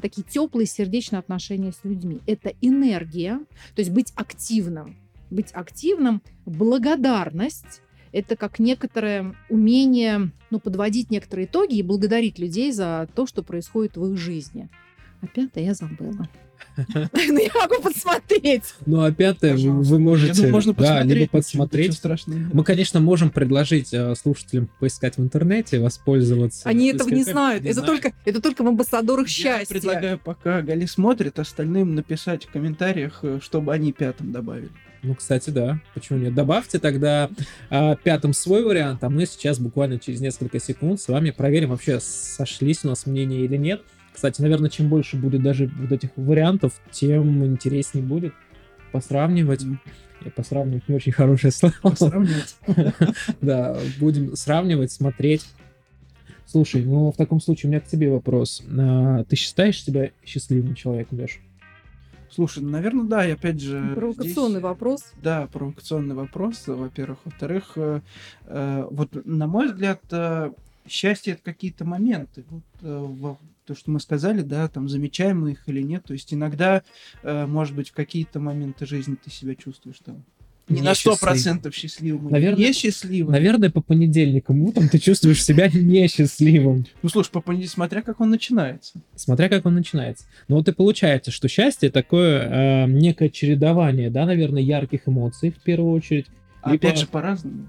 такие 0.00 0.22
теплые 0.22 0.66
сердечные 0.66 1.20
отношения 1.20 1.72
с 1.72 1.84
людьми. 1.84 2.20
Это 2.26 2.54
энергия, 2.60 3.38
то 3.74 3.80
есть 3.80 3.90
быть 3.90 4.12
активным. 4.16 4.96
Быть 5.30 5.52
активным, 5.52 6.22
благодарность– 6.46 7.82
это 8.12 8.36
как 8.36 8.58
некоторое 8.58 9.34
умение 9.50 10.30
ну, 10.50 10.60
подводить 10.60 11.10
некоторые 11.10 11.46
итоги 11.46 11.76
и 11.76 11.82
благодарить 11.82 12.38
людей 12.38 12.70
за 12.72 13.08
то, 13.14 13.26
что 13.26 13.42
происходит 13.42 13.96
в 13.96 14.12
их 14.12 14.18
жизни. 14.18 14.68
А 15.20 15.26
пятое 15.26 15.64
я 15.64 15.74
забыла. 15.74 16.28
Ну, 16.76 17.38
я 17.38 17.50
могу 17.54 17.82
подсмотреть. 17.82 18.74
Ну, 18.86 19.02
а 19.04 19.12
пятое, 19.12 19.56
вы, 19.56 19.98
можете 19.98 20.50
да, 20.76 21.02
либо 21.02 21.28
подсмотреть. 21.28 22.00
Мы, 22.52 22.64
конечно, 22.64 23.00
можем 23.00 23.30
предложить 23.30 23.92
э, 23.92 24.14
слушателям 24.14 24.68
поискать 24.80 25.16
в 25.16 25.20
интернете, 25.20 25.78
воспользоваться. 25.78 26.68
Они 26.68 26.88
этого 26.88 27.08
не 27.08 27.24
знают. 27.24 27.64
Это 27.64 27.82
только, 27.82 28.12
это 28.24 28.40
только 28.40 28.62
в 28.62 28.68
амбассадорах 28.68 29.28
Я 29.28 29.58
счастья. 29.58 29.74
предлагаю, 29.74 30.18
пока 30.18 30.62
Гали 30.62 30.86
смотрит, 30.86 31.38
остальным 31.38 31.94
написать 31.94 32.44
в 32.44 32.50
комментариях, 32.50 33.20
э, 33.22 33.38
чтобы 33.42 33.72
они 33.72 33.92
пятым 33.92 34.32
добавили. 34.32 34.70
Ну, 35.04 35.14
кстати, 35.14 35.50
да. 35.50 35.80
Почему 35.92 36.18
нет? 36.18 36.34
Добавьте 36.34 36.78
тогда 36.78 37.28
а, 37.68 37.94
пятым 37.94 38.32
свой 38.32 38.64
вариант, 38.64 39.04
а 39.04 39.10
мы 39.10 39.26
сейчас 39.26 39.58
буквально 39.58 39.98
через 39.98 40.20
несколько 40.20 40.58
секунд 40.58 40.98
с 40.98 41.08
вами 41.08 41.30
проверим, 41.30 41.70
вообще 41.70 42.00
сошлись 42.00 42.84
у 42.84 42.88
нас 42.88 43.04
мнения 43.04 43.44
или 43.44 43.58
нет. 43.58 43.82
Кстати, 44.14 44.40
наверное, 44.40 44.70
чем 44.70 44.88
больше 44.88 45.16
будет 45.16 45.42
даже 45.42 45.66
вот 45.66 45.90
этих 45.90 46.10
вариантов, 46.14 46.80
тем 46.92 47.44
интереснее 47.44 48.06
будет 48.06 48.32
посравнивать. 48.92 49.64
Я 50.24 50.30
посравнивать 50.30 50.88
не 50.88 50.94
очень 50.94 51.10
хорошее 51.10 51.52
слово. 51.52 51.74
Сравнивать. 51.96 52.56
Да, 53.40 53.76
будем 53.98 54.36
сравнивать, 54.36 54.92
смотреть. 54.92 55.44
Слушай, 56.46 56.84
ну 56.84 57.10
в 57.10 57.16
таком 57.16 57.40
случае 57.40 57.68
у 57.68 57.72
меня 57.72 57.80
к 57.80 57.86
тебе 57.86 58.08
вопрос. 58.08 58.62
А, 58.78 59.24
Ты 59.24 59.34
считаешь 59.34 59.82
себя 59.82 60.12
счастливым 60.24 60.76
человеком, 60.76 61.18
Леш? 61.18 61.40
Слушай, 62.30 62.62
ну, 62.62 62.70
наверное, 62.70 63.04
да, 63.04 63.26
и 63.26 63.32
опять 63.32 63.60
же... 63.60 63.94
Провокационный 63.96 64.50
здесь- 64.52 64.62
вопрос. 64.62 65.04
Да, 65.22 65.48
провокационный 65.52 66.14
вопрос, 66.14 66.64
во-первых. 66.66 67.18
Во-вторых, 67.24 67.72
э, 67.76 68.00
э, 68.46 68.86
вот 68.90 69.24
на 69.24 69.46
мой 69.46 69.68
взгляд, 69.68 70.00
э, 70.10 70.50
Счастье 70.86 71.32
это 71.32 71.42
какие-то 71.42 71.84
моменты. 71.84 72.44
Вот, 72.50 72.62
э, 72.82 72.98
то, 73.66 73.74
что 73.74 73.90
мы 73.90 74.00
сказали, 74.00 74.42
да, 74.42 74.68
там 74.68 74.88
замечаем 74.88 75.40
мы 75.40 75.52
их 75.52 75.62
или 75.66 75.82
нет. 75.82 76.04
То 76.04 76.12
есть 76.12 76.32
иногда, 76.34 76.82
э, 77.22 77.46
может 77.46 77.74
быть, 77.74 77.90
в 77.90 77.92
какие-то 77.92 78.40
моменты 78.40 78.86
жизни 78.86 79.16
ты 79.22 79.30
себя 79.30 79.54
чувствуешь 79.54 79.98
там 80.04 80.24
не, 80.68 80.80
на 80.80 80.94
сто 80.94 81.16
процентов 81.16 81.74
счастливым. 81.74 82.30
Наверное, 82.30 82.66
не 82.66 82.72
счастливым. 82.72 83.32
Наверное, 83.32 83.70
по 83.70 83.82
понедельникам 83.82 84.62
утром 84.62 84.88
ты 84.88 84.98
чувствуешь 84.98 85.44
себя 85.44 85.68
несчастливым. 85.68 86.86
Ну, 87.02 87.08
слушай, 87.08 87.30
по 87.30 87.40
понедельникам, 87.40 87.74
смотря 87.74 88.02
как 88.02 88.20
он 88.20 88.30
начинается. 88.30 89.00
Смотря 89.14 89.48
как 89.48 89.66
он 89.66 89.74
начинается. 89.74 90.24
Ну, 90.48 90.56
вот 90.56 90.68
и 90.68 90.72
получается, 90.72 91.30
что 91.30 91.48
счастье 91.48 91.90
такое 91.90 92.84
э, 92.84 92.86
некое 92.86 93.28
чередование, 93.28 94.10
да, 94.10 94.24
наверное, 94.24 94.62
ярких 94.62 95.06
эмоций 95.06 95.50
в 95.50 95.62
первую 95.62 95.92
очередь. 95.92 96.26
А 96.62 96.72
либо... 96.72 96.88
Опять 96.88 97.00
же, 97.00 97.06
по-разному. 97.06 97.68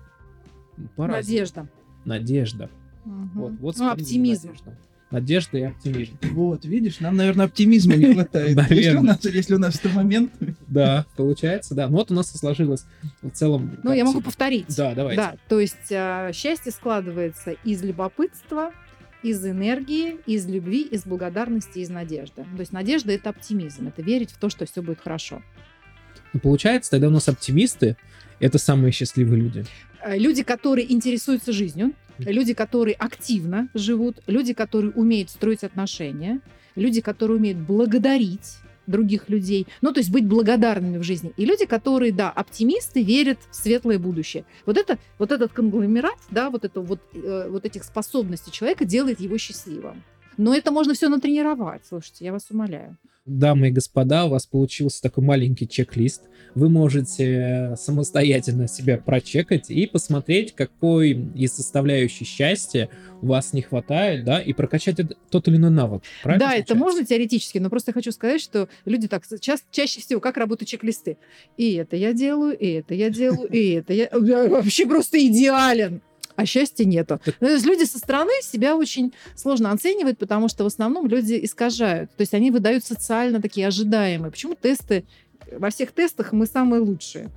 по 0.96 1.08
Надежда. 1.08 1.68
Надежда. 2.06 2.70
Угу. 3.06 3.14
Вот, 3.34 3.52
вот 3.60 3.78
ну, 3.78 3.90
оптимизм. 3.90 4.48
Надежда 4.48 4.78
надежда 5.16 5.58
и 5.58 5.62
оптимизм. 5.64 6.18
Вот, 6.34 6.66
видишь, 6.66 7.00
нам, 7.00 7.16
наверное, 7.16 7.46
оптимизма 7.46 7.96
не 7.96 8.14
хватает. 8.14 8.58
Если 8.70 8.98
у 8.98 9.02
нас, 9.02 9.24
если 9.24 9.56
у 9.56 9.58
нас 9.58 9.76
в 9.76 9.96
момент. 9.96 10.32
Да, 10.68 11.06
получается, 11.16 11.74
да. 11.74 11.88
Ну 11.88 11.96
вот 11.96 12.12
у 12.12 12.14
нас 12.14 12.32
сложилось 12.32 12.86
в 13.22 13.30
целом. 13.30 13.78
Ну, 13.82 13.94
я 13.94 14.04
могу 14.04 14.22
повторить. 14.22 14.76
Да, 14.76 14.94
давайте. 14.94 15.22
Да, 15.22 15.36
то 15.48 15.60
есть 15.60 15.92
а, 15.92 16.32
счастье 16.34 16.72
складывается 16.72 17.52
из 17.64 17.82
любопытства, 17.82 18.72
из 19.24 19.46
энергии, 19.46 20.18
из 20.26 20.46
любви, 20.48 20.82
из 20.82 21.06
благодарности, 21.06 21.80
из 21.80 21.90
надежды. 21.90 22.46
То 22.56 22.60
есть 22.60 22.74
надежда 22.74 23.14
это 23.14 23.30
оптимизм, 23.30 23.88
это 23.88 24.02
верить 24.02 24.32
в 24.32 24.38
то, 24.38 24.50
что 24.50 24.66
все 24.66 24.82
будет 24.82 25.00
хорошо. 25.00 25.42
Ну, 26.34 26.40
получается, 26.42 26.92
тогда 26.92 27.08
у 27.08 27.12
нас 27.12 27.30
оптимисты 27.30 27.96
это 28.40 28.58
самые 28.58 28.92
счастливые 28.92 29.42
люди. 29.42 29.66
Э, 30.04 30.18
люди, 30.18 30.44
которые 30.44 30.92
интересуются 30.92 31.54
жизнью, 31.54 31.94
люди, 32.20 32.54
которые 32.54 32.96
активно 32.96 33.70
живут, 33.74 34.18
люди, 34.28 34.54
которые 34.54 34.92
умеют 34.92 35.30
строить 35.30 35.64
отношения, 35.64 36.42
люди, 36.76 37.02
которые 37.02 37.38
умеют 37.38 37.60
благодарить 37.60 38.58
других 38.88 39.30
людей, 39.30 39.68
ну, 39.82 39.92
то 39.92 40.00
есть 40.00 40.12
быть 40.12 40.28
благодарными 40.28 40.98
в 40.98 41.04
жизни. 41.04 41.34
И 41.38 41.46
люди, 41.46 41.66
которые, 41.66 42.12
да, 42.12 42.30
оптимисты, 42.30 43.02
верят 43.02 43.40
в 43.50 43.56
светлое 43.56 43.98
будущее. 43.98 44.46
Вот, 44.66 44.78
это, 44.78 45.00
вот 45.18 45.32
этот 45.32 45.52
конгломерат, 45.54 46.18
да, 46.30 46.50
вот, 46.50 46.66
это, 46.66 46.82
вот, 46.82 47.00
э, 47.14 47.48
вот 47.50 47.66
этих 47.66 47.84
способностей 47.84 48.52
человека 48.52 48.86
делает 48.86 49.20
его 49.20 49.38
счастливым. 49.38 50.04
Но 50.38 50.54
это 50.54 50.72
можно 50.72 50.94
все 50.94 51.10
натренировать, 51.10 51.84
слушайте, 51.88 52.26
я 52.26 52.32
вас 52.32 52.46
умоляю 52.52 52.98
дамы 53.26 53.70
и 53.70 53.72
господа, 53.72 54.26
у 54.26 54.30
вас 54.30 54.46
получился 54.46 55.02
такой 55.02 55.24
маленький 55.24 55.68
чек-лист. 55.68 56.24
Вы 56.54 56.70
можете 56.70 57.74
самостоятельно 57.76 58.68
себя 58.68 58.98
прочекать 58.98 59.70
и 59.70 59.88
посмотреть, 59.88 60.54
какой 60.54 61.12
из 61.36 61.54
составляющих 61.54 62.28
счастья 62.28 62.90
у 63.22 63.28
вас 63.28 63.52
не 63.52 63.62
хватает, 63.62 64.24
да, 64.24 64.40
и 64.40 64.54
прокачать 64.54 64.98
тот 65.30 65.48
или 65.48 65.58
иной 65.58 65.72
навык. 65.72 66.04
Правильно 66.22 66.40
да, 66.40 66.52
получается? 66.52 66.74
это 66.74 66.80
можно 66.80 67.06
теоретически, 67.06 67.58
но 67.58 67.70
просто 67.70 67.92
хочу 67.92 68.12
сказать, 68.12 68.42
что 68.42 68.70
люди 68.86 69.08
так 69.08 69.24
ча- 69.42 69.58
чаще 69.72 70.00
всего 70.00 70.20
как 70.20 70.38
работают 70.38 70.70
чек-листы. 70.70 71.18
И 71.58 71.74
это 71.74 71.96
я 71.96 72.14
делаю, 72.14 72.58
и 72.58 72.68
это 72.68 72.94
я 72.94 73.10
делаю, 73.10 73.50
и 73.50 73.72
это 73.72 73.94
я 73.94 74.10
вообще 74.12 74.86
просто 74.86 75.18
идеален 75.26 76.02
а 76.36 76.46
счастья 76.46 76.86
нету. 76.86 77.20
То 77.40 77.48
есть 77.48 77.66
люди 77.66 77.84
со 77.84 77.98
стороны 77.98 78.32
себя 78.42 78.76
очень 78.76 79.14
сложно 79.36 79.72
оценивают, 79.72 80.18
потому 80.18 80.48
что 80.48 80.64
в 80.64 80.68
основном 80.68 81.08
люди 81.08 81.40
искажают. 81.44 82.12
То 82.16 82.22
есть 82.22 82.34
они 82.34 82.52
выдают 82.52 82.84
социально 82.84 83.42
такие 83.42 83.68
ожидаемые. 83.68 84.32
Почему 84.32 84.56
тесты, 84.56 85.06
во 85.52 85.70
всех 85.70 85.92
тестах 85.92 86.32
мы 86.34 86.46
самые 86.46 86.82
лучшие? 86.82 87.30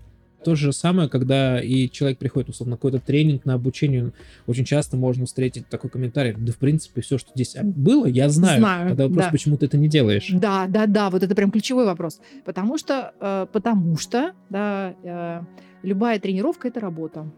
То 0.45 0.55
же 0.55 0.73
самое, 0.73 1.09
когда 1.09 1.61
и 1.61 1.91
человек 1.91 2.19
приходит, 2.19 2.49
условно, 2.49 2.73
на 2.73 2.77
какой-то 2.77 3.01
тренинг, 3.01 3.45
на 3.45 3.55
обучение, 3.55 4.13
очень 4.47 4.65
часто 4.65 4.97
можно 4.97 5.27
встретить 5.27 5.69
такой 5.69 5.91
комментарий, 5.91 6.33
да, 6.39 6.53
в 6.53 6.59
принципе, 6.59 7.01
все, 7.01 7.19
что 7.19 7.33
здесь 7.35 7.57
было, 7.61 8.07
я 8.07 8.29
знаю. 8.29 8.61
Знаю, 8.61 8.89
Тогда 8.91 9.09
вопрос, 9.09 9.25
да. 9.25 9.31
почему 9.33 9.57
ты 9.57 9.67
это 9.67 9.77
не 9.77 9.89
делаешь? 9.89 10.29
Да, 10.33 10.67
да, 10.69 10.87
да, 10.87 11.11
вот 11.11 11.25
это 11.25 11.35
прям 11.35 11.51
ключевой 11.51 11.87
вопрос. 11.87 12.21
Потому 12.45 12.79
что, 12.79 13.13
э, 13.21 13.47
потому 13.53 13.97
что, 13.97 14.33
да, 14.49 14.95
э, 15.03 15.43
любая 15.83 16.21
тренировка— 16.21 16.69
это 16.69 16.79
работа. 16.79 17.29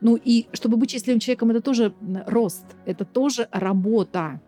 Ну 0.00 0.16
и 0.16 0.46
чтобы 0.52 0.76
быть 0.76 0.90
счастливым 0.90 1.20
человеком, 1.20 1.50
это 1.50 1.60
тоже 1.60 1.94
рост, 2.26 2.64
это 2.86 3.04
тоже 3.04 3.48
работа. 3.52 4.40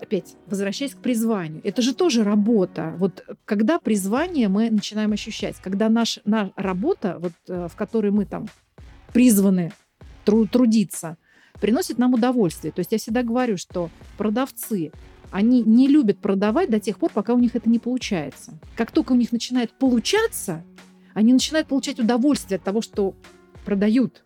Опять, 0.00 0.36
возвращаясь 0.46 0.94
к 0.94 0.98
призванию, 0.98 1.60
это 1.64 1.82
же 1.82 1.92
тоже 1.92 2.22
работа. 2.22 2.94
Вот 2.98 3.24
когда 3.44 3.80
призвание 3.80 4.48
мы 4.48 4.70
начинаем 4.70 5.12
ощущать, 5.12 5.56
когда 5.56 5.88
наш, 5.88 6.20
наша 6.24 6.52
работа, 6.54 7.16
вот, 7.18 7.32
э, 7.48 7.66
в 7.68 7.74
которой 7.74 8.12
мы 8.12 8.24
там 8.24 8.46
призваны 9.12 9.72
тру- 10.24 10.46
трудиться, 10.46 11.16
приносит 11.60 11.98
нам 11.98 12.14
удовольствие. 12.14 12.72
То 12.72 12.78
есть 12.80 12.92
я 12.92 12.98
всегда 12.98 13.24
говорю, 13.24 13.56
что 13.56 13.90
продавцы, 14.16 14.92
они 15.32 15.62
не 15.62 15.88
любят 15.88 16.18
продавать 16.18 16.70
до 16.70 16.78
тех 16.78 16.98
пор, 16.98 17.10
пока 17.12 17.34
у 17.34 17.38
них 17.38 17.56
это 17.56 17.68
не 17.68 17.80
получается. 17.80 18.58
Как 18.76 18.92
только 18.92 19.12
у 19.12 19.16
них 19.16 19.32
начинает 19.32 19.72
получаться, 19.72 20.64
они 21.12 21.32
начинают 21.32 21.66
получать 21.66 21.98
удовольствие 21.98 22.58
от 22.58 22.62
того, 22.62 22.80
что 22.82 23.14
продают. 23.64 24.24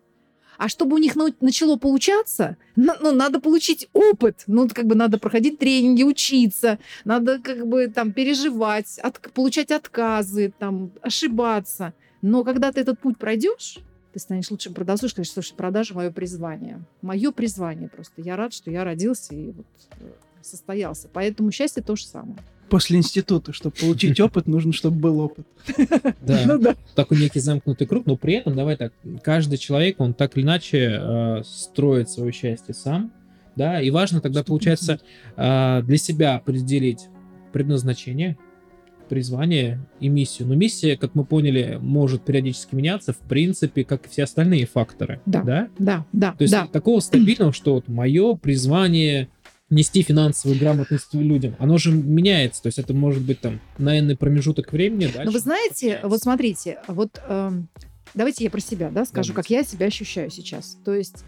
А 0.57 0.69
чтобы 0.69 0.95
у 0.95 0.99
них 0.99 1.15
начало 1.41 1.77
получаться, 1.77 2.57
ну, 2.75 3.11
надо 3.11 3.39
получить 3.39 3.89
опыт, 3.93 4.43
ну, 4.47 4.67
как 4.69 4.85
бы 4.85 4.95
надо 4.95 5.17
проходить 5.17 5.59
тренинги, 5.59 6.03
учиться, 6.03 6.79
надо 7.05 7.39
как 7.39 7.67
бы 7.67 7.87
там 7.87 8.13
переживать, 8.13 8.99
от, 8.99 9.19
получать 9.33 9.71
отказы, 9.71 10.53
там, 10.57 10.91
ошибаться. 11.01 11.93
Но 12.21 12.43
когда 12.43 12.71
ты 12.71 12.81
этот 12.81 12.99
путь 12.99 13.17
пройдешь, 13.17 13.79
ты 14.13 14.19
станешь 14.19 14.51
лучшим 14.51 14.73
продавцом, 14.73 15.09
скажешь, 15.09 15.33
слушай, 15.33 15.55
продажа 15.55 15.95
мое 15.95 16.11
призвание. 16.11 16.81
Мое 17.01 17.31
призвание 17.31 17.89
просто. 17.89 18.21
Я 18.21 18.35
рад, 18.35 18.53
что 18.53 18.69
я 18.69 18.83
родился 18.83 19.33
и 19.33 19.51
вот 19.51 19.65
э, 19.99 20.11
состоялся. 20.41 21.09
Поэтому 21.11 21.51
счастье 21.51 21.81
то 21.81 21.95
же 21.95 22.05
самое 22.05 22.37
после 22.73 22.97
института. 22.97 23.53
Чтобы 23.53 23.75
получить 23.79 24.19
опыт, 24.19 24.47
нужно, 24.47 24.73
чтобы 24.73 24.97
был 24.97 25.19
опыт. 25.19 25.45
Да, 26.21 26.41
ну, 26.47 26.57
да. 26.57 26.75
такой 26.95 27.19
некий 27.19 27.39
замкнутый 27.39 27.85
круг, 27.85 28.07
но 28.07 28.17
при 28.17 28.33
этом, 28.33 28.55
давай 28.55 28.77
так, 28.77 28.93
каждый 29.21 29.57
человек, 29.57 29.99
он 29.99 30.15
так 30.15 30.35
или 30.35 30.43
иначе 30.43 30.99
э, 30.99 31.43
строит 31.45 32.09
свое 32.09 32.31
счастье 32.31 32.73
сам, 32.73 33.11
да, 33.55 33.79
и 33.79 33.91
важно 33.91 34.21
тогда, 34.21 34.43
получается, 34.43 34.99
э, 35.35 35.81
для 35.83 35.97
себя 35.97 36.35
определить 36.35 37.09
предназначение, 37.51 38.37
призвание 39.07 39.85
и 39.99 40.09
миссию. 40.09 40.47
Но 40.47 40.55
миссия, 40.55 40.97
как 40.97 41.13
мы 41.13 41.25
поняли, 41.25 41.77
может 41.79 42.23
периодически 42.23 42.73
меняться, 42.73 43.13
в 43.13 43.19
принципе, 43.19 43.83
как 43.83 44.07
и 44.07 44.09
все 44.09 44.23
остальные 44.23 44.65
факторы. 44.65 45.21
Да, 45.27 45.43
да, 45.43 45.67
да. 45.77 46.05
да 46.11 46.31
То 46.31 46.43
есть 46.43 46.53
да. 46.53 46.65
такого 46.65 47.01
стабильного, 47.01 47.53
что 47.53 47.75
вот 47.75 47.87
мое 47.87 48.35
призвание 48.35 49.29
нести 49.73 50.01
финансовую 50.01 50.59
грамотность 50.59 51.13
людям, 51.13 51.55
оно 51.59 51.77
же 51.77 51.91
меняется, 51.91 52.61
то 52.61 52.67
есть 52.67 52.79
это 52.79 52.93
может 52.93 53.23
быть 53.23 53.39
там 53.39 53.59
на 53.77 53.99
энный 53.99 54.15
промежуток 54.15 54.71
времени. 54.71 55.09
Но 55.23 55.31
вы 55.31 55.39
знаете, 55.39 55.99
вот 56.03 56.21
смотрите, 56.21 56.79
вот 56.87 57.21
э, 57.27 57.51
давайте 58.13 58.43
я 58.43 58.49
про 58.49 58.59
себя, 58.59 58.89
да, 58.89 59.05
скажу, 59.05 59.33
давайте. 59.33 59.33
как 59.33 59.49
я 59.49 59.63
себя 59.63 59.87
ощущаю 59.87 60.29
сейчас. 60.29 60.77
То 60.83 60.93
есть 60.93 61.23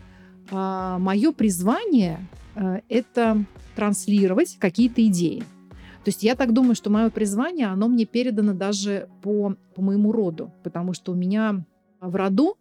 э, 0.51 0.95
мое 0.99 1.31
призвание 1.31 2.19
э, 2.55 2.81
это 2.89 3.45
транслировать 3.75 4.57
какие-то 4.59 5.05
идеи. 5.07 5.43
То 6.03 6.09
есть 6.09 6.21
я 6.21 6.35
так 6.35 6.53
думаю, 6.53 6.75
что 6.75 6.91
мое 6.91 7.09
призвание, 7.09 7.67
оно 7.67 7.87
мне 7.87 8.05
передано 8.05 8.53
даже 8.53 9.09
по, 9.23 9.55
по 9.73 9.81
моему 9.81 10.11
роду, 10.11 10.53
потому 10.63 10.93
что 10.93 11.11
у 11.11 11.15
меня 11.15 11.65
в 11.99 12.15
роду, 12.15 12.57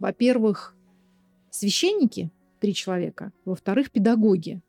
во-первых, 0.00 0.74
священники, 1.50 2.30
три 2.58 2.74
человека, 2.74 3.32
во-вторых, 3.44 3.92
педагоги, 3.92 4.60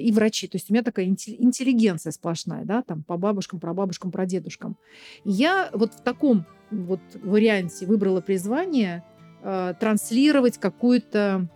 и 0.00 0.12
врачи. 0.12 0.46
То 0.46 0.56
есть 0.56 0.70
у 0.70 0.72
меня 0.72 0.82
такая 0.82 1.06
интеллигенция 1.06 2.12
сплошная, 2.12 2.64
да, 2.64 2.82
там 2.82 3.02
по 3.02 3.16
бабушкам, 3.16 3.60
про 3.60 3.74
бабушкам, 3.74 4.10
про 4.10 4.26
дедушкам. 4.26 4.76
И 5.24 5.30
я 5.30 5.70
вот 5.72 5.94
в 5.94 6.02
таком 6.02 6.46
вот 6.70 7.00
варианте 7.22 7.86
выбрала 7.86 8.20
призвание 8.20 9.04
э, 9.42 9.74
транслировать 9.78 10.58
какую-то 10.58 11.48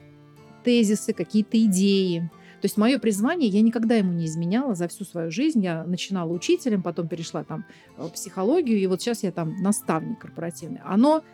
тезисы, 0.64 1.12
какие-то 1.12 1.62
идеи. 1.64 2.30
То 2.60 2.66
есть 2.66 2.76
мое 2.76 2.98
призвание, 3.00 3.48
я 3.48 3.60
никогда 3.60 3.96
ему 3.96 4.12
не 4.12 4.26
изменяла 4.26 4.74
за 4.76 4.86
всю 4.86 5.04
свою 5.04 5.32
жизнь. 5.32 5.62
Я 5.64 5.82
начинала 5.84 6.30
учителем, 6.32 6.82
потом 6.82 7.08
перешла 7.08 7.42
там 7.42 7.64
в 7.96 8.08
психологию, 8.10 8.78
и 8.78 8.86
вот 8.86 9.02
сейчас 9.02 9.24
я 9.24 9.32
там 9.32 9.56
наставник 9.60 10.20
корпоративный. 10.20 10.80
Оно 10.84 11.24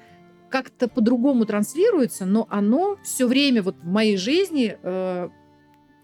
как-то 0.49 0.89
по-другому 0.89 1.45
транслируется, 1.45 2.25
но 2.25 2.47
оно 2.51 2.97
все 3.05 3.27
время 3.27 3.63
вот 3.63 3.77
в 3.77 3.87
моей 3.87 4.17
жизни 4.17 4.79
э, 4.83 5.29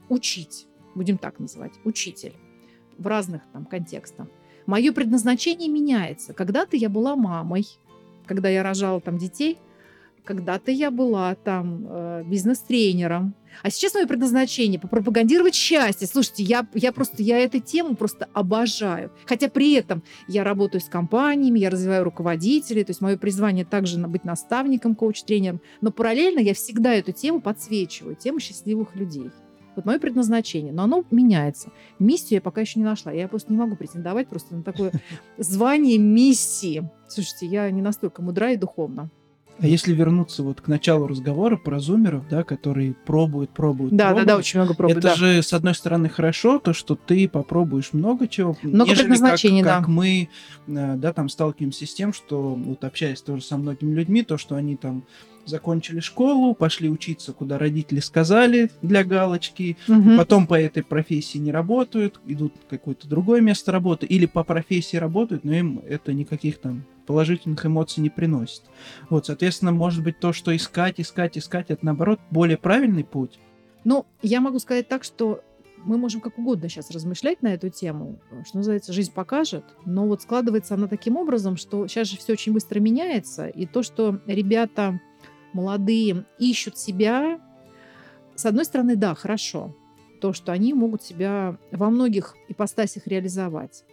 учить 0.09 0.67
будем 0.95 1.19
так 1.19 1.39
называть, 1.39 1.73
учитель 1.85 2.35
в 2.99 3.07
разных 3.07 3.43
там 3.53 3.65
контекстах. 3.65 4.29
Мое 4.67 4.93
предназначение 4.93 5.69
меняется. 5.69 6.33
Когда-то 6.33 6.77
я 6.77 6.89
была 6.89 7.17
мамой, 7.17 7.67
когда 8.27 8.49
я 8.49 8.63
рожала 8.63 9.01
там 9.01 9.19
детей, 9.19 9.59
когда-то 10.25 10.71
я 10.71 10.91
была 10.91 11.35
там 11.35 11.87
э, 11.87 12.25
бизнес-тренером. 12.27 13.35
А 13.63 13.71
сейчас 13.71 13.95
мое 13.95 14.07
предназначение 14.07 14.81
пропагандировать 14.81 15.55
счастье. 15.55 16.09
Слушайте, 16.09 16.43
я, 16.43 16.67
я 16.75 16.93
просто, 16.93 17.23
я 17.23 17.39
эту 17.39 17.61
тему 17.61 17.95
просто 17.95 18.29
обожаю. 18.33 19.13
Хотя 19.27 19.49
при 19.49 19.75
этом 19.75 20.03
я 20.27 20.43
работаю 20.43 20.81
с 20.81 20.87
компаниями, 20.89 21.61
я 21.61 21.71
развиваю 21.71 22.05
руководителей, 22.05 22.85
то 22.85 22.91
есть 22.91 23.03
мое 23.03 23.17
призвание 23.17 23.65
также 23.65 23.99
быть 23.99 24.25
наставником, 24.25 24.95
коуч-тренером. 24.95 25.61
Но 25.83 25.93
параллельно 25.93 26.41
я 26.41 26.55
всегда 26.55 26.95
эту 26.95 27.13
тему 27.13 27.41
подсвечиваю, 27.41 28.17
тему 28.17 28.41
счастливых 28.41 28.97
людей. 28.97 29.31
Вот 29.77 29.85
мое 29.85 29.99
предназначение, 29.99 30.73
но 30.73 30.85
оно 30.85 31.05
меняется. 31.11 31.71
Миссию 31.99 32.37
я 32.37 32.41
пока 32.41 32.61
еще 32.61 32.79
не 32.79 32.85
нашла. 32.85 33.13
Я 33.13 33.29
просто 33.29 33.53
не 33.53 33.59
могу 33.59 33.77
претендовать 33.77 34.29
просто 34.29 34.55
на 34.55 34.63
такое 34.63 34.93
звание 35.39 35.99
миссии. 35.99 36.89
Слушайте, 37.09 37.47
я 37.47 37.71
не 37.71 37.83
настолько 37.83 38.23
мудра 38.23 38.53
и 38.53 38.57
духовна. 38.57 39.11
А 39.61 39.67
если 39.67 39.95
вернуться 39.95 40.43
вот 40.43 40.61
к 40.61 40.67
началу 40.67 41.07
разговора 41.07 41.57
про 41.57 41.79
зумеров, 41.79 42.29
да, 42.29 42.43
которые 42.43 42.95
пробуют, 43.07 43.51
пробуют, 43.51 43.95
Да, 43.95 44.07
пробуют, 44.07 44.27
да, 44.27 44.33
да, 44.35 44.39
очень 44.39 44.59
много 44.59 44.75
пробуют. 44.75 44.99
это 44.99 45.09
да. 45.09 45.15
же, 45.15 45.43
с 45.43 45.53
одной 45.53 45.75
стороны, 45.77 46.09
хорошо, 46.09 46.59
то, 46.59 46.73
что 46.73 46.97
ты 46.97 47.29
попробуешь 47.29 47.93
много 47.93 48.27
чего. 48.27 48.57
Много 48.63 48.95
предназначений, 48.97 49.63
как, 49.63 49.73
да. 49.73 49.79
как 49.79 49.89
мы, 49.89 50.29
э, 50.67 50.95
да, 50.97 51.13
там 51.13 51.29
сталкиваемся 51.29 51.87
с 51.87 51.95
тем, 51.95 52.13
что, 52.13 52.55
вот 52.55 52.83
общаясь 52.83 53.23
тоже 53.23 53.43
со 53.43 53.57
многими 53.57 53.95
людьми, 53.95 54.23
то, 54.25 54.39
что 54.39 54.57
они 54.57 54.77
там 54.77 55.05
закончили 55.47 56.01
школу, 56.01 56.55
пошли 56.55 56.89
учиться, 56.89 57.33
куда 57.33 57.59
родители 57.59 58.01
сказали 58.01 58.71
для 58.83 59.05
галочки, 59.05 59.77
Мгм. 59.89 60.17
потом 60.17 60.47
по 60.47 60.59
этой 60.61 60.83
профессии 60.83 61.39
не 61.39 61.53
работают, 61.53 62.21
идут 62.27 62.55
в 62.65 62.69
какое-то 62.69 63.09
другое 63.09 63.41
место 63.41 63.73
работы, 63.73 64.07
или 64.07 64.27
по 64.27 64.45
профессии 64.45 64.97
работают, 64.97 65.45
но 65.45 65.53
им 65.53 65.83
это 65.89 66.13
никаких 66.13 66.59
там 66.59 66.85
положительных 67.07 67.65
эмоций 67.67 68.03
не 68.03 68.11
приносит. 68.11 68.63
Вот, 69.11 69.27
соответственно, 69.27 69.73
может 69.73 70.03
быть 70.03 70.19
то, 70.19 70.33
что 70.33 70.55
искать, 70.57 71.01
искать, 71.01 71.37
искать, 71.37 71.67
это 71.69 71.85
наоборот 71.85 72.19
более 72.31 72.57
правильный 72.57 73.05
путь. 73.05 73.39
Ну, 73.85 74.07
я 74.23 74.41
могу 74.41 74.59
сказать 74.59 74.89
так, 74.89 75.05
что 75.05 75.43
мы 75.85 75.99
можем 75.99 76.23
как 76.23 76.39
угодно 76.39 76.71
сейчас 76.71 76.91
размышлять 76.91 77.43
на 77.43 77.49
эту 77.53 77.69
тему, 77.69 78.19
что 78.47 78.57
называется, 78.57 78.95
жизнь 78.95 79.13
покажет, 79.13 79.65
но 79.85 80.07
вот 80.07 80.23
складывается 80.23 80.73
она 80.75 80.87
таким 80.89 81.19
образом, 81.19 81.59
что 81.59 81.87
сейчас 81.89 82.09
же 82.09 82.17
все 82.17 82.33
очень 82.33 82.55
быстро 82.55 82.81
меняется, 82.81 83.49
и 83.49 83.67
то, 83.67 83.83
что 83.83 84.19
ребята 84.27 84.99
молодые 85.55 86.27
ищут 86.39 86.77
себя, 86.77 87.41
с 88.35 88.45
одной 88.45 88.65
стороны, 88.65 88.97
да, 88.97 89.15
хорошо, 89.15 89.75
то, 90.21 90.33
что 90.33 90.53
они 90.53 90.75
могут 90.75 91.03
себя 91.03 91.57
во 91.71 91.91
многих 91.91 92.35
ипостасях 92.49 93.07
реализовать. 93.07 93.85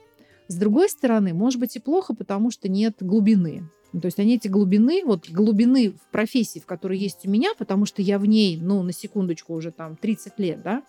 С 0.47 0.55
другой 0.55 0.89
стороны, 0.89 1.33
может 1.33 1.59
быть 1.59 1.75
и 1.75 1.79
плохо, 1.79 2.13
потому 2.13 2.51
что 2.51 2.67
нет 2.67 2.95
глубины. 2.99 3.63
Ну, 3.93 4.01
То 4.01 4.07
есть 4.07 4.19
они 4.19 4.35
эти 4.35 4.47
глубины, 4.47 5.03
вот 5.05 5.29
глубины 5.29 5.91
в 5.91 6.11
профессии, 6.11 6.59
в 6.59 6.65
которой 6.65 6.97
есть 6.97 7.25
у 7.25 7.29
меня, 7.29 7.53
потому 7.57 7.85
что 7.85 8.01
я 8.01 8.19
в 8.19 8.25
ней, 8.25 8.57
ну, 8.61 8.81
на 8.83 8.93
секундочку, 8.93 9.53
уже 9.53 9.71
там 9.71 9.95
30 9.95 10.39
лет, 10.39 10.61
да, 10.61 10.83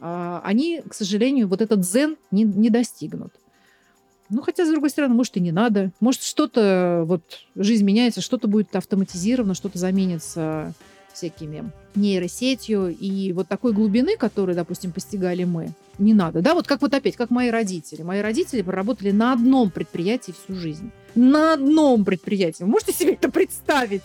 а, 0.00 0.40
они, 0.44 0.82
к 0.88 0.94
сожалению, 0.94 1.48
вот 1.48 1.60
этот 1.60 1.80
дзен 1.80 2.16
не, 2.30 2.44
не 2.44 2.70
достигнут. 2.70 3.32
Ну, 4.30 4.42
хотя, 4.42 4.64
с 4.64 4.70
другой 4.70 4.90
стороны, 4.90 5.14
может, 5.14 5.36
и 5.36 5.40
не 5.40 5.52
надо. 5.52 5.90
Может, 6.00 6.22
что-то, 6.22 7.02
вот, 7.04 7.22
жизнь 7.56 7.84
меняется, 7.84 8.20
что-то 8.20 8.48
будет 8.48 8.74
автоматизировано, 8.74 9.54
что-то 9.54 9.78
заменится 9.78 10.72
всякими 11.12 11.70
нейросетью. 11.94 12.96
И 12.96 13.32
вот 13.32 13.48
такой 13.48 13.72
глубины, 13.72 14.16
которую, 14.16 14.54
допустим, 14.54 14.92
постигали 14.92 15.44
мы, 15.44 15.72
не 15.98 16.14
надо. 16.14 16.40
Да, 16.40 16.54
вот 16.54 16.66
как 16.66 16.80
вот 16.80 16.94
опять, 16.94 17.16
как 17.16 17.30
мои 17.30 17.50
родители. 17.50 18.02
Мои 18.02 18.20
родители 18.20 18.62
проработали 18.62 19.10
на 19.10 19.32
одном 19.32 19.70
предприятии 19.70 20.32
всю 20.32 20.58
жизнь. 20.58 20.90
На 21.14 21.54
одном 21.54 22.04
предприятии. 22.04 22.62
Можете 22.62 22.92
себе 22.92 23.12
это 23.14 23.30
представить? 23.30 24.02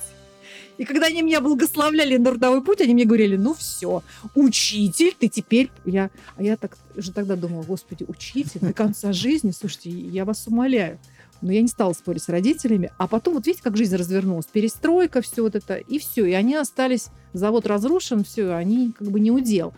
И 0.77 0.85
когда 0.85 1.07
они 1.07 1.21
меня 1.21 1.41
благословляли 1.41 2.17
на 2.17 2.25
трудовой 2.31 2.61
путь, 2.61 2.81
они 2.81 2.93
мне 2.93 3.05
говорили, 3.05 3.37
ну 3.37 3.53
все, 3.53 4.03
учитель, 4.33 5.15
ты 5.17 5.29
теперь... 5.29 5.71
Я... 5.85 6.09
А 6.35 6.43
я 6.43 6.57
так 6.57 6.77
же 6.95 7.11
тогда 7.11 7.35
думала, 7.35 7.63
господи, 7.63 8.05
учитель 8.07 8.59
до 8.61 8.73
конца 8.73 9.13
жизни, 9.13 9.51
слушайте, 9.51 9.89
я 9.89 10.25
вас 10.25 10.47
умоляю. 10.47 10.99
Но 11.41 11.51
я 11.51 11.61
не 11.61 11.67
стала 11.67 11.93
спорить 11.93 12.23
с 12.23 12.29
родителями. 12.29 12.91
А 12.97 13.07
потом, 13.07 13.35
вот 13.35 13.45
видите, 13.45 13.63
как 13.63 13.77
жизнь 13.77 13.95
развернулась. 13.95 14.45
Перестройка, 14.45 15.21
все 15.21 15.43
вот 15.43 15.55
это, 15.55 15.75
и 15.75 15.99
все. 15.99 16.25
И 16.25 16.33
они 16.33 16.55
остались, 16.55 17.07
завод 17.33 17.67
разрушен, 17.67 18.23
все, 18.23 18.53
они 18.53 18.93
как 18.97 19.09
бы 19.09 19.19
не 19.19 19.31
удел. 19.31 19.73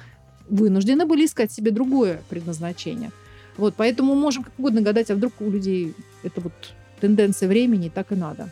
Вынуждены 0.50 1.06
были 1.06 1.26
искать 1.26 1.52
себе 1.52 1.72
другое 1.72 2.22
предназначение. 2.30 3.12
Вот, 3.58 3.74
поэтому 3.76 4.16
можем 4.16 4.44
как 4.44 4.54
угодно 4.58 4.82
гадать, 4.82 5.10
а 5.10 5.16
вдруг 5.16 5.34
у 5.40 5.50
людей 5.50 5.94
это 6.24 6.42
вот 6.42 6.54
тенденция 7.02 7.50
времени, 7.50 7.92
так 7.94 8.12
и 8.12 8.16
надо. 8.16 8.52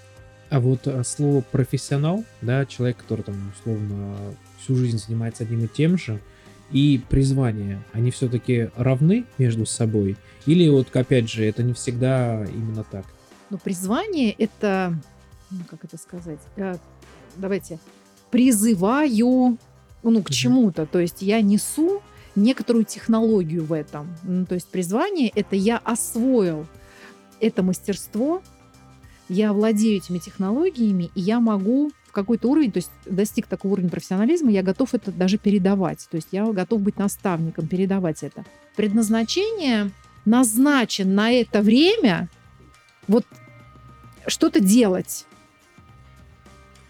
А 0.56 0.62
вот 0.62 0.88
а, 0.88 1.04
слово 1.04 1.42
профессионал, 1.42 2.24
да, 2.42 2.66
человек, 2.66 2.96
который 2.96 3.24
там 3.24 3.52
условно 3.60 4.16
всю 4.58 4.78
жизнь 4.78 4.98
занимается 4.98 5.44
одним 5.44 5.66
и 5.66 5.68
тем 5.68 5.98
же, 5.98 6.22
и 6.72 7.02
призвание, 7.10 7.84
они 7.92 8.10
все-таки 8.10 8.70
равны 8.78 9.26
между 9.38 9.66
собой? 9.66 10.16
Или 10.46 10.70
вот, 10.70 10.96
опять 10.96 11.30
же, 11.30 11.44
это 11.44 11.62
не 11.62 11.74
всегда 11.74 12.46
именно 12.46 12.86
так? 12.86 13.04
Но 13.50 13.58
призвание 13.58 14.32
это, 14.32 14.98
ну, 15.52 15.60
как 15.70 15.84
это 15.84 15.98
сказать, 15.98 16.40
э, 16.56 16.78
давайте, 17.36 17.78
призываю, 18.32 19.58
ну, 20.04 20.24
к 20.24 20.30
чему-то. 20.30 20.86
То 20.86 21.02
есть 21.02 21.22
я 21.22 21.42
несу 21.42 22.02
некоторую 22.38 22.86
технологию 22.86 23.66
в 23.66 23.74
этом. 23.74 24.16
Ну, 24.24 24.46
то 24.46 24.56
есть 24.56 24.70
призвание 24.70 25.28
это 25.36 25.58
я 25.58 25.80
освоил 25.80 26.66
это 27.42 27.62
мастерство, 27.62 28.42
я 29.30 29.54
владею 29.54 29.98
этими 29.98 30.18
технологиями, 30.18 31.12
и 31.16 31.22
я 31.22 31.40
могу 31.40 31.92
в 32.08 32.12
какой-то 32.12 32.50
уровень, 32.50 32.72
то 32.72 32.78
есть 32.78 32.92
достиг 33.06 33.48
такого 33.48 33.74
уровня 33.74 33.90
профессионализма, 33.90 34.52
я 34.52 34.64
готов 34.64 34.94
это 34.94 35.12
даже 35.12 35.38
передавать. 35.38 36.08
То 36.10 36.16
есть 36.16 36.30
я 36.32 36.46
готов 36.46 36.82
быть 36.82 36.98
наставником, 36.98 37.68
передавать 37.68 38.24
это. 38.24 38.46
Предназначение 38.76 39.92
назначен 40.26 41.14
на 41.14 41.32
это 41.32 41.62
время 41.62 42.30
вот 43.08 43.26
что-то 44.28 44.60
делать. 44.60 45.26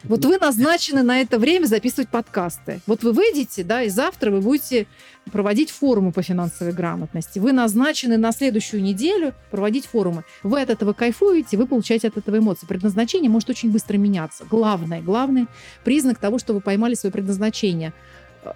Вот 0.07 0.23
вы 0.23 0.37
назначены 0.37 1.01
на 1.01 1.21
это 1.21 1.39
время 1.39 1.65
записывать 1.65 2.09
подкасты. 2.09 2.79
Вот 2.85 3.03
вы 3.03 3.11
выйдете, 3.11 3.63
да, 3.63 3.81
и 3.81 3.89
завтра 3.89 4.29
вы 4.29 4.39
будете 4.39 4.85
проводить 5.31 5.71
форумы 5.71 6.11
по 6.11 6.21
финансовой 6.21 6.73
грамотности. 6.73 7.39
Вы 7.39 7.53
назначены 7.53 8.17
на 8.17 8.31
следующую 8.31 8.83
неделю 8.83 9.33
проводить 9.49 9.87
форумы. 9.87 10.23
Вы 10.43 10.61
от 10.61 10.69
этого 10.69 10.93
кайфуете, 10.93 11.57
вы 11.57 11.65
получаете 11.65 12.09
от 12.09 12.17
этого 12.17 12.37
эмоции. 12.37 12.67
Предназначение 12.67 13.31
может 13.31 13.49
очень 13.49 13.71
быстро 13.71 13.97
меняться. 13.97 14.45
Главное, 14.49 15.01
главный 15.01 15.47
признак 15.83 16.19
того, 16.19 16.37
что 16.37 16.53
вы 16.53 16.61
поймали 16.61 16.93
свое 16.93 17.11
предназначение. 17.11 17.91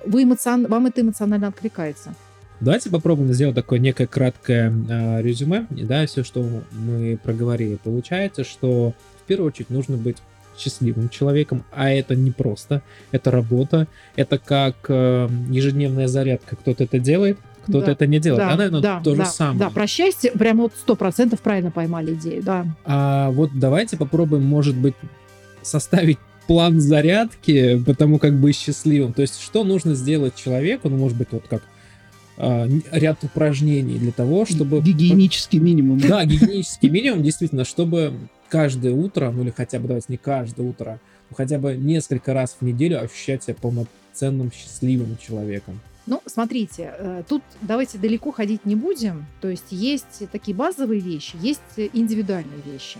Вы 0.05 0.23
эмоцион... 0.23 0.67
Вам 0.67 0.85
это 0.85 1.01
эмоционально 1.01 1.47
откликается. 1.47 2.13
Давайте 2.59 2.91
попробуем 2.91 3.33
сделать 3.33 3.55
такое 3.55 3.79
некое 3.79 4.05
краткое 4.05 4.71
а, 4.89 5.21
резюме, 5.21 5.65
да, 5.71 6.05
все, 6.05 6.23
что 6.23 6.45
мы 6.71 7.17
проговорили. 7.23 7.79
Получается, 7.81 8.43
что 8.43 8.93
в 9.23 9.27
первую 9.27 9.47
очередь 9.47 9.69
нужно 9.69 9.95
быть 9.95 10.17
счастливым 10.59 11.09
человеком, 11.09 11.63
а 11.71 11.89
это 11.89 12.15
не 12.15 12.31
просто, 12.31 12.81
это 13.11 13.31
работа, 13.31 13.87
это 14.15 14.37
как 14.37 14.75
э, 14.89 15.29
ежедневная 15.49 16.07
зарядка. 16.07 16.55
Кто-то 16.55 16.83
это 16.83 16.99
делает, 16.99 17.37
кто-то 17.63 17.87
Да. 17.87 17.91
это 17.91 18.07
не 18.07 18.19
делает. 18.19 18.43
Да, 18.43 18.53
а, 18.53 18.55
наверное, 18.55 18.81
да, 18.81 19.01
то 19.03 19.15
да, 19.15 19.25
же 19.25 19.31
самое. 19.31 19.59
Да, 19.59 19.69
про 19.69 19.87
счастье 19.87 20.31
прямо 20.31 20.63
вот 20.63 20.73
сто 20.75 20.95
процентов 20.95 21.39
правильно 21.41 21.71
поймали 21.71 22.13
идею, 22.13 22.43
да. 22.43 22.65
А 22.85 23.31
вот 23.31 23.51
давайте 23.53 23.97
попробуем, 23.97 24.43
может 24.43 24.75
быть, 24.75 24.95
составить 25.61 26.17
план 26.47 26.81
зарядки, 26.81 27.81
потому 27.85 28.17
как 28.17 28.33
быть 28.39 28.55
счастливым. 28.55 29.13
То 29.13 29.21
есть, 29.21 29.39
что 29.39 29.63
нужно 29.63 29.93
сделать 29.93 30.35
человеку, 30.35 30.89
ну, 30.89 30.97
может 30.97 31.15
быть, 31.17 31.27
вот 31.31 31.43
как 31.47 31.61
а, 32.37 32.67
ряд 32.91 33.23
упражнений 33.23 33.99
для 33.99 34.11
того, 34.11 34.45
чтобы... 34.45 34.81
Гигиенический 34.81 35.59
минимум. 35.59 35.99
Да, 35.99 36.25
гигиенический 36.25 36.89
минимум, 36.89 37.21
действительно, 37.21 37.65
чтобы 37.65 38.13
каждое 38.49 38.93
утро, 38.93 39.31
ну 39.31 39.43
или 39.43 39.51
хотя 39.51 39.79
бы, 39.79 39.87
давайте 39.87 40.07
не 40.09 40.17
каждое 40.17 40.67
утро, 40.67 40.99
но 41.29 41.35
хотя 41.35 41.59
бы 41.59 41.75
несколько 41.75 42.33
раз 42.33 42.57
в 42.59 42.65
неделю 42.65 43.01
ощущать 43.01 43.43
себя 43.43 43.55
полноценным, 43.55 44.51
счастливым 44.51 45.17
человеком. 45.17 45.79
Ну, 46.05 46.21
смотрите, 46.25 46.93
э, 46.97 47.23
тут 47.27 47.43
давайте 47.61 47.99
далеко 47.99 48.31
ходить 48.31 48.65
не 48.65 48.75
будем. 48.75 49.27
То 49.41 49.47
есть 49.47 49.67
есть 49.69 50.27
такие 50.31 50.57
базовые 50.57 50.99
вещи, 50.99 51.35
есть 51.39 51.61
индивидуальные 51.77 52.61
вещи. 52.65 52.97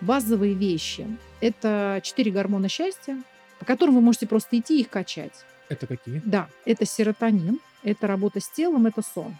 Базовые 0.00 0.54
вещи– 0.54 1.06
это 1.40 2.00
четыре 2.02 2.32
гормона 2.32 2.68
счастья, 2.68 3.16
по 3.60 3.64
которым 3.64 3.94
вы 3.94 4.00
можете 4.00 4.26
просто 4.26 4.58
идти 4.58 4.78
и 4.78 4.80
их 4.80 4.88
качать. 4.88 5.44
Это 5.68 5.86
какие? 5.86 6.20
Да, 6.24 6.48
это 6.64 6.84
серотонин, 6.84 7.60
это 7.82 8.06
работа 8.06 8.40
с 8.40 8.48
телом, 8.48 8.86
это 8.86 9.02
сон. 9.02 9.36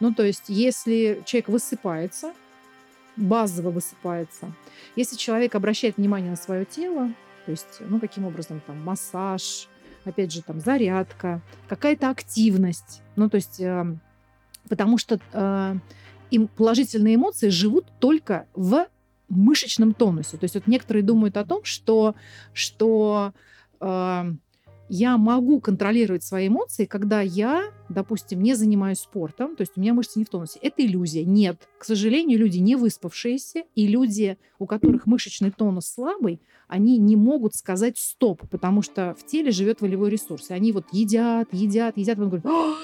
Ну, 0.00 0.14
то 0.14 0.24
есть, 0.24 0.44
если 0.48 1.22
человек 1.24 1.48
высыпается, 1.48 2.32
базово 3.18 3.70
высыпается, 3.70 4.52
если 4.96 5.16
человек 5.16 5.54
обращает 5.54 5.96
внимание 5.96 6.30
на 6.30 6.36
свое 6.36 6.64
тело, 6.64 7.12
то 7.44 7.50
есть, 7.50 7.80
ну, 7.80 7.98
каким 7.98 8.24
образом, 8.24 8.60
там, 8.66 8.82
массаж, 8.82 9.68
опять 10.04 10.32
же, 10.32 10.42
там, 10.42 10.60
зарядка, 10.60 11.40
какая-то 11.68 12.10
активность, 12.10 13.02
ну, 13.16 13.28
то 13.28 13.36
есть, 13.36 13.60
э, 13.60 13.84
потому 14.68 14.98
что 14.98 15.20
э, 15.32 15.74
им 16.30 16.48
положительные 16.48 17.16
эмоции 17.16 17.48
живут 17.48 17.86
только 17.98 18.46
в 18.54 18.86
мышечном 19.28 19.94
тонусе. 19.94 20.36
То 20.36 20.44
есть, 20.44 20.54
вот 20.54 20.66
некоторые 20.66 21.02
думают 21.02 21.36
о 21.36 21.44
том, 21.44 21.64
что, 21.64 22.14
что 22.52 23.32
э, 23.80 24.32
я 24.88 25.16
могу 25.16 25.60
контролировать 25.60 26.24
свои 26.24 26.48
эмоции, 26.48 26.84
когда 26.84 27.20
я, 27.20 27.64
допустим, 27.88 28.42
не 28.42 28.54
занимаюсь 28.54 28.98
спортом, 28.98 29.56
то 29.56 29.62
есть 29.62 29.72
у 29.76 29.80
меня 29.80 29.94
мышцы 29.94 30.18
не 30.18 30.24
в 30.24 30.30
тонусе. 30.30 30.58
Это 30.62 30.84
иллюзия. 30.84 31.24
Нет. 31.24 31.68
К 31.78 31.84
сожалению, 31.84 32.38
люди 32.38 32.58
не 32.58 32.76
выспавшиеся 32.76 33.64
и 33.74 33.86
люди, 33.86 34.38
у 34.58 34.66
которых 34.66 35.06
мышечный 35.06 35.50
тонус 35.50 35.86
слабый, 35.86 36.40
они 36.68 36.98
не 36.98 37.16
могут 37.16 37.54
сказать 37.54 37.98
стоп, 37.98 38.42
потому 38.50 38.82
что 38.82 39.14
в 39.18 39.24
теле 39.24 39.50
живет 39.50 39.80
волевой 39.80 40.10
ресурс. 40.10 40.50
И 40.50 40.54
они 40.54 40.72
вот 40.72 40.86
едят, 40.92 41.48
едят, 41.52 41.96
едят, 41.96 42.18
и 42.18 42.22
он 42.22 42.28
говорит, 42.28 42.46
«А, 42.46 42.74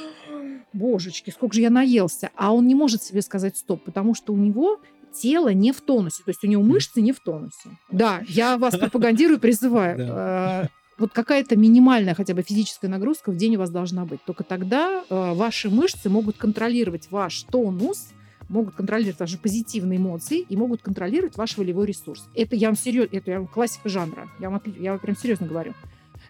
божечки, 0.72 1.30
сколько 1.30 1.54
же 1.54 1.60
я 1.60 1.70
наелся. 1.70 2.30
А 2.36 2.52
он 2.52 2.66
не 2.66 2.74
может 2.74 3.02
себе 3.02 3.22
сказать 3.22 3.56
стоп, 3.56 3.82
потому 3.84 4.14
что 4.14 4.32
у 4.32 4.36
него 4.36 4.80
тело 5.12 5.52
не 5.52 5.72
в 5.72 5.80
тонусе, 5.80 6.22
то 6.24 6.30
есть 6.30 6.42
у 6.42 6.48
него 6.48 6.62
мышцы 6.62 7.00
не 7.00 7.12
в 7.12 7.20
тонусе. 7.20 7.70
Да, 7.90 8.22
я 8.28 8.58
вас 8.58 8.76
пропагандирую, 8.78 9.38
призываю. 9.38 10.68
Вот 10.96 11.12
какая-то 11.12 11.56
минимальная 11.56 12.14
хотя 12.14 12.34
бы 12.34 12.42
физическая 12.42 12.90
нагрузка 12.90 13.32
в 13.32 13.36
день 13.36 13.56
у 13.56 13.58
вас 13.58 13.70
должна 13.70 14.04
быть. 14.04 14.22
Только 14.24 14.44
тогда 14.44 15.04
э, 15.08 15.34
ваши 15.34 15.68
мышцы 15.68 16.08
могут 16.08 16.36
контролировать 16.36 17.08
ваш 17.10 17.42
тонус, 17.42 18.10
могут 18.48 18.74
контролировать 18.74 19.18
ваши 19.18 19.38
позитивные 19.38 19.98
эмоции 19.98 20.40
и 20.48 20.56
могут 20.56 20.82
контролировать 20.82 21.36
ваш 21.36 21.56
волевой 21.56 21.86
ресурс. 21.86 22.28
Это 22.34 22.54
я 22.54 22.68
вам 22.68 22.76
серьезно, 22.76 23.16
это 23.16 23.30
я 23.30 23.38
вам 23.38 23.48
классика 23.48 23.88
жанра. 23.88 24.28
Я 24.38 24.50
вам, 24.50 24.62
я 24.78 24.92
вам 24.92 25.00
прям 25.00 25.16
серьезно 25.16 25.46
говорю. 25.46 25.74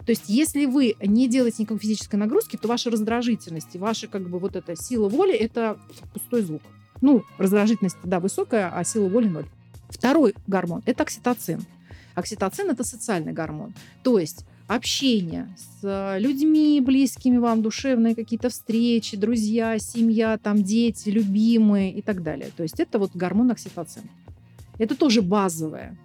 То 0.07 0.11
есть, 0.11 0.29
если 0.29 0.67
вы 0.67 0.97
не 1.01 1.29
делаете 1.29 1.63
никакой 1.63 1.79
физической 1.79 2.17
нагрузки, 2.17 2.57
то 2.57 2.69
ваша 2.69 2.91
раздражительность 2.91 3.75
и 3.75 3.79
ваша 3.79 4.07
как 4.09 4.29
бы 4.29 4.39
вот 4.39 4.57
эта 4.57 4.77
сила 4.77 5.09
воли– 5.09 5.35
это 5.35 5.79
пустой 6.13 6.43
звук. 6.43 6.63
Ну, 7.01 7.25
раздражительность, 7.39 7.97
да, 8.03 8.21
высокая, 8.21 8.71
а 8.75 8.85
сила 8.85 9.09
воли– 9.09 9.29
ноль. 9.29 9.47
Второй 9.89 10.35
гормон– 10.47 10.83
это 10.87 11.03
окситоцин. 11.03 11.65
Окситоцин– 12.15 12.71
это 12.71 12.85
социальный 12.85 13.33
гормон. 13.33 13.75
То 14.03 14.19
есть 14.19 14.47
общение 14.67 15.55
с 15.57 15.85
э, 15.85 16.19
людьми 16.19 16.81
близкими 16.81 17.37
вам, 17.37 17.63
душевные 17.63 18.15
какие-то 18.15 18.49
встречи, 18.49 19.17
друзья, 19.17 19.79
семья, 19.79 20.39
там 20.39 20.63
дети, 20.63 21.11
любимые 21.11 21.93
и 21.93 22.03
так 22.03 22.23
далее. 22.23 22.51
То 22.57 22.63
есть 22.63 22.81
это 22.81 22.99
вот 22.99 23.11
гормон 23.15 23.51
окситоцин. 23.51 24.05
Это 24.79 24.97
тоже 24.97 25.23
базовое. 25.23 25.97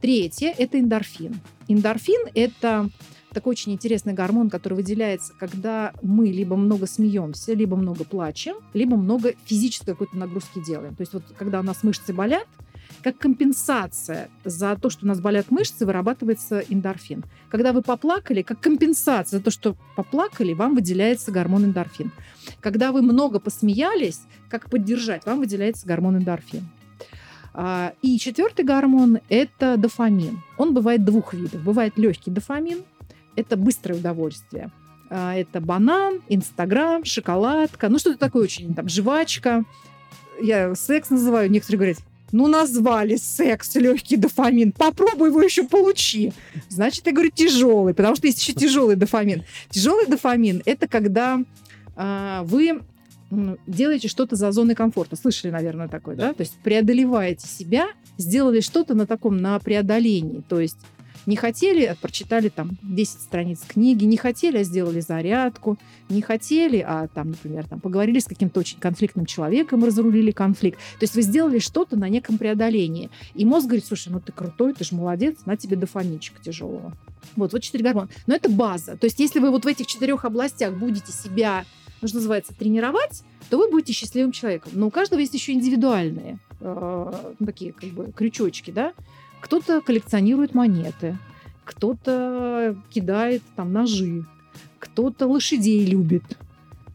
Третье– 0.00 0.54
это 0.58 0.78
эндорфин. 0.78 1.40
Эндорфин– 1.68 2.28
это 2.34 2.88
такой 3.32 3.52
очень 3.52 3.72
интересный 3.72 4.12
гормон, 4.12 4.50
который 4.50 4.74
выделяется, 4.74 5.32
когда 5.38 5.92
мы 6.02 6.28
либо 6.28 6.56
много 6.56 6.86
смеемся, 6.86 7.52
либо 7.52 7.76
много 7.76 8.04
плачем, 8.04 8.56
либо 8.74 8.96
много 8.96 9.34
физической 9.44 9.92
какой-то 9.92 10.16
нагрузки 10.16 10.64
делаем. 10.64 10.94
То 10.94 11.02
есть 11.02 11.12
вот 11.12 11.24
когда 11.36 11.60
у 11.60 11.62
нас 11.62 11.82
мышцы 11.82 12.12
болят– 12.12 12.46
как 13.02 13.18
компенсация 13.18 14.28
за 14.44 14.76
то, 14.76 14.90
что 14.90 15.04
у 15.04 15.08
нас 15.08 15.20
болят 15.20 15.50
мышцы, 15.50 15.86
вырабатывается 15.86 16.60
эндорфин. 16.68 17.24
Когда 17.50 17.72
вы 17.72 17.82
поплакали, 17.82 18.42
как 18.42 18.60
компенсация 18.60 19.38
за 19.38 19.44
то, 19.44 19.50
что 19.50 19.76
поплакали, 19.96 20.52
вам 20.52 20.74
выделяется 20.74 21.32
гормон 21.32 21.64
эндорфин. 21.64 22.12
Когда 22.60 22.92
вы 22.92 23.02
много 23.02 23.40
посмеялись, 23.40 24.20
как 24.48 24.70
поддержать, 24.70 25.26
вам 25.26 25.40
выделяется 25.40 25.86
гормон 25.86 26.18
эндорфин. 26.18 26.68
А, 27.52 27.94
и 28.02 28.18
четвертый 28.18 28.64
гормон– 28.64 29.18
это 29.28 29.76
дофамин. 29.76 30.42
Он 30.56 30.74
бывает 30.74 31.04
двух 31.04 31.34
видов. 31.34 31.62
Бывает 31.62 31.98
легкий 31.98 32.30
дофамин, 32.30 32.84
это 33.36 33.56
быстрое 33.56 33.98
удовольствие. 33.98 34.70
А, 35.08 35.34
это 35.34 35.60
банан, 35.60 36.20
инстаграм, 36.28 37.04
шоколадка, 37.04 37.88
ну 37.88 37.98
что-то 37.98 38.18
такое 38.18 38.44
очень, 38.44 38.74
там, 38.74 38.88
жвачка. 38.88 39.64
Я 40.40 40.74
секс 40.74 41.10
называю, 41.10 41.50
некоторые 41.50 41.78
говорят, 41.78 41.98
ну, 42.32 42.48
назвали 42.48 43.16
секс, 43.16 43.74
легкий 43.74 44.16
дофамин. 44.16 44.72
Попробуй 44.72 45.28
его 45.28 45.42
еще 45.42 45.64
получи. 45.64 46.32
Значит, 46.68 47.06
я 47.06 47.12
говорю 47.12 47.30
тяжелый, 47.30 47.94
потому 47.94 48.16
что 48.16 48.26
есть 48.26 48.40
еще 48.40 48.52
тяжелый 48.52 48.96
дофамин. 48.96 49.44
Тяжелый 49.70 50.06
дофамин– 50.06 50.62
это 50.64 50.88
когда 50.88 51.42
а, 51.96 52.42
вы 52.44 52.80
делаете 53.66 54.08
что-то 54.08 54.36
за 54.36 54.50
зоной 54.52 54.74
комфорта. 54.74 55.16
Слышали, 55.16 55.50
наверное, 55.50 55.88
такое, 55.88 56.16
да? 56.16 56.28
да? 56.28 56.34
То 56.34 56.42
есть 56.42 56.54
преодолеваете 56.62 57.46
себя, 57.46 57.88
сделали 58.18 58.60
что-то 58.60 58.94
на 58.94 59.06
таком, 59.06 59.38
на 59.38 59.58
преодолении. 59.58 60.42
То 60.48 60.60
есть 60.60 60.78
не 61.26 61.36
хотели, 61.36 61.84
а 61.84 61.94
прочитали 61.94 62.48
там 62.48 62.70
10 62.82 63.20
страниц 63.20 63.60
книги, 63.66 64.04
не 64.04 64.16
хотели, 64.16 64.58
а 64.58 64.62
сделали 64.64 65.00
зарядку, 65.00 65.78
не 66.08 66.22
хотели, 66.22 66.84
а 66.86 67.08
там, 67.08 67.30
например, 67.30 67.66
там, 67.68 67.80
поговорили 67.80 68.18
с 68.18 68.24
каким-то 68.24 68.60
очень 68.60 68.78
конфликтным 68.78 69.26
человеком, 69.26 69.84
разрулили 69.84 70.30
конфликт. 70.30 70.78
То 70.98 71.04
есть 71.04 71.14
вы 71.14 71.22
сделали 71.22 71.58
что-то 71.58 71.96
на 71.96 72.08
неком 72.08 72.38
преодолении. 72.38 73.10
И 73.34 73.44
мозг 73.44 73.66
говорит, 73.66 73.86
слушай, 73.86 74.08
ну 74.10 74.20
ты 74.20 74.32
крутой, 74.32 74.74
ты 74.74 74.84
же 74.84 74.94
молодец, 74.94 75.38
на 75.46 75.56
тебе 75.56 75.76
дофаминчика 75.76 76.42
тяжелого. 76.42 76.96
Вот, 77.36 77.52
вот 77.52 77.62
четыре 77.62 77.84
гормона. 77.84 78.08
Но 78.26 78.34
это 78.34 78.48
база. 78.48 78.96
То 78.96 79.04
есть 79.04 79.20
если 79.20 79.40
вы 79.40 79.50
вот 79.50 79.64
в 79.64 79.68
этих 79.68 79.86
четырех 79.86 80.24
областях 80.24 80.74
будете 80.74 81.12
себя, 81.12 81.64
ну, 82.00 82.08
что 82.08 82.16
называется, 82.16 82.54
тренировать, 82.54 83.22
то 83.50 83.58
вы 83.58 83.70
будете 83.70 83.92
счастливым 83.92 84.32
человеком. 84.32 84.72
Но 84.74 84.86
у 84.86 84.90
каждого 84.90 85.20
есть 85.20 85.34
еще 85.34 85.52
индивидуальные 85.52 86.38
э, 86.60 87.12
такие 87.44 87.72
как 87.72 87.90
бы 87.90 88.12
крючочки, 88.12 88.70
да. 88.70 88.92
Кто-то 89.40 89.80
коллекционирует 89.80 90.54
монеты, 90.54 91.18
кто-то 91.64 92.76
кидает 92.90 93.42
там 93.56 93.72
ножи, 93.72 94.24
кто-то 94.78 95.26
лошадей 95.26 95.84
любит, 95.84 96.24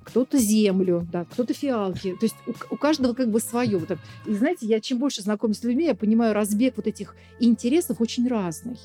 кто-то 0.03 0.38
землю, 0.38 1.08
да, 1.12 1.25
кто-то 1.25 1.53
фиалки. 1.53 2.15
То 2.19 2.25
есть 2.25 2.36
у, 2.45 2.75
у 2.75 2.77
каждого 2.77 3.13
как 3.13 3.29
бы 3.29 3.39
свое. 3.39 3.77
Вот 3.77 3.91
и 4.25 4.34
знаете, 4.34 4.65
я 4.65 4.79
чем 4.79 4.99
больше 4.99 5.21
знакомлюсь 5.21 5.60
с 5.60 5.63
людьми, 5.63 5.86
я 5.86 5.95
понимаю, 5.95 6.34
разбег 6.34 6.73
вот 6.77 6.88
этих 6.88 7.15
интересов 7.39 8.01
очень 8.01 8.27
разный. 8.27 8.77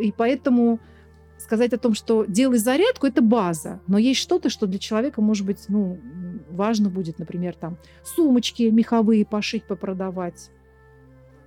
И 0.00 0.12
поэтому 0.16 0.80
сказать 1.38 1.72
о 1.72 1.78
том, 1.78 1.94
что 1.94 2.24
делай 2.24 2.58
зарядку, 2.58 3.06
это 3.06 3.20
база. 3.20 3.80
Но 3.86 3.98
есть 3.98 4.20
что-то, 4.20 4.48
что 4.48 4.66
для 4.66 4.78
человека, 4.78 5.20
может 5.20 5.46
быть, 5.46 5.64
ну, 5.68 6.00
важно 6.50 6.88
будет, 6.88 7.18
например, 7.18 7.54
там, 7.54 7.76
сумочки 8.02 8.62
меховые 8.64 9.26
пошить, 9.26 9.64
попродавать 9.64 10.50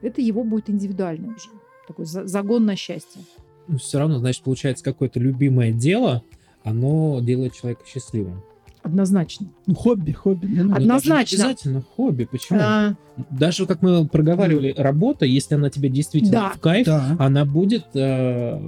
это 0.02 0.22
его 0.22 0.44
будет 0.44 0.70
индивидуальный 0.70 1.30
уже. 1.30 1.50
Такой 1.88 2.06
загон 2.06 2.66
на 2.66 2.76
счастье. 2.76 3.22
Ну, 3.68 3.78
все 3.78 4.00
равно, 4.00 4.20
значит, 4.20 4.44
получается, 4.44 4.84
какое-то 4.84 5.20
любимое 5.20 5.72
дело, 5.72 6.24
оно 6.64 7.20
делает 7.22 7.54
человека 7.54 7.84
счастливым. 7.86 8.42
Однозначно. 8.84 9.48
Ну, 9.66 9.76
хобби, 9.76 10.12
хобби. 10.12 10.46
Не 10.46 10.64
надо. 10.64 10.82
Однозначно. 10.82 11.38
обязательно 11.38 11.82
хобби. 11.82 12.26
Почему? 12.26 12.60
А... 12.62 12.96
Даже 13.30 13.66
как 13.66 13.82
мы 13.82 14.08
проговаривали, 14.08 14.74
работа, 14.78 15.26
если 15.26 15.56
она 15.56 15.70
тебе 15.70 15.90
действительно 15.90 16.32
да. 16.32 16.50
в 16.52 16.60
кайф, 16.60 16.86
да. 16.86 17.16
она 17.20 17.44
будет 17.44 17.88
э, 17.96 18.62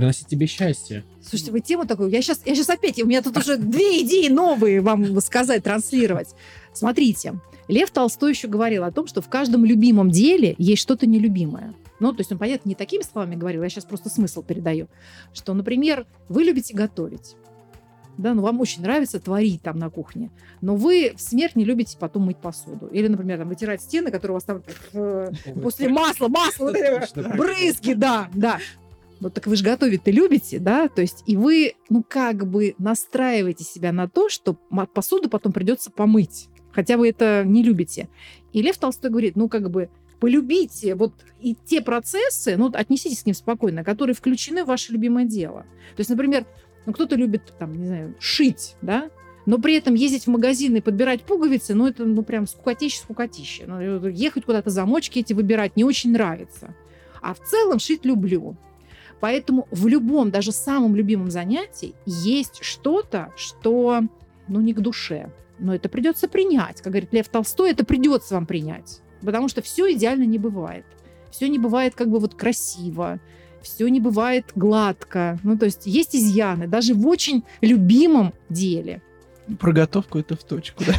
приносить 0.00 0.28
тебе 0.28 0.46
счастье. 0.46 1.04
Слушайте, 1.20 1.52
вы 1.52 1.60
тему 1.60 1.86
такую. 1.86 2.08
Я 2.08 2.22
сейчас, 2.22 2.40
я 2.46 2.54
сейчас 2.54 2.70
опять, 2.70 2.98
у 3.02 3.06
меня 3.06 3.20
тут 3.20 3.36
уже 3.36 3.58
две 3.58 4.00
идеи 4.02 4.28
новые 4.28 4.80
вам 4.80 5.20
сказать, 5.20 5.62
транслировать. 5.62 6.28
Смотрите, 6.72 7.34
Лев 7.68 7.90
Толстой 7.90 8.30
еще 8.30 8.48
говорил 8.48 8.84
о 8.84 8.92
том, 8.92 9.06
что 9.06 9.20
в 9.20 9.28
каждом 9.28 9.66
любимом 9.66 10.10
деле 10.10 10.54
есть 10.56 10.80
что-то 10.80 11.06
нелюбимое. 11.06 11.74
Ну, 11.98 12.12
то 12.12 12.20
есть 12.20 12.32
он, 12.32 12.38
понятно, 12.38 12.70
не 12.70 12.74
такими 12.74 13.02
словами 13.02 13.34
говорил, 13.36 13.62
я 13.62 13.68
сейчас 13.68 13.84
просто 13.84 14.08
смысл 14.08 14.42
передаю. 14.42 14.88
Что, 15.34 15.52
например, 15.52 16.06
вы 16.30 16.44
любите 16.44 16.74
готовить. 16.74 17.36
Да, 18.16 18.32
ну 18.32 18.40
вам 18.40 18.60
очень 18.60 18.82
нравится 18.82 19.20
творить 19.20 19.62
там 19.62 19.78
на 19.78 19.88
кухне, 19.88 20.30
но 20.60 20.76
вы 20.76 21.12
в 21.16 21.20
смерть 21.20 21.56
не 21.56 21.64
любите 21.64 21.96
потом 21.98 22.24
мыть 22.24 22.38
посуду. 22.38 22.86
Или, 22.86 23.08
например, 23.08 23.38
там, 23.38 23.48
вытирать 23.48 23.82
стены, 23.82 24.10
которые 24.10 24.32
у 24.32 24.36
вас 24.36 24.44
там 24.44 24.62
э, 24.94 25.30
после 25.62 25.88
масла, 25.88 26.28
масла, 26.28 26.72
брызги, 27.36 27.92
да, 27.92 28.28
да. 28.34 28.58
Ну 29.20 29.30
так 29.30 29.46
вы 29.46 29.56
же 29.56 29.64
готовить-то 29.64 30.10
любите, 30.10 30.58
да? 30.58 30.88
То 30.88 31.02
есть 31.02 31.22
и 31.26 31.36
вы, 31.36 31.74
ну 31.88 32.02
как 32.06 32.46
бы 32.46 32.74
настраиваете 32.78 33.64
себя 33.64 33.92
на 33.92 34.08
то, 34.08 34.28
что 34.28 34.54
посуду 34.94 35.28
потом 35.28 35.52
придется 35.52 35.90
помыть 35.90 36.48
хотя 36.72 36.96
вы 36.96 37.08
это 37.08 37.44
не 37.44 37.62
любите. 37.62 38.08
И 38.52 38.62
Лев 38.62 38.78
Толстой 38.78 39.10
говорит, 39.10 39.36
ну, 39.36 39.48
как 39.48 39.70
бы, 39.70 39.88
полюбите 40.18 40.94
вот 40.94 41.14
и 41.40 41.56
те 41.64 41.80
процессы, 41.80 42.56
ну, 42.56 42.70
отнеситесь 42.72 43.22
к 43.22 43.26
ним 43.26 43.34
спокойно, 43.34 43.82
которые 43.84 44.14
включены 44.14 44.64
в 44.64 44.66
ваше 44.66 44.92
любимое 44.92 45.24
дело. 45.24 45.62
То 45.96 46.00
есть, 46.00 46.10
например, 46.10 46.44
ну, 46.84 46.92
кто-то 46.92 47.16
любит, 47.16 47.54
там, 47.58 47.74
не 47.74 47.86
знаю, 47.86 48.14
шить, 48.18 48.76
да, 48.82 49.10
но 49.46 49.58
при 49.58 49.74
этом 49.74 49.94
ездить 49.94 50.24
в 50.24 50.30
магазин 50.30 50.76
и 50.76 50.82
подбирать 50.82 51.22
пуговицы, 51.22 51.74
ну, 51.74 51.86
это, 51.86 52.04
ну, 52.04 52.22
прям 52.22 52.46
скукотище, 52.46 52.98
скукотище. 52.98 53.64
Ну, 53.66 54.06
ехать 54.08 54.44
куда-то 54.44 54.68
замочки 54.68 55.20
эти 55.20 55.32
выбирать 55.32 55.76
не 55.76 55.84
очень 55.84 56.12
нравится. 56.12 56.76
А 57.22 57.32
в 57.32 57.40
целом 57.40 57.78
шить 57.78 58.04
люблю. 58.04 58.56
Поэтому 59.20 59.68
в 59.70 59.86
любом, 59.86 60.30
даже 60.30 60.52
самом 60.52 60.96
любимом 60.96 61.30
занятии 61.30 61.94
есть 62.06 62.62
что-то, 62.62 63.32
что, 63.36 64.02
ну, 64.48 64.60
не 64.60 64.72
к 64.72 64.80
душе 64.80 65.30
но 65.60 65.74
это 65.74 65.88
придется 65.88 66.28
принять. 66.28 66.80
Как 66.80 66.92
говорит 66.92 67.12
Лев 67.12 67.28
Толстой, 67.28 67.70
это 67.70 67.84
придется 67.84 68.34
вам 68.34 68.46
принять. 68.46 69.00
Потому 69.20 69.48
что 69.48 69.62
все 69.62 69.92
идеально 69.92 70.24
не 70.24 70.38
бывает. 70.38 70.84
Все 71.30 71.48
не 71.48 71.58
бывает 71.58 71.94
как 71.94 72.08
бы 72.08 72.18
вот 72.18 72.34
красиво, 72.34 73.20
все 73.62 73.86
не 73.88 74.00
бывает 74.00 74.46
гладко. 74.56 75.38
Ну, 75.44 75.56
то 75.56 75.66
есть 75.66 75.86
есть 75.86 76.16
изъяны, 76.16 76.66
даже 76.66 76.94
в 76.94 77.06
очень 77.06 77.44
любимом 77.60 78.32
деле. 78.48 79.02
Про 79.58 79.72
готовку 79.72 80.18
это 80.18 80.34
в 80.36 80.42
точку, 80.42 80.84
да? 80.84 80.94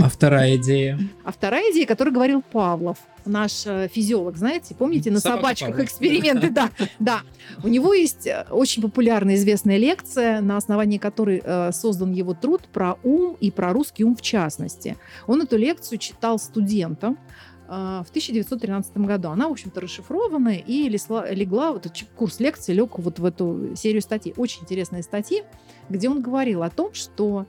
А 0.00 0.08
вторая 0.08 0.56
идея? 0.56 0.98
А 1.24 1.32
вторая 1.32 1.72
идея, 1.72 1.86
которую 1.86 2.14
говорил 2.14 2.42
Павлов. 2.42 2.98
наш 3.24 3.66
э, 3.66 3.88
физиолог, 3.92 4.36
знаете, 4.36 4.74
помните, 4.74 5.10
на 5.10 5.20
Собака 5.20 5.40
собачках 5.40 5.68
Павлов. 5.70 5.84
эксперименты, 5.86 6.50
да, 6.50 6.70
да. 6.98 7.20
У 7.62 7.68
него 7.68 7.92
есть 7.92 8.26
э, 8.26 8.46
очень 8.50 8.82
популярная 8.82 9.34
известная 9.34 9.76
лекция, 9.76 10.40
на 10.40 10.56
основании 10.56 10.98
которой 10.98 11.42
э, 11.44 11.72
создан 11.72 12.12
его 12.12 12.32
труд 12.34 12.62
про 12.72 12.96
ум 13.02 13.36
и 13.40 13.50
про 13.50 13.72
русский 13.72 14.04
ум 14.04 14.14
в 14.16 14.22
частности. 14.22 14.96
Он 15.26 15.42
эту 15.42 15.56
лекцию 15.56 15.98
читал 15.98 16.38
студентам 16.38 17.18
в 17.66 18.06
1913 18.08 18.96
году. 18.96 19.28
Она, 19.28 19.46
в 19.46 19.52
общем-то, 19.52 19.82
расшифрована 19.82 20.54
и 20.56 20.88
лесла- 20.88 21.30
легла, 21.30 21.72
вот 21.72 21.84
этот 21.84 22.02
курс 22.16 22.40
лекций 22.40 22.74
лег 22.74 22.98
вот 22.98 23.18
в 23.18 23.24
эту 23.26 23.74
серию 23.76 24.00
статей. 24.00 24.32
Очень 24.38 24.62
интересные 24.62 25.02
статьи, 25.02 25.42
где 25.90 26.08
он 26.08 26.22
говорил 26.22 26.62
о 26.62 26.70
том, 26.70 26.94
что 26.94 27.44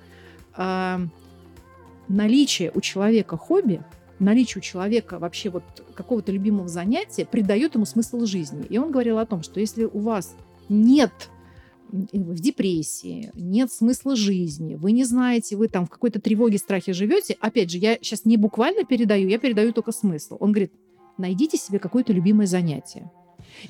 э, 0.58 0.98
наличие 2.10 2.72
у 2.74 2.82
человека 2.82 3.38
хобби, 3.38 3.82
наличие 4.20 4.60
у 4.60 4.62
человека 4.62 5.20
вообще 5.20 5.50
вот 5.50 5.64
какого-то 5.96 6.32
любимого 6.32 6.68
занятия 6.68 7.26
придает 7.26 7.76
ему 7.76 7.86
смысл 7.86 8.26
жизни. 8.26 8.66
И 8.68 8.78
он 8.78 8.92
говорил 8.92 9.20
о 9.20 9.26
том, 9.26 9.44
что 9.44 9.60
если 9.60 9.86
у 9.86 10.00
вас 10.00 10.36
нет 10.68 11.12
м, 11.94 12.08
в 12.12 12.40
депрессии, 12.40 13.32
нет 13.34 13.72
смысла 13.72 14.16
жизни, 14.16 14.76
вы 14.76 14.92
не 14.92 15.06
знаете, 15.06 15.56
вы 15.56 15.70
там 15.70 15.86
в 15.86 15.90
какой-то 15.90 16.20
тревоге, 16.20 16.58
страхе 16.58 16.92
живете, 16.94 17.38
опять 17.40 17.72
же, 17.72 17.78
я 17.78 17.96
сейчас 17.96 18.26
не 18.26 18.36
буквально 18.38 18.84
передаю, 18.84 19.30
я 19.30 19.40
передаю 19.40 19.72
только 19.72 19.92
смысл. 19.92 20.36
Он 20.40 20.52
говорит, 20.52 20.74
найдите 21.18 21.58
себе 21.58 21.80
какое-то 21.80 22.12
любимое 22.12 22.48
занятие. 22.48 23.10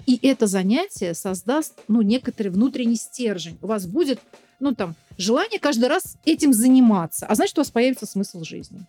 И 0.05 0.19
это 0.21 0.47
занятие 0.47 1.13
создаст, 1.13 1.79
ну, 1.87 2.01
некоторый 2.01 2.49
внутренний 2.49 2.95
стержень. 2.95 3.57
У 3.61 3.67
вас 3.67 3.87
будет, 3.87 4.19
ну, 4.59 4.73
там, 4.73 4.95
желание 5.19 5.59
каждый 5.59 5.89
раз 5.89 6.17
этим 6.25 6.53
заниматься, 6.53 7.25
а 7.27 7.35
значит, 7.35 7.57
у 7.57 7.61
вас 7.61 7.69
появится 7.69 8.05
смысл 8.07 8.43
жизни. 8.43 8.81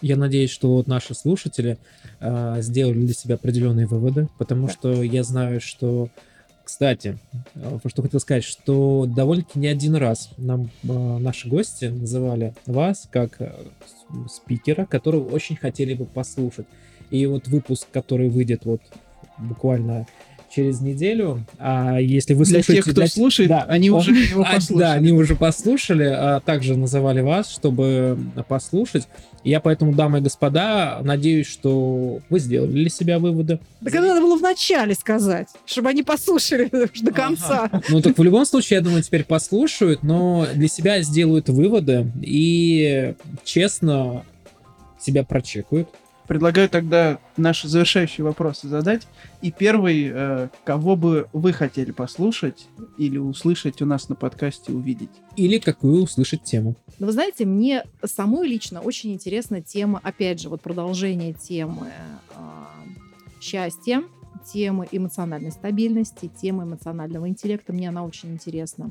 Я 0.00 0.16
надеюсь, 0.16 0.50
что 0.50 0.74
вот 0.74 0.86
наши 0.86 1.14
слушатели 1.14 1.78
э, 2.20 2.56
сделали 2.60 3.04
для 3.06 3.14
себя 3.14 3.36
определенные 3.36 3.86
выводы, 3.86 4.28
потому 4.38 4.66
Да. 4.66 4.72
что 4.72 5.02
я 5.02 5.22
знаю, 5.22 5.60
что, 5.60 6.08
кстати, 6.64 7.18
э, 7.54 7.78
что 7.86 8.02
хотел 8.02 8.18
сказать, 8.20 8.42
что 8.44 9.06
довольно-таки 9.06 9.60
не 9.60 9.68
один 9.68 9.94
раз 9.94 10.30
нам 10.38 10.70
э, 10.82 10.88
наши 11.18 11.48
гости 11.48 11.84
называли 11.84 12.52
вас 12.66 13.08
как 13.10 13.40
э, 13.40 13.52
спикера, 14.28 14.86
которого 14.86 15.28
очень 15.28 15.56
хотели 15.56 15.94
бы 15.94 16.04
послушать. 16.04 16.66
И 17.10 17.24
вот 17.26 17.46
выпуск, 17.46 17.86
который 17.92 18.28
выйдет 18.28 18.64
вот 18.64 18.80
буквально 19.38 20.06
через 20.54 20.80
неделю, 20.80 21.44
а 21.58 21.98
если 21.98 22.34
вы 22.34 22.44
Для 22.44 22.62
слушаете... 22.62 22.82
тех, 22.82 22.92
кто 22.92 23.06
слушает, 23.06 23.48
да, 23.48 23.62
они 23.62 23.90
он- 23.90 24.00
уже 24.00 24.12
его 24.12 24.42
а, 24.42 24.54
послушали. 24.54 24.78
Да, 24.78 24.92
они 24.92 25.12
уже 25.12 25.34
послушали, 25.34 26.04
а 26.04 26.40
также 26.40 26.76
называли 26.76 27.20
вас, 27.20 27.50
чтобы 27.50 28.18
послушать. 28.48 29.08
Я 29.44 29.60
поэтому, 29.60 29.92
дамы 29.92 30.18
и 30.18 30.20
господа, 30.20 31.00
надеюсь, 31.02 31.46
что 31.48 32.20
вы 32.28 32.38
сделали 32.38 32.72
для 32.72 32.90
себя 32.90 33.18
выводы. 33.18 33.58
Так 33.82 33.94
это 33.94 34.06
надо 34.06 34.20
было 34.20 34.36
вначале 34.36 34.94
сказать, 34.94 35.48
чтобы 35.66 35.88
они 35.88 36.02
послушали 36.02 36.70
до 37.00 37.12
конца. 37.12 37.70
Ну 37.88 38.00
так 38.00 38.18
в 38.18 38.22
любом 38.22 38.44
случае, 38.44 38.78
я 38.78 38.82
думаю, 38.82 39.02
теперь 39.02 39.24
послушают, 39.24 40.02
но 40.02 40.46
для 40.54 40.68
себя 40.68 41.02
сделают 41.02 41.48
выводы 41.48 42.12
и 42.20 43.14
честно 43.44 44.24
себя 45.00 45.24
прочекают. 45.24 45.88
Предлагаю 46.32 46.70
тогда 46.70 47.18
наши 47.36 47.68
завершающие 47.68 48.24
вопросы 48.24 48.66
задать. 48.66 49.06
И 49.42 49.52
первый, 49.52 50.10
э, 50.10 50.48
кого 50.64 50.96
бы 50.96 51.28
вы 51.34 51.52
хотели 51.52 51.90
послушать 51.90 52.68
или 52.96 53.18
услышать 53.18 53.82
у 53.82 53.84
нас 53.84 54.08
на 54.08 54.14
подкасте, 54.14 54.72
увидеть? 54.72 55.10
Или 55.36 55.58
какую 55.58 56.04
услышать 56.04 56.42
тему. 56.42 56.74
Но 56.98 57.04
вы 57.04 57.12
знаете, 57.12 57.44
мне 57.44 57.84
самой 58.02 58.48
лично 58.48 58.80
очень 58.80 59.12
интересна 59.12 59.60
тема, 59.60 60.00
опять 60.02 60.40
же, 60.40 60.48
вот 60.48 60.62
продолжение 60.62 61.34
темы 61.34 61.92
а, 62.34 62.66
счастья, 63.38 64.02
темы 64.50 64.88
эмоциональной 64.90 65.52
стабильности, 65.52 66.30
темы 66.40 66.62
эмоционального 66.62 67.28
интеллекта. 67.28 67.74
Мне 67.74 67.90
она 67.90 68.06
очень 68.06 68.30
интересна. 68.30 68.90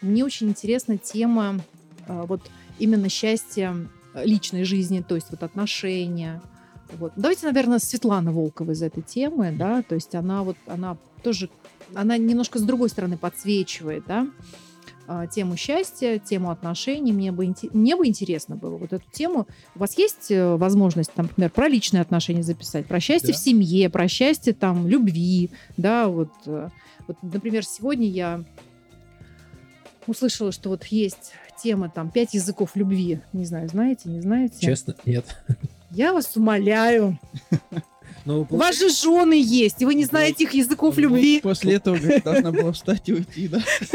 Мне 0.00 0.24
очень 0.24 0.48
интересна 0.48 0.98
тема 0.98 1.60
а, 2.08 2.24
вот 2.24 2.50
именно 2.80 3.08
счастья 3.08 3.76
э, 4.14 4.24
личной 4.24 4.64
жизни, 4.64 5.00
то 5.06 5.14
есть 5.14 5.28
вот 5.30 5.44
отношения. 5.44 6.42
Вот. 6.98 7.12
Давайте, 7.16 7.46
наверное, 7.46 7.78
Светлана 7.78 8.32
Волкова 8.32 8.72
из 8.72 8.82
этой 8.82 9.02
темы, 9.02 9.54
да, 9.56 9.82
то 9.82 9.94
есть 9.94 10.14
она 10.14 10.42
вот, 10.42 10.56
она 10.66 10.96
тоже, 11.22 11.48
она 11.94 12.16
немножко 12.18 12.58
с 12.58 12.62
другой 12.62 12.88
стороны 12.88 13.16
подсвечивает, 13.16 14.04
да, 14.06 14.28
а, 15.06 15.26
тему 15.26 15.56
счастья, 15.56 16.18
тему 16.18 16.50
отношений. 16.50 17.12
Мне 17.12 17.32
бы, 17.32 17.52
мне 17.72 17.96
бы 17.96 18.06
интересно 18.06 18.56
было 18.56 18.76
вот 18.76 18.92
эту 18.92 19.04
тему. 19.10 19.46
У 19.74 19.80
вас 19.80 19.98
есть 19.98 20.30
э, 20.30 20.56
возможность, 20.56 21.12
там, 21.12 21.26
например, 21.26 21.50
про 21.50 21.68
личные 21.68 22.02
отношения 22.02 22.42
записать, 22.42 22.86
про 22.86 23.00
счастье 23.00 23.32
Да. 23.32 23.38
в 23.38 23.40
семье, 23.42 23.90
про 23.90 24.06
счастье 24.06 24.52
там 24.52 24.86
любви, 24.86 25.50
да, 25.76 26.08
вот, 26.08 26.30
э, 26.46 26.68
вот, 27.08 27.16
например, 27.22 27.64
сегодня 27.64 28.08
я 28.08 28.44
услышала, 30.06 30.52
что 30.52 30.68
вот 30.68 30.84
есть 30.86 31.32
тема 31.62 31.88
там 31.88 32.10
пять 32.10 32.34
языков 32.34 32.70
любви. 32.74 33.20
Не 33.32 33.44
знаю, 33.44 33.68
знаете, 33.68 34.08
не 34.08 34.20
знаете? 34.20 34.58
Честно, 34.60 34.94
нет. 35.04 35.24
Я 35.94 36.12
вас 36.12 36.36
умоляю. 36.36 37.18
Ну, 38.24 38.46
У 38.48 38.56
вас 38.56 38.78
же 38.78 38.88
жены 38.88 39.40
есть, 39.44 39.82
и 39.82 39.84
вы 39.84 39.94
не 39.94 40.04
знаете 40.04 40.44
их 40.44 40.52
языков 40.52 40.96
любви. 40.96 41.40
После 41.40 41.74
этого 41.74 41.96
говорит, 41.96 42.22
должна 42.22 42.52
была 42.52 42.70
встать 42.70 43.08
и 43.08 43.14
уйти, 43.14 43.48
да? 43.48 43.58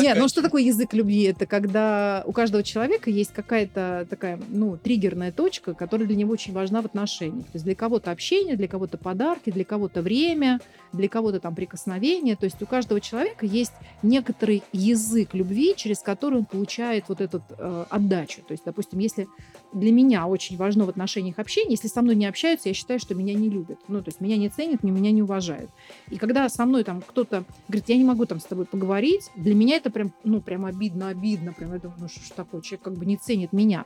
Нет, 0.00 0.16
ну 0.18 0.28
что 0.28 0.40
такое 0.40 0.62
язык 0.62 0.94
любви? 0.94 1.24
Это 1.24 1.44
когда 1.44 2.22
у 2.26 2.32
каждого 2.32 2.62
человека 2.62 3.10
есть 3.10 3.34
какая-то 3.34 4.06
такая, 4.08 4.40
ну, 4.48 4.78
триггерная 4.78 5.30
точка, 5.30 5.74
которая 5.74 6.06
для 6.06 6.16
него 6.16 6.32
очень 6.32 6.54
важна 6.54 6.80
в 6.80 6.86
отношениях. 6.86 7.44
То 7.46 7.52
есть 7.54 7.66
для 7.66 7.74
кого-то 7.74 8.10
общение, 8.10 8.56
для 8.56 8.68
кого-то 8.68 8.96
подарки, 8.96 9.50
для 9.50 9.64
кого-то 9.64 10.00
время, 10.00 10.60
для 10.94 11.08
кого-то 11.08 11.38
там 11.38 11.54
прикосновение. 11.54 12.36
То 12.36 12.44
есть 12.44 12.62
у 12.62 12.66
каждого 12.66 13.00
человека 13.00 13.44
есть 13.44 13.74
некоторый 14.02 14.62
язык 14.72 15.34
любви, 15.34 15.74
через 15.76 15.98
который 15.98 16.38
он 16.38 16.44
получает 16.46 17.04
вот 17.08 17.20
эту 17.20 17.42
э, 17.58 17.84
отдачу. 17.90 18.40
То 18.42 18.52
есть, 18.52 18.64
допустим, 18.64 19.00
если 19.00 19.28
для 19.76 19.92
меня 19.92 20.26
очень 20.26 20.56
важно 20.56 20.86
в 20.86 20.88
отношениях 20.88 21.38
общение, 21.38 21.72
если 21.72 21.88
со 21.88 22.00
мной 22.00 22.16
не 22.16 22.24
общаются, 22.24 22.70
я 22.70 22.74
считаю, 22.74 22.98
что 22.98 23.14
меня 23.14 23.34
не 23.34 23.50
любят. 23.50 23.78
Ну, 23.88 24.02
то 24.02 24.08
есть 24.08 24.22
меня 24.22 24.38
не 24.38 24.48
ценят, 24.48 24.82
ни 24.82 24.90
меня 24.90 25.12
не 25.12 25.22
уважают. 25.22 25.70
И 26.08 26.16
когда 26.16 26.48
со 26.48 26.64
мной 26.64 26.82
там 26.82 27.02
кто-то 27.02 27.44
говорит, 27.68 27.88
я 27.88 27.96
не 27.96 28.04
могу 28.04 28.24
там 28.24 28.40
с 28.40 28.44
тобой 28.44 28.64
поговорить, 28.64 29.30
для 29.36 29.54
меня 29.54 29.76
это 29.76 29.90
прям, 29.90 30.12
ну, 30.24 30.40
прям 30.40 30.64
обидно, 30.64 31.08
обидно. 31.08 31.52
Прям 31.52 31.74
я 31.74 31.78
думаю, 31.78 31.98
ну 32.00 32.08
что 32.08 32.20
ж 32.20 32.30
такое, 32.34 32.62
человек 32.62 32.84
как 32.84 32.94
бы 32.94 33.04
не 33.04 33.18
ценит 33.18 33.52
меня. 33.52 33.84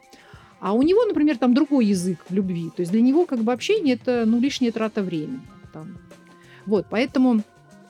А 0.61 0.74
у 0.74 0.82
него, 0.82 1.05
например, 1.05 1.38
там 1.38 1.55
другой 1.55 1.86
язык 1.86 2.24
любви. 2.28 2.70
То 2.70 2.82
есть 2.82 2.93
для 2.93 3.01
него 3.01 3.26
как 3.26 3.41
бы 3.41 3.53
общение 3.53 3.95
это, 3.95 4.24
ну, 4.26 4.38
лишняя 4.38 4.70
трата 4.70 5.03
времени. 5.03 5.41
Там. 5.72 5.99
Вот, 6.66 6.86
поэтому 6.88 7.43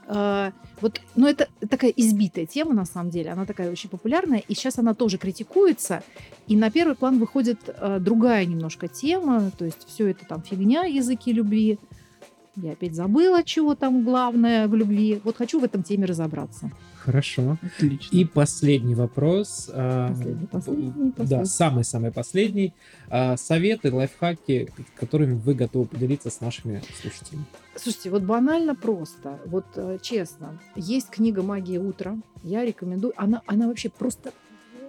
э, 0.07 0.51
вот, 0.81 1.01
ну, 1.17 1.27
это 1.27 1.49
такая 1.69 1.91
избитая 1.91 2.47
тема, 2.47 2.75
на 2.75 2.85
самом 2.85 3.11
деле. 3.11 3.31
Она 3.31 3.47
такая 3.47 3.71
очень 3.71 3.91
популярная. 3.91 4.43
И 4.47 4.55
сейчас 4.55 4.79
она 4.79 4.95
тоже 4.95 5.19
критикуется. 5.19 6.03
И 6.47 6.57
на 6.57 6.71
первый 6.71 6.97
план 6.97 7.19
выходит 7.19 7.59
э, 7.67 7.99
другая 8.01 8.45
немножко 8.47 8.89
тема. 8.89 9.51
То 9.57 9.65
есть 9.65 9.87
все 9.87 10.09
это 10.09 10.25
там 10.25 10.43
фигня, 10.43 10.85
языки 10.85 11.33
любви. 11.33 11.79
Я 12.63 12.73
опять 12.73 12.95
забыла, 12.95 13.43
чего 13.43 13.75
там 13.75 14.05
главное 14.05 14.69
в 14.69 14.75
любви. 14.75 15.21
Вот 15.25 15.37
хочу 15.37 15.61
в 15.61 15.65
этом 15.65 15.83
теме 15.83 16.07
разобраться. 16.07 16.71
Хорошо. 16.99 17.57
Отлично. 17.63 18.17
И 18.17 18.25
последний 18.27 18.95
вопрос. 18.95 19.71
а, 19.73 20.09
Последний, 20.11 20.47
последний, 20.47 21.13
Да, 21.17 21.45
самый-самый 21.47 22.13
последний. 22.13 22.75
А, 23.09 23.37
Советы, 23.37 23.93
лайфхаки, 23.93 24.71
которыми 24.97 25.35
вы 25.35 25.55
готовы 25.55 25.87
поделиться 25.87 26.29
с 26.31 26.41
нашими 26.41 26.83
слушателями. 27.01 27.45
Слушайте, 27.77 28.11
вот 28.11 28.23
банально 28.25 28.75
просто. 28.75 29.39
Вот 29.47 29.65
э, 29.77 29.99
честно, 30.03 30.59
есть 30.77 31.09
книга 31.09 31.43
«Магия 31.43 31.79
утра». 31.81 32.19
Я 32.43 32.65
рекомендую. 32.65 33.15
Она, 33.17 33.41
она 33.47 33.69
вообще 33.69 33.89
просто 33.89 34.33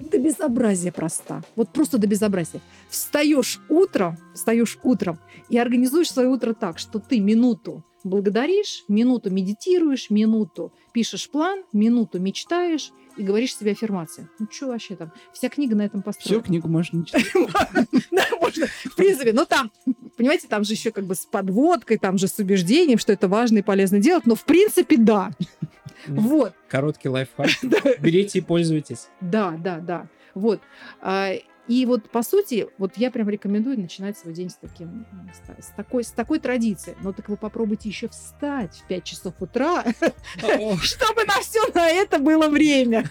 до 0.10 0.20
безобразия 0.20 0.92
проста. 0.92 1.44
Вот 1.56 1.70
просто 1.70 1.98
до 1.98 2.08
безобразия. 2.08 2.62
Встаешь 2.90 3.62
утром, 3.70 4.18
встаешь 4.34 4.78
утром 4.84 5.20
и 5.50 5.58
организуешь 5.58 6.12
свое 6.12 6.28
утро 6.28 6.54
так, 6.54 6.80
что 6.80 7.00
ты 7.00 7.20
минуту 7.20 7.84
благодаришь, 8.04 8.84
минуту 8.88 9.30
медитируешь, 9.30 10.10
минуту 10.10 10.74
пишешь 10.92 11.30
план, 11.30 11.64
минуту 11.72 12.20
мечтаешь 12.20 12.92
и 13.18 13.24
говоришь 13.24 13.56
себе 13.56 13.72
аффирмации. 13.72 14.28
Ну 14.40 14.48
что 14.50 14.68
вообще 14.68 14.96
там? 14.96 15.12
Вся 15.34 15.50
книга 15.50 15.76
на 15.76 15.84
этом 15.84 16.02
построена. 16.02 16.44
книгу 16.44 16.68
можно 16.68 16.98
не 16.98 17.06
читать. 17.06 17.26
Да, 18.12 18.26
можно, 18.40 18.68
в 18.68 18.96
принципе, 18.96 19.34
но 19.34 19.46
там, 19.46 19.72
понимаете, 20.18 20.48
там 20.48 20.64
же 20.64 20.74
еще 20.74 20.92
как 20.92 21.06
бы 21.06 21.16
с 21.16 21.26
подводкой, 21.26 21.98
там 21.98 22.18
же 22.18 22.28
с 22.28 22.38
убеждением, 22.40 22.98
что 22.98 23.14
это 23.14 23.28
важно 23.28 23.60
и 23.60 23.62
полезно 23.62 24.00
делать, 24.00 24.26
но 24.26 24.36
в 24.36 24.44
принципе, 24.44 24.98
да. 24.98 25.32
Вот, 26.08 26.54
Короткий 26.68 27.10
лайфхак. 27.10 27.50
Берите 28.00 28.40
и 28.40 28.42
пользуйтесь. 28.42 29.10
да, 29.20 29.52
да, 29.52 29.78
да. 29.80 30.08
Вот. 30.34 30.62
И 31.72 31.86
вот, 31.86 32.10
по 32.10 32.22
сути, 32.22 32.68
вот 32.78 32.98
я 32.98 33.10
прям 33.12 33.30
рекомендую 33.30 33.80
начинать 33.80 34.18
свой 34.18 34.34
день 34.34 34.50
с, 34.50 34.56
таким, 34.56 35.06
с, 35.32 35.68
с 35.68 35.70
такой, 35.70 36.04
с 36.04 36.12
такой 36.12 36.40
традицией. 36.40 36.98
Но 37.02 37.14
так 37.14 37.30
вы 37.30 37.38
попробуйте 37.38 37.88
еще 37.88 38.10
встать 38.10 38.76
в 38.76 38.88
5 38.90 39.04
часов 39.06 39.36
утра, 39.40 39.86
чтобы 40.36 41.24
на 41.26 41.40
все 41.40 41.66
на 41.74 41.88
это 41.88 42.20
было 42.20 42.50
время. 42.50 43.10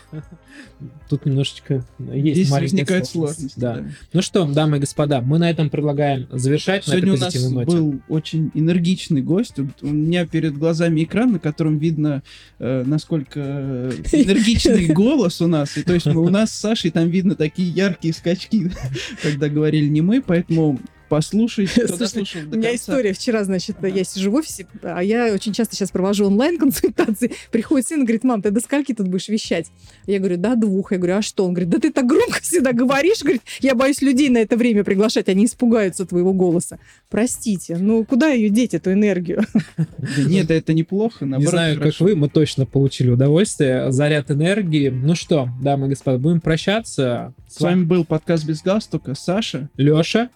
тут 1.08 1.24
немножечко 1.24 1.82
есть 1.98 2.34
Здесь 2.34 2.50
маленькая 2.50 2.72
возникает 2.72 3.06
сложность. 3.06 3.58
Да. 3.58 3.82
Ну 4.12 4.20
что, 4.20 4.44
дамы 4.44 4.76
и 4.76 4.80
господа, 4.80 5.22
мы 5.22 5.38
на 5.38 5.48
этом 5.48 5.70
предлагаем 5.70 6.28
завершать 6.30 6.84
Сегодня 6.84 7.12
на 7.12 7.16
у 7.16 7.18
нас 7.18 7.66
был 7.66 8.02
очень 8.11 8.50
энергичный 8.52 9.22
гость. 9.22 9.58
У 9.58 9.86
меня 9.86 10.26
перед 10.26 10.58
глазами 10.58 11.04
экран, 11.04 11.32
на 11.32 11.38
котором 11.38 11.78
видно, 11.78 12.22
э, 12.58 12.84
насколько 12.84 13.40
энергичный 14.12 14.88
голос 14.88 15.40
у 15.40 15.46
нас. 15.46 15.78
И 15.78 15.82
то 15.82 15.94
есть 15.94 16.08
у 16.08 16.28
нас 16.28 16.52
с 16.52 16.61
Сашей 16.61 16.90
там 16.90 17.08
видно 17.08 17.36
такие 17.36 17.70
яркие 17.70 18.12
скачки, 18.12 18.49
когда 19.22 19.48
говорили 19.48 19.88
не 19.88 20.01
мы, 20.01 20.22
поэтому 20.22 20.78
послушайте, 21.11 21.86
кто 21.86 22.06
Слушай, 22.06 22.44
У 22.44 22.56
меня 22.56 22.70
конца. 22.70 22.74
история. 22.76 23.12
Вчера, 23.12 23.44
значит, 23.44 23.76
я 23.82 24.04
сижу 24.04 24.30
в 24.30 24.36
офисе, 24.36 24.66
а 24.82 25.02
я 25.02 25.34
очень 25.34 25.52
часто 25.52 25.74
сейчас 25.74 25.90
провожу 25.90 26.26
онлайн-консультации. 26.26 27.32
Приходит 27.50 27.88
сын 27.88 28.00
и 28.00 28.04
говорит, 28.04 28.24
мам, 28.24 28.40
ты 28.40 28.50
до 28.50 28.61
скольки 28.61 28.94
тут 28.94 29.08
будешь 29.08 29.28
вещать? 29.28 29.66
Я 30.06 30.20
говорю, 30.20 30.38
до 30.38 30.54
двух. 30.54 30.92
Я 30.92 30.98
говорю, 30.98 31.16
а 31.16 31.22
что? 31.22 31.44
Он 31.44 31.52
говорит, 31.52 31.68
да 31.68 31.78
ты 31.78 31.92
так 31.92 32.06
громко 32.06 32.40
всегда 32.40 32.72
говоришь. 32.72 33.20
Говорит, 33.20 33.42
я 33.61 33.74
боюсь 33.74 34.00
людей 34.00 34.28
на 34.30 34.38
это 34.38 34.56
время 34.56 34.84
приглашать, 34.84 35.28
они 35.28 35.44
испугаются 35.46 36.06
твоего 36.06 36.32
голоса. 36.32 36.78
Простите, 37.11 37.76
ну 37.76 38.04
куда 38.04 38.28
ее 38.28 38.48
деть, 38.48 38.72
эту 38.72 38.92
энергию? 38.92 39.44
Да 39.76 40.22
Нет, 40.26 40.50
это 40.50 40.72
неплохо, 40.72 41.26
Не 41.26 41.46
знаю, 41.46 41.80
как 41.80 41.98
вы, 41.98 42.14
мы 42.14 42.28
точно 42.28 42.66
получили 42.66 43.11
удовольствие, 43.11 43.90
заряд 43.90 44.30
энергии. 44.30 44.88
Ну 44.88 45.16
что, 45.16 45.48
дамы 45.61 45.86
и 45.86 45.90
господа, 45.90 46.18
будем 46.18 46.40
прощаться. 46.40 47.34
С 47.48 47.61
вами 47.61 47.82
был 47.82 48.04
подкаст 48.04 48.46
без 48.46 48.62
галстука. 48.62 49.14
Саша. 49.14 49.68
Леша. 49.76 50.30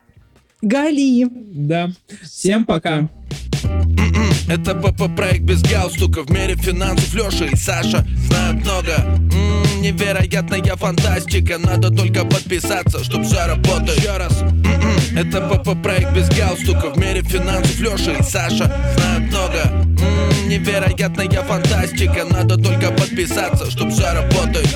Гали! 0.65 1.27
Да. 1.31 1.91
Всем 2.23 2.65
пока. 2.65 3.09
М-м, 3.65 4.31
Это 4.49 4.75
ПП-проект 4.75 5.43
без 5.43 5.62
галстука. 5.62 6.23
В 6.23 6.31
мире 6.31 6.57
финансов 6.57 7.12
Леша 7.15 7.45
и 7.45 7.55
Саша 7.57 8.07
знают 8.29 8.65
много. 8.65 8.93
М, 8.97 9.83
Невероятная 9.83 10.62
фантастика. 10.77 11.59
Надо 11.59 11.91
только 11.91 12.25
подписаться, 12.25 13.05
чтоб 13.05 13.25
все 13.25 13.45
работает. 13.47 13.99
Еще 13.99 14.17
раз. 14.17 14.41
М-м, 14.41 15.19
Это 15.19 15.41
ПП-проект 15.43 16.12
без 16.15 16.29
галстука. 16.31 16.91
В 16.91 16.97
мире 16.97 17.21
финансов 17.23 17.79
Леша 17.81 18.12
и 18.12 18.23
Саша 18.23 18.73
знают 18.97 19.31
много. 19.31 19.61
М, 19.65 20.49
Невероятная 20.49 21.29
фантастика. 21.43 22.25
Надо 22.31 22.57
только 22.57 22.91
подписаться, 22.91 23.71
чтоб 23.71 23.91
все 23.91 24.12
работает 24.15 24.69